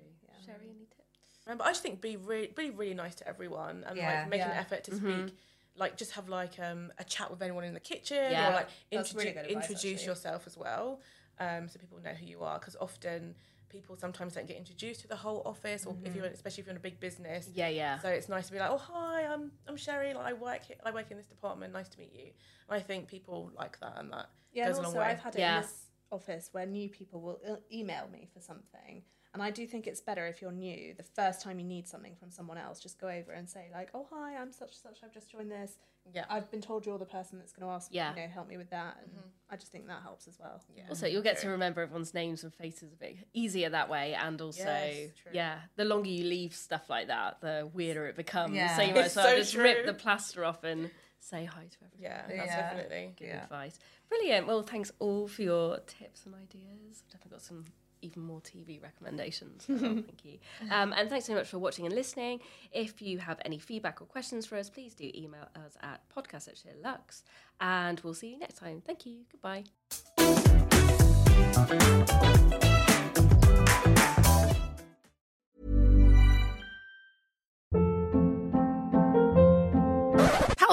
Sherri, 0.46 0.58
any 0.70 0.86
tips? 0.86 1.20
Remember, 1.46 1.64
I 1.64 1.68
just 1.70 1.84
think 1.84 2.02
be 2.02 2.18
really, 2.18 2.48
be 2.56 2.72
really 2.72 2.94
nice 2.96 3.16
to 3.16 3.28
everyone 3.28 3.84
and 3.88 3.96
Yeah. 3.98 4.22
like 4.22 4.30
make 4.30 4.42
an 4.42 4.52
effort 4.52 4.84
to 4.86 4.96
speak. 4.96 5.36
Like 5.76 5.96
just 5.96 6.14
have 6.14 6.28
like 6.28 6.58
um, 6.60 6.92
a 6.98 7.04
chat 7.04 7.30
with 7.30 7.42
anyone 7.44 7.64
in 7.64 7.76
the 7.76 7.80
kitchen 7.80 8.18
Yeah. 8.32 8.50
or 8.50 8.54
like 8.54 8.70
That's 8.92 9.14
introdu- 9.14 9.18
really 9.18 9.30
advice, 9.30 9.48
introduce 9.70 9.84
actually. 10.00 10.06
yourself 10.08 10.48
as 10.48 10.58
well, 10.58 11.00
um, 11.40 11.68
so 11.70 11.78
people 11.80 12.00
know 12.04 12.14
who 12.14 12.26
you 12.26 12.42
are. 12.42 12.58
Because 12.58 12.76
often 12.82 13.36
people 13.70 13.96
sometimes 13.98 14.34
don't 14.34 14.48
get 14.48 14.58
introduced 14.58 15.02
to 15.02 15.08
the 15.08 15.16
whole 15.16 15.42
office, 15.46 15.86
or 15.86 15.96
if 16.04 16.16
you're 16.16 16.26
mm-hmm. 16.26 16.34
especially 16.34 16.62
if 16.62 16.68
you're 16.68 16.72
in 16.72 16.78
a 16.78 16.82
big 16.82 17.00
business. 17.00 17.50
Yeah, 17.54 17.70
yeah. 17.70 18.00
So 18.00 18.10
it's 18.10 18.30
nice 18.30 18.48
to 18.48 18.54
be 18.54 18.60
like, 18.60 18.72
oh 18.72 18.78
hi, 18.78 19.26
I'm 19.26 19.52
I'm 19.68 19.78
Sherri. 19.78 20.14
Like 20.14 20.26
I 20.26 20.34
work 20.34 20.64
here, 20.64 20.78
I 20.86 20.92
work 20.92 21.12
in 21.12 21.18
this 21.18 21.28
department. 21.28 21.74
Nice 21.74 21.90
to 21.90 22.00
meet 22.00 22.14
you. 22.14 22.32
And 22.70 22.78
I 22.78 22.80
think 22.80 23.08
people 23.08 23.52
like 23.58 23.80
that, 23.80 23.94
and 23.98 24.12
that 24.14 24.30
Yeah, 24.52 24.68
goes 24.68 24.78
and 24.78 24.86
a 24.86 24.90
long 24.90 24.96
also 24.98 25.00
way. 25.00 25.12
I've 25.12 25.20
had 25.20 25.36
it 25.36 25.40
Yeah. 25.40 25.58
in 25.58 25.62
this 25.64 25.86
office 26.12 26.50
where 26.52 26.66
new 26.66 26.90
people 26.90 27.22
will 27.22 27.40
e- 27.48 27.80
email 27.80 28.08
me 28.12 28.28
for 28.34 28.40
something, 28.40 29.04
and 29.34 29.44
I 29.44 29.52
do 29.52 29.68
think 29.68 29.88
it's 29.88 30.02
better 30.02 30.26
if 30.28 30.42
you're 30.42 30.52
new. 30.52 30.94
The 30.96 31.04
first 31.04 31.42
time 31.42 31.60
you 31.60 31.66
need 31.66 31.88
something 31.88 32.16
from 32.16 32.32
someone 32.32 32.58
else, 32.58 32.80
just 32.80 33.00
go 33.00 33.08
over 33.08 33.32
and 33.32 33.50
say 33.50 33.70
like, 33.72 33.90
"Oh 33.94 34.08
hi, 34.12 34.36
I'm 34.36 34.52
such 34.52 34.70
and 34.70 34.96
such. 34.96 35.04
I've 35.04 35.14
just 35.14 35.30
joined 35.32 35.52
this. 35.52 35.78
Yeah. 36.14 36.26
I've 36.30 36.50
been 36.50 36.62
told 36.62 36.86
you're 36.86 36.98
the 36.98 37.06
person 37.06 37.38
that's 37.38 37.52
going 37.52 37.68
to 37.68 37.74
ask. 37.74 37.90
Yeah. 37.94 38.12
you 38.16 38.22
know, 38.22 38.28
help 38.28 38.48
me 38.48 38.58
with 38.58 38.70
that." 38.70 38.98
And 39.02 39.12
mm-hmm. 39.12 39.28
I 39.50 39.56
just 39.58 39.72
think 39.72 39.88
that 39.88 40.02
helps 40.02 40.28
as 40.28 40.38
well. 40.40 40.62
Yeah, 40.76 40.84
Also, 40.90 41.08
you'll 41.08 41.22
get 41.22 41.38
to 41.40 41.50
remember 41.50 41.82
everyone's 41.82 42.14
names 42.14 42.44
and 42.44 42.54
faces 42.54 42.94
a 42.94 42.96
bit 42.96 43.18
easier 43.34 43.70
that 43.70 43.90
way, 43.90 44.14
and 44.14 44.40
also, 44.42 44.64
Yes, 44.64 45.10
yeah, 45.34 45.60
the 45.76 45.86
longer 45.86 46.10
you 46.10 46.24
leave 46.26 46.54
stuff 46.56 46.90
like 46.90 47.08
that, 47.08 47.42
the 47.42 47.70
weirder 47.74 48.08
it 48.08 48.16
becomes. 48.16 48.56
Yeah. 48.56 48.76
So 48.76 48.84
you 48.84 48.94
might 48.94 49.06
as 49.06 49.16
well 49.16 49.30
so 49.30 49.36
just 49.38 49.56
rip 49.56 49.86
the 49.86 49.94
plaster 49.94 50.44
off 50.46 50.64
and 50.64 50.90
say 51.20 51.46
hi 51.46 51.66
to 51.66 51.78
everyone. 51.86 52.00
yeah, 52.00 52.22
that's 52.28 52.48
Yeah. 52.48 52.62
definitely. 52.62 53.14
Good 53.18 53.28
Yeah. 53.28 53.44
advice. 53.44 53.80
Brilliant. 54.08 54.48
Well, 54.48 54.64
thanks 54.64 54.92
all 55.00 55.28
for 55.28 55.42
your 55.42 55.80
tips 55.82 56.26
and 56.26 56.36
ideas. 56.36 57.04
I've 57.06 57.12
definitely 57.12 57.32
got 57.32 57.42
some 57.42 57.66
even 58.02 58.24
more 58.24 58.42
TV 58.42 58.82
recommendations. 58.82 59.66
well, 59.68 59.78
thank 59.80 60.24
you. 60.24 60.38
Um, 60.72 60.94
and 60.94 61.10
thanks 61.10 61.26
so 61.26 61.34
much 61.34 61.48
for 61.48 61.60
watching 61.60 61.86
and 61.86 61.94
listening. 61.96 62.40
If 62.72 63.02
you 63.02 63.18
have 63.20 63.40
any 63.46 63.60
feedback 63.60 64.02
or 64.02 64.06
questions 64.06 64.46
for 64.46 64.58
us, 64.58 64.70
please 64.70 64.94
do 64.94 65.12
email 65.16 65.48
us 65.56 65.78
at 65.82 66.02
podcast 66.16 66.48
at 66.48 66.58
Lux. 66.84 67.24
And 67.60 68.00
we'll 68.02 68.14
see 68.14 68.30
you 68.30 68.40
next 68.40 68.58
time. 68.58 68.82
Thank 68.86 69.06
you. 69.06 69.26
Goodbye. 69.32 69.64